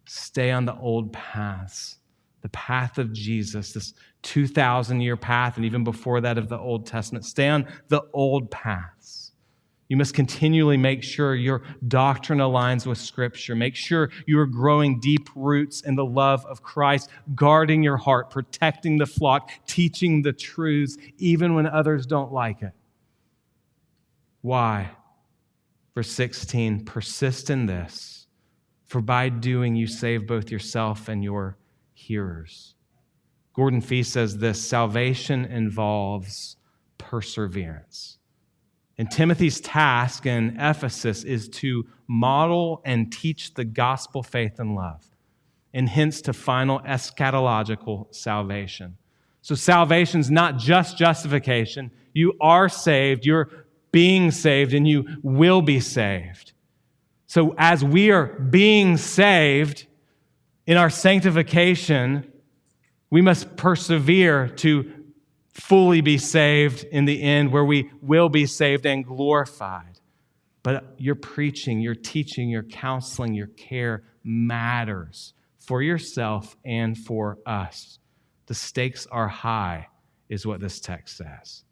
Stay 0.06 0.50
on 0.50 0.64
the 0.64 0.74
old 0.76 1.12
paths, 1.12 1.98
the 2.42 2.48
path 2.48 2.98
of 2.98 3.12
Jesus, 3.12 3.72
this 3.72 3.94
2,000 4.22 5.00
year 5.00 5.16
path, 5.16 5.56
and 5.56 5.64
even 5.64 5.84
before 5.84 6.20
that 6.20 6.38
of 6.38 6.48
the 6.48 6.58
Old 6.58 6.86
Testament. 6.86 7.24
Stay 7.24 7.48
on 7.48 7.66
the 7.88 8.02
old 8.12 8.50
paths. 8.50 9.32
You 9.88 9.96
must 9.96 10.14
continually 10.14 10.76
make 10.76 11.02
sure 11.02 11.34
your 11.34 11.62
doctrine 11.88 12.38
aligns 12.38 12.86
with 12.86 12.98
Scripture. 12.98 13.56
Make 13.56 13.74
sure 13.74 14.10
you 14.24 14.38
are 14.38 14.46
growing 14.46 15.00
deep 15.00 15.28
roots 15.34 15.80
in 15.80 15.96
the 15.96 16.04
love 16.04 16.46
of 16.46 16.62
Christ, 16.62 17.10
guarding 17.34 17.82
your 17.82 17.96
heart, 17.96 18.30
protecting 18.30 18.98
the 18.98 19.06
flock, 19.06 19.50
teaching 19.66 20.22
the 20.22 20.32
truths, 20.32 20.96
even 21.18 21.54
when 21.54 21.66
others 21.66 22.06
don't 22.06 22.32
like 22.32 22.62
it. 22.62 22.70
Why? 24.42 24.90
Verse 25.94 26.10
16 26.10 26.84
persist 26.84 27.50
in 27.50 27.66
this, 27.66 28.26
for 28.86 29.00
by 29.00 29.28
doing 29.28 29.74
you 29.74 29.86
save 29.86 30.26
both 30.26 30.50
yourself 30.50 31.08
and 31.08 31.22
your 31.22 31.58
hearers. 31.92 32.74
Gordon 33.54 33.80
Fee 33.80 34.02
says 34.02 34.38
this 34.38 34.60
salvation 34.66 35.44
involves 35.44 36.56
perseverance. 36.98 38.18
And 38.96 39.10
Timothy's 39.10 39.60
task 39.60 40.26
in 40.26 40.56
Ephesus 40.60 41.24
is 41.24 41.48
to 41.48 41.86
model 42.06 42.82
and 42.84 43.10
teach 43.10 43.54
the 43.54 43.64
gospel 43.64 44.22
faith 44.22 44.58
and 44.58 44.74
love, 44.74 45.04
and 45.72 45.88
hence 45.88 46.20
to 46.22 46.32
final 46.32 46.80
eschatological 46.80 48.14
salvation. 48.14 48.96
So, 49.42 49.54
salvation 49.54 50.20
is 50.20 50.30
not 50.30 50.58
just 50.58 50.98
justification. 50.98 51.90
You 52.12 52.34
are 52.42 52.68
saved. 52.68 53.24
You're 53.24 53.48
being 53.92 54.30
saved 54.30 54.74
and 54.74 54.86
you 54.86 55.06
will 55.22 55.62
be 55.62 55.80
saved. 55.80 56.52
So, 57.26 57.54
as 57.58 57.84
we 57.84 58.10
are 58.10 58.26
being 58.26 58.96
saved 58.96 59.86
in 60.66 60.76
our 60.76 60.90
sanctification, 60.90 62.30
we 63.10 63.22
must 63.22 63.56
persevere 63.56 64.48
to 64.48 64.92
fully 65.52 66.00
be 66.00 66.18
saved 66.18 66.84
in 66.84 67.04
the 67.04 67.22
end, 67.22 67.52
where 67.52 67.64
we 67.64 67.90
will 68.00 68.28
be 68.28 68.46
saved 68.46 68.86
and 68.86 69.04
glorified. 69.04 70.00
But 70.62 70.94
your 70.98 71.14
preaching, 71.14 71.80
your 71.80 71.94
teaching, 71.94 72.48
your 72.48 72.62
counseling, 72.62 73.34
your 73.34 73.48
care 73.48 74.04
matters 74.22 75.34
for 75.58 75.82
yourself 75.82 76.56
and 76.64 76.96
for 76.96 77.38
us. 77.46 77.98
The 78.46 78.54
stakes 78.54 79.06
are 79.10 79.28
high, 79.28 79.88
is 80.28 80.46
what 80.46 80.60
this 80.60 80.80
text 80.80 81.16
says 81.16 81.64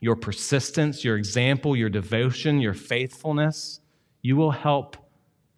your 0.00 0.16
persistence, 0.16 1.04
your 1.04 1.16
example, 1.16 1.76
your 1.76 1.88
devotion, 1.88 2.60
your 2.60 2.74
faithfulness, 2.74 3.80
you 4.22 4.36
will 4.36 4.50
help 4.50 4.96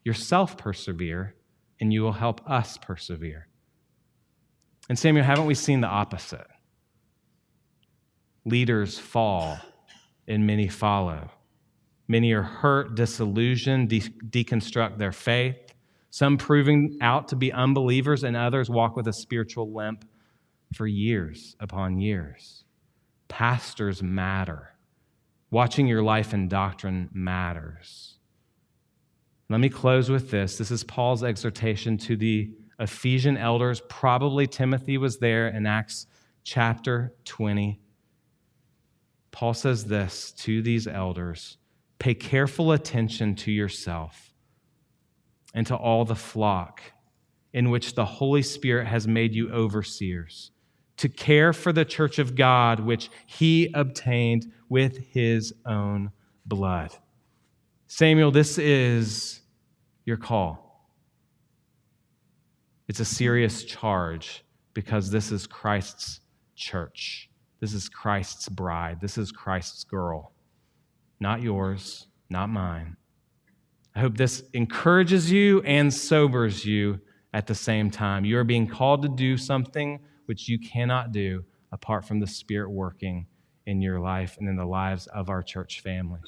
yourself 0.04 0.56
persevere 0.56 1.34
and 1.80 1.92
you 1.92 2.02
will 2.02 2.12
help 2.12 2.40
us 2.48 2.78
persevere. 2.78 3.48
And 4.88 4.98
Samuel, 4.98 5.24
haven't 5.24 5.46
we 5.46 5.54
seen 5.54 5.80
the 5.80 5.88
opposite? 5.88 6.46
Leaders 8.44 8.98
fall 8.98 9.58
and 10.26 10.46
many 10.46 10.68
follow. 10.68 11.30
Many 12.08 12.32
are 12.32 12.42
hurt, 12.42 12.94
disillusioned, 12.94 13.90
de- 13.90 14.00
deconstruct 14.00 14.96
their 14.98 15.12
faith. 15.12 15.74
Some 16.10 16.38
proving 16.38 16.96
out 17.02 17.28
to 17.28 17.36
be 17.36 17.52
unbelievers, 17.52 18.24
and 18.24 18.34
others 18.34 18.70
walk 18.70 18.96
with 18.96 19.08
a 19.08 19.12
spiritual 19.12 19.74
limp 19.74 20.06
for 20.74 20.86
years 20.86 21.54
upon 21.60 22.00
years. 22.00 22.64
Pastors 23.28 24.02
matter. 24.02 24.74
Watching 25.50 25.86
your 25.86 26.02
life 26.02 26.32
and 26.32 26.50
doctrine 26.50 27.08
matters. 27.12 28.16
Let 29.48 29.60
me 29.60 29.68
close 29.68 30.10
with 30.10 30.30
this. 30.30 30.58
This 30.58 30.70
is 30.70 30.84
Paul's 30.84 31.24
exhortation 31.24 31.96
to 31.98 32.16
the 32.16 32.50
Ephesian 32.78 33.36
elders. 33.36 33.80
Probably 33.88 34.46
Timothy 34.46 34.98
was 34.98 35.18
there 35.18 35.48
in 35.48 35.66
Acts 35.66 36.06
chapter 36.44 37.14
20. 37.24 37.80
Paul 39.30 39.54
says 39.54 39.86
this 39.86 40.32
to 40.32 40.62
these 40.62 40.86
elders 40.86 41.56
Pay 41.98 42.14
careful 42.14 42.72
attention 42.72 43.34
to 43.34 43.50
yourself 43.50 44.32
and 45.54 45.66
to 45.66 45.74
all 45.74 46.04
the 46.04 46.14
flock 46.14 46.82
in 47.52 47.70
which 47.70 47.94
the 47.94 48.04
Holy 48.04 48.42
Spirit 48.42 48.86
has 48.86 49.08
made 49.08 49.34
you 49.34 49.50
overseers 49.50 50.52
to 50.98 51.08
care 51.08 51.52
for 51.52 51.72
the 51.72 51.84
church 51.84 52.18
of 52.18 52.34
God, 52.34 52.80
which 52.80 53.10
he 53.26 53.70
obtained 53.74 54.52
with 54.68 54.98
his 54.98 55.54
own 55.64 56.10
blood. 56.44 56.92
Samuel, 57.86 58.30
this 58.30 58.58
is 58.58 59.40
your 60.04 60.16
call. 60.16 60.86
It's 62.88 63.00
a 63.00 63.04
serious 63.04 63.64
charge 63.64 64.44
because 64.74 65.10
this 65.10 65.30
is 65.30 65.46
Christ's 65.46 66.20
church. 66.56 67.30
This 67.60 67.74
is 67.74 67.88
Christ's 67.88 68.48
bride. 68.48 69.00
This 69.00 69.18
is 69.18 69.32
Christ's 69.32 69.84
girl. 69.84 70.32
Not 71.20 71.42
yours, 71.42 72.06
not 72.30 72.48
mine. 72.48 72.96
I 73.94 74.00
hope 74.00 74.16
this 74.16 74.42
encourages 74.52 75.30
you 75.30 75.60
and 75.62 75.92
sobers 75.92 76.64
you 76.64 77.00
at 77.32 77.46
the 77.46 77.54
same 77.54 77.90
time. 77.90 78.24
You 78.24 78.38
are 78.38 78.44
being 78.44 78.66
called 78.66 79.02
to 79.02 79.08
do 79.08 79.36
something 79.36 80.00
which 80.28 80.46
you 80.46 80.58
cannot 80.58 81.10
do 81.10 81.42
apart 81.72 82.04
from 82.04 82.20
the 82.20 82.26
Spirit 82.26 82.70
working 82.70 83.26
in 83.66 83.80
your 83.80 83.98
life 83.98 84.36
and 84.38 84.46
in 84.46 84.56
the 84.56 84.66
lives 84.66 85.06
of 85.06 85.30
our 85.30 85.42
church 85.42 85.80
family. 85.80 86.20